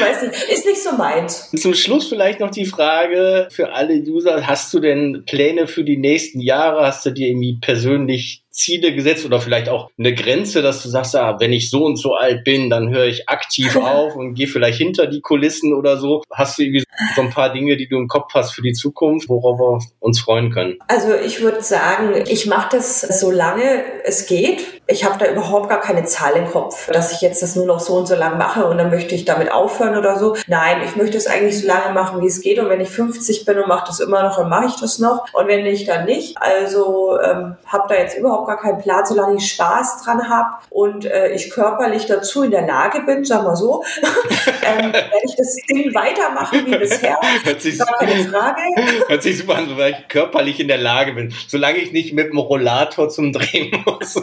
weiß 0.00 0.22
nicht, 0.22 0.42
ist 0.50 0.66
nicht 0.66 0.82
so 0.82 0.92
meins. 0.96 1.50
Zum 1.56 1.74
Schluss 1.74 2.08
vielleicht 2.08 2.40
noch 2.40 2.50
die 2.50 2.66
Frage 2.66 3.48
für 3.50 3.72
alle 3.72 3.94
User, 3.94 4.46
hast 4.46 4.72
du 4.74 4.80
denn 4.80 5.24
Pläne 5.26 5.66
für 5.66 5.84
die 5.84 5.96
nächsten 5.96 6.40
Jahre? 6.40 6.86
Hast 6.86 7.06
du 7.06 7.10
dir 7.10 7.28
irgendwie 7.28 7.58
persönlich 7.60 8.42
Ziele 8.56 8.94
gesetzt 8.94 9.24
oder 9.24 9.40
vielleicht 9.40 9.68
auch 9.68 9.90
eine 9.98 10.14
Grenze, 10.14 10.62
dass 10.62 10.82
du 10.82 10.88
sagst, 10.88 11.14
ah, 11.14 11.36
wenn 11.38 11.52
ich 11.52 11.70
so 11.70 11.84
und 11.84 11.96
so 11.96 12.14
alt 12.14 12.44
bin, 12.44 12.70
dann 12.70 12.90
höre 12.90 13.06
ich 13.06 13.28
aktiv 13.28 13.76
auf 13.82 14.16
und 14.16 14.34
gehe 14.34 14.48
vielleicht 14.48 14.78
hinter 14.78 15.06
die 15.06 15.20
Kulissen 15.20 15.74
oder 15.74 15.98
so. 15.98 16.22
Hast 16.32 16.58
du 16.58 16.62
irgendwie 16.62 16.84
so 17.14 17.22
ein 17.22 17.30
paar 17.30 17.52
Dinge, 17.52 17.76
die 17.76 17.88
du 17.88 17.96
im 17.96 18.08
Kopf 18.08 18.32
hast 18.34 18.52
für 18.52 18.62
die 18.62 18.72
Zukunft, 18.72 19.28
worauf 19.28 19.58
wir 19.58 19.78
uns 20.00 20.20
freuen 20.20 20.50
können? 20.50 20.78
Also 20.88 21.14
ich 21.14 21.42
würde 21.42 21.62
sagen, 21.62 22.24
ich 22.26 22.46
mache 22.46 22.76
das 22.76 23.00
so 23.00 23.30
lange 23.30 23.82
es 24.04 24.26
geht. 24.26 24.64
Ich 24.86 25.04
habe 25.04 25.18
da 25.18 25.30
überhaupt 25.30 25.68
gar 25.68 25.80
keine 25.80 26.04
Zahl 26.04 26.34
im 26.36 26.46
Kopf, 26.46 26.90
dass 26.92 27.12
ich 27.12 27.20
jetzt 27.20 27.42
das 27.42 27.56
nur 27.56 27.66
noch 27.66 27.80
so 27.80 27.94
und 27.94 28.06
so 28.06 28.14
lange 28.14 28.36
mache 28.36 28.66
und 28.66 28.78
dann 28.78 28.90
möchte 28.90 29.14
ich 29.14 29.24
damit 29.24 29.50
aufhören 29.50 29.96
oder 29.96 30.18
so. 30.18 30.36
Nein, 30.46 30.82
ich 30.84 30.96
möchte 30.96 31.16
es 31.16 31.26
eigentlich 31.26 31.60
so 31.60 31.66
lange 31.66 31.92
machen, 31.92 32.22
wie 32.22 32.26
es 32.26 32.40
geht. 32.40 32.58
Und 32.58 32.68
wenn 32.68 32.80
ich 32.80 32.88
50 32.88 33.44
bin 33.44 33.58
und 33.58 33.68
mache 33.68 33.86
das 33.86 34.00
immer 34.00 34.22
noch, 34.22 34.36
dann 34.36 34.48
mache 34.48 34.66
ich 34.66 34.76
das 34.76 34.98
noch. 34.98 35.26
Und 35.32 35.48
wenn 35.48 35.64
nicht, 35.64 35.88
dann 35.88 36.04
nicht. 36.04 36.36
Also 36.40 37.18
ähm, 37.20 37.56
habe 37.66 37.88
da 37.88 37.96
jetzt 37.96 38.16
überhaupt 38.16 38.45
gar 38.46 38.60
keinen 38.60 38.78
Plan, 38.78 39.04
solange 39.04 39.36
ich 39.36 39.52
Spaß 39.52 40.04
dran 40.04 40.28
habe 40.28 40.56
und 40.70 41.04
äh, 41.04 41.32
ich 41.32 41.50
körperlich 41.50 42.06
dazu 42.06 42.42
in 42.42 42.50
der 42.50 42.66
Lage 42.66 43.00
bin, 43.00 43.24
sagen 43.24 43.44
wir 43.44 43.56
so, 43.56 43.84
ähm, 44.02 44.92
werde 44.92 45.10
ich 45.24 45.36
das 45.36 45.56
Ding 45.68 45.94
weitermachen 45.94 46.66
wie 46.66 46.76
bisher. 46.76 47.18
Hört 47.44 47.60
sich, 47.60 47.78
gar 47.78 47.98
keine 47.98 48.24
Frage. 48.28 48.60
Hört 49.08 49.22
sich 49.22 49.38
super 49.38 49.56
an, 49.56 49.76
weil 49.76 49.92
ich 49.92 50.08
körperlich 50.08 50.60
in 50.60 50.68
der 50.68 50.78
Lage 50.78 51.12
bin. 51.12 51.34
Solange 51.48 51.78
ich 51.78 51.92
nicht 51.92 52.12
mit 52.12 52.30
dem 52.30 52.38
Rollator 52.38 53.08
zum 53.08 53.32
Drehen 53.32 53.82
muss. 53.84 54.14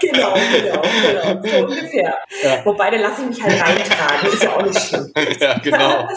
genau, 0.00 0.34
genau, 0.34 0.82
genau. 0.82 1.42
So 1.42 1.66
ungefähr. 1.66 2.18
Ja. 2.42 2.64
Wobei, 2.64 2.90
dann 2.90 3.00
lasse 3.00 3.22
ich 3.22 3.28
mich 3.28 3.42
halt 3.42 3.60
reintragen. 3.60 4.32
Ist 4.32 4.42
ja 4.42 4.56
auch 4.56 4.62
nicht 4.62 4.80
schlimm. 4.80 5.12
ja, 5.40 5.58
genau. 5.58 6.08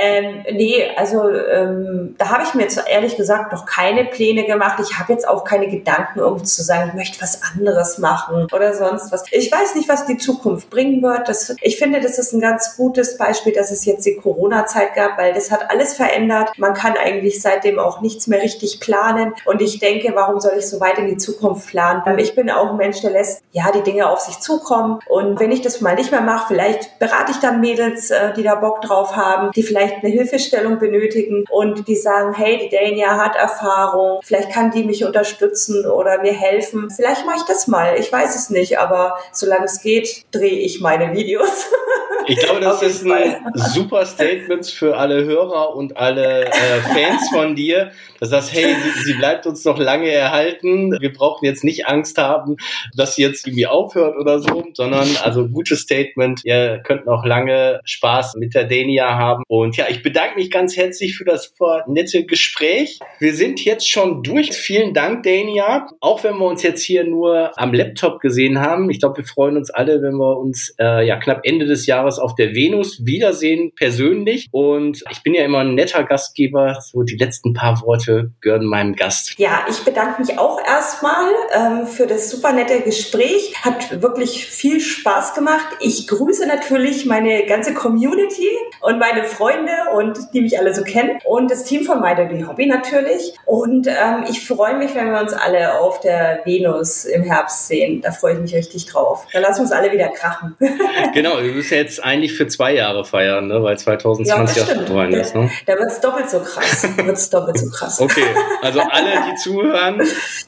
Ähm, 0.00 0.44
nee, 0.52 0.90
also 0.96 1.28
ähm, 1.28 2.14
da 2.18 2.30
habe 2.30 2.44
ich 2.44 2.54
mir 2.54 2.62
jetzt 2.62 2.82
ehrlich 2.88 3.16
gesagt 3.16 3.52
noch 3.52 3.66
keine 3.66 4.04
Pläne 4.04 4.44
gemacht. 4.44 4.80
Ich 4.80 4.98
habe 4.98 5.12
jetzt 5.12 5.28
auch 5.28 5.44
keine 5.44 5.68
Gedanken, 5.68 6.20
um 6.20 6.44
zu 6.44 6.62
sagen, 6.62 6.90
ich 6.90 6.94
möchte 6.94 7.20
was 7.20 7.40
anderes 7.42 7.98
machen 7.98 8.46
oder 8.52 8.74
sonst 8.74 9.12
was. 9.12 9.24
Ich 9.30 9.50
weiß 9.50 9.74
nicht, 9.74 9.88
was 9.88 10.06
die 10.06 10.16
Zukunft 10.16 10.70
bringen 10.70 11.02
wird. 11.02 11.28
Das, 11.28 11.54
ich 11.60 11.78
finde, 11.78 12.00
das 12.00 12.18
ist 12.18 12.32
ein 12.32 12.40
ganz 12.40 12.76
gutes 12.76 13.16
Beispiel, 13.16 13.52
dass 13.52 13.70
es 13.70 13.84
jetzt 13.84 14.06
die 14.06 14.16
Corona-Zeit 14.16 14.94
gab, 14.94 15.18
weil 15.18 15.34
das 15.34 15.50
hat 15.50 15.70
alles 15.70 15.94
verändert. 15.94 16.50
Man 16.56 16.74
kann 16.74 16.94
eigentlich 16.96 17.42
seitdem 17.42 17.78
auch 17.78 18.00
nichts 18.00 18.26
mehr 18.26 18.42
richtig 18.42 18.80
planen. 18.80 19.34
Und 19.44 19.60
ich 19.60 19.78
denke, 19.78 20.12
warum 20.14 20.40
soll 20.40 20.54
ich 20.58 20.66
so 20.66 20.80
weit 20.80 20.98
in 20.98 21.06
die 21.06 21.16
Zukunft 21.16 21.68
planen? 21.68 22.02
Ähm, 22.06 22.18
ich 22.18 22.34
bin 22.34 22.50
auch 22.50 22.70
ein 22.70 22.76
Mensch, 22.76 23.00
der 23.02 23.10
lässt 23.10 23.42
ja 23.52 23.70
die 23.72 23.82
Dinge 23.82 24.08
auf 24.08 24.20
sich 24.20 24.38
zukommen. 24.40 25.00
Und 25.08 25.38
wenn 25.40 25.52
ich 25.52 25.62
das 25.62 25.80
mal 25.80 25.94
nicht 25.94 26.10
mehr 26.10 26.20
mache, 26.20 26.48
vielleicht 26.48 26.98
berate 26.98 27.32
ich 27.32 27.38
dann 27.38 27.60
Mädels, 27.60 28.10
äh, 28.10 28.32
die 28.34 28.42
da 28.42 28.54
Bock 28.54 28.80
drauf 28.82 29.09
drauf 29.10 29.16
haben, 29.16 29.50
die 29.52 29.62
vielleicht 29.62 30.02
eine 30.02 30.12
Hilfestellung 30.12 30.78
benötigen 30.78 31.44
und 31.50 31.86
die 31.88 31.96
sagen, 31.96 32.34
hey, 32.34 32.58
die 32.58 32.74
Dania 32.74 33.16
hat 33.16 33.36
Erfahrung, 33.36 34.20
vielleicht 34.22 34.50
kann 34.50 34.70
die 34.70 34.84
mich 34.84 35.04
unterstützen 35.04 35.86
oder 35.86 36.20
mir 36.22 36.32
helfen. 36.32 36.90
Vielleicht 36.90 37.26
mache 37.26 37.38
ich 37.38 37.44
das 37.44 37.66
mal, 37.66 37.96
ich 37.98 38.10
weiß 38.10 38.36
es 38.36 38.50
nicht, 38.50 38.78
aber 38.78 39.14
solange 39.32 39.64
es 39.64 39.80
geht, 39.80 40.24
drehe 40.32 40.58
ich 40.60 40.80
meine 40.80 41.12
Videos. 41.14 41.70
Ich 42.26 42.38
glaube, 42.38 42.60
das 42.60 42.82
ist 42.82 43.04
ein 43.04 43.36
super 43.54 44.04
Statement 44.06 44.66
für 44.66 44.96
alle 44.96 45.24
Hörer 45.24 45.74
und 45.74 45.96
alle 45.96 46.44
äh, 46.44 46.80
Fans 46.92 47.28
von 47.32 47.56
dir. 47.56 47.90
Das 48.20 48.30
heißt, 48.30 48.52
hey, 48.52 48.74
sie, 48.74 49.04
sie, 49.04 49.14
bleibt 49.14 49.46
uns 49.46 49.64
noch 49.64 49.78
lange 49.78 50.10
erhalten. 50.10 50.96
Wir 51.00 51.12
brauchen 51.12 51.44
jetzt 51.44 51.64
nicht 51.64 51.86
Angst 51.86 52.18
haben, 52.18 52.56
dass 52.94 53.16
sie 53.16 53.22
jetzt 53.22 53.46
irgendwie 53.46 53.66
aufhört 53.66 54.16
oder 54.16 54.38
so, 54.38 54.64
sondern 54.74 55.08
also 55.22 55.48
gutes 55.48 55.80
Statement. 55.80 56.44
Ihr 56.44 56.80
könnt 56.84 57.06
noch 57.06 57.24
lange 57.24 57.80
Spaß 57.84 58.36
mit 58.36 58.54
der 58.54 58.64
Dania 58.64 58.89
haben. 58.98 59.44
Und 59.48 59.76
ja, 59.76 59.86
ich 59.88 60.02
bedanke 60.02 60.36
mich 60.36 60.50
ganz 60.50 60.76
herzlich 60.76 61.16
für 61.16 61.24
das 61.24 61.44
super 61.44 61.84
nette 61.88 62.24
Gespräch. 62.24 62.98
Wir 63.18 63.34
sind 63.34 63.64
jetzt 63.64 63.88
schon 63.88 64.22
durch. 64.22 64.52
Vielen 64.52 64.94
Dank, 64.94 65.22
Dania. 65.22 65.86
Auch 66.00 66.24
wenn 66.24 66.36
wir 66.38 66.46
uns 66.46 66.62
jetzt 66.62 66.82
hier 66.82 67.04
nur 67.04 67.52
am 67.58 67.72
Laptop 67.72 68.20
gesehen 68.20 68.60
haben. 68.60 68.90
Ich 68.90 69.00
glaube, 69.00 69.18
wir 69.18 69.24
freuen 69.24 69.56
uns 69.56 69.70
alle, 69.70 70.02
wenn 70.02 70.14
wir 70.14 70.38
uns 70.38 70.74
äh, 70.78 71.06
ja 71.06 71.16
knapp 71.16 71.40
Ende 71.44 71.66
des 71.66 71.86
Jahres 71.86 72.18
auf 72.18 72.34
der 72.34 72.54
Venus 72.54 73.04
wiedersehen, 73.04 73.72
persönlich. 73.74 74.48
Und 74.50 75.02
ich 75.10 75.22
bin 75.22 75.34
ja 75.34 75.44
immer 75.44 75.60
ein 75.60 75.74
netter 75.74 76.04
Gastgeber. 76.04 76.78
So 76.80 77.02
die 77.02 77.16
letzten 77.16 77.54
paar 77.54 77.80
Worte 77.82 78.32
gehören 78.40 78.66
meinem 78.66 78.94
Gast. 78.94 79.38
Ja, 79.38 79.64
ich 79.68 79.78
bedanke 79.84 80.20
mich 80.20 80.38
auch 80.38 80.58
erstmal 80.64 81.30
ähm, 81.54 81.86
für 81.86 82.06
das 82.06 82.30
super 82.30 82.52
nette 82.52 82.80
Gespräch. 82.80 83.54
Hat 83.62 84.02
wirklich 84.02 84.46
viel 84.46 84.80
Spaß 84.80 85.34
gemacht. 85.34 85.66
Ich 85.80 86.06
grüße 86.06 86.46
natürlich 86.46 87.06
meine 87.06 87.44
ganze 87.46 87.74
Community 87.74 88.48
und 88.80 88.98
meine 88.98 89.24
Freunde 89.24 89.72
und 89.94 90.18
die 90.32 90.40
mich 90.40 90.58
alle 90.58 90.74
so 90.74 90.82
kennen 90.82 91.18
und 91.24 91.50
das 91.50 91.64
Team 91.64 91.84
von 91.84 92.00
My 92.00 92.14
Dirty 92.14 92.42
Hobby 92.42 92.66
natürlich. 92.66 93.34
Und 93.46 93.86
ähm, 93.86 94.24
ich 94.28 94.46
freue 94.46 94.76
mich, 94.76 94.94
wenn 94.94 95.10
wir 95.12 95.20
uns 95.20 95.32
alle 95.32 95.78
auf 95.78 96.00
der 96.00 96.40
Venus 96.44 97.04
im 97.04 97.22
Herbst 97.22 97.68
sehen. 97.68 98.00
Da 98.00 98.12
freue 98.12 98.34
ich 98.34 98.40
mich 98.40 98.54
richtig 98.54 98.86
drauf. 98.86 99.26
Dann 99.32 99.42
lassen 99.42 99.58
wir 99.58 99.62
uns 99.62 99.72
alle 99.72 99.92
wieder 99.92 100.08
krachen. 100.08 100.56
genau, 101.14 101.42
wir 101.42 101.52
müssen 101.52 101.74
jetzt 101.74 102.02
eigentlich 102.02 102.34
für 102.34 102.46
zwei 102.48 102.74
Jahre 102.74 103.04
feiern, 103.04 103.48
ne? 103.48 103.62
weil 103.62 103.78
2020 103.78 104.56
ja, 104.56 104.64
stimmt. 104.64 105.14
ist. 105.14 105.34
Ne? 105.34 105.50
Da 105.66 105.74
wird 105.74 105.90
es 105.90 106.00
doppelt 106.00 106.30
so 106.30 106.40
krass. 106.40 106.86
Da 106.96 107.06
wird 107.06 107.16
es 107.16 107.30
doppelt 107.30 107.58
so 107.58 107.70
krass. 107.70 108.00
okay, 108.00 108.24
also 108.62 108.80
alle, 108.90 109.10
die 109.30 109.36
zuhören, 109.36 110.02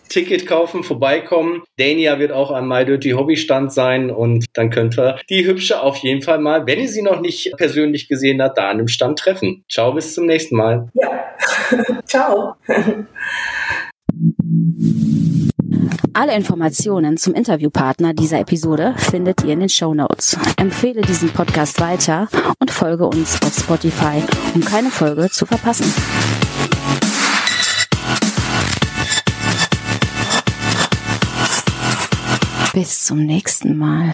Ticket 0.08 0.46
kaufen, 0.46 0.84
vorbeikommen. 0.84 1.62
Dania 1.78 2.18
wird 2.18 2.32
auch 2.32 2.50
am 2.50 2.68
My 2.68 2.84
Dirty 2.84 3.10
Hobby 3.10 3.36
Stand 3.36 3.72
sein 3.72 4.10
und 4.10 4.46
dann 4.54 4.70
könnt 4.70 4.98
ihr 4.98 5.18
die 5.30 5.46
Hübsche 5.46 5.80
auf 5.80 5.96
jeden 5.98 6.22
Fall 6.22 6.38
mal, 6.38 6.66
wenn 6.66 6.80
ihr 6.80 6.88
sie 6.88 7.02
noch 7.02 7.20
nicht 7.20 7.52
persönlich 7.56 8.08
gesehen 8.08 8.21
da 8.56 8.70
an 8.70 8.78
dem 8.78 8.88
Stand 8.88 9.18
treffen. 9.18 9.64
Ciao, 9.70 9.92
bis 9.92 10.14
zum 10.14 10.26
nächsten 10.26 10.56
Mal. 10.56 10.88
Ja, 10.94 11.24
ciao. 12.04 12.56
Alle 16.14 16.34
Informationen 16.36 17.16
zum 17.16 17.34
Interviewpartner 17.34 18.12
dieser 18.12 18.40
Episode 18.40 18.94
findet 18.98 19.42
ihr 19.44 19.54
in 19.54 19.60
den 19.60 19.68
Show 19.68 19.94
Notes. 19.94 20.36
Empfehle 20.58 21.00
diesen 21.02 21.30
Podcast 21.30 21.80
weiter 21.80 22.28
und 22.58 22.70
folge 22.70 23.06
uns 23.06 23.40
auf 23.42 23.54
Spotify, 23.54 24.22
um 24.54 24.62
keine 24.62 24.90
Folge 24.90 25.30
zu 25.30 25.46
verpassen. 25.46 25.86
Bis 32.74 33.04
zum 33.04 33.24
nächsten 33.24 33.76
Mal. 33.76 34.12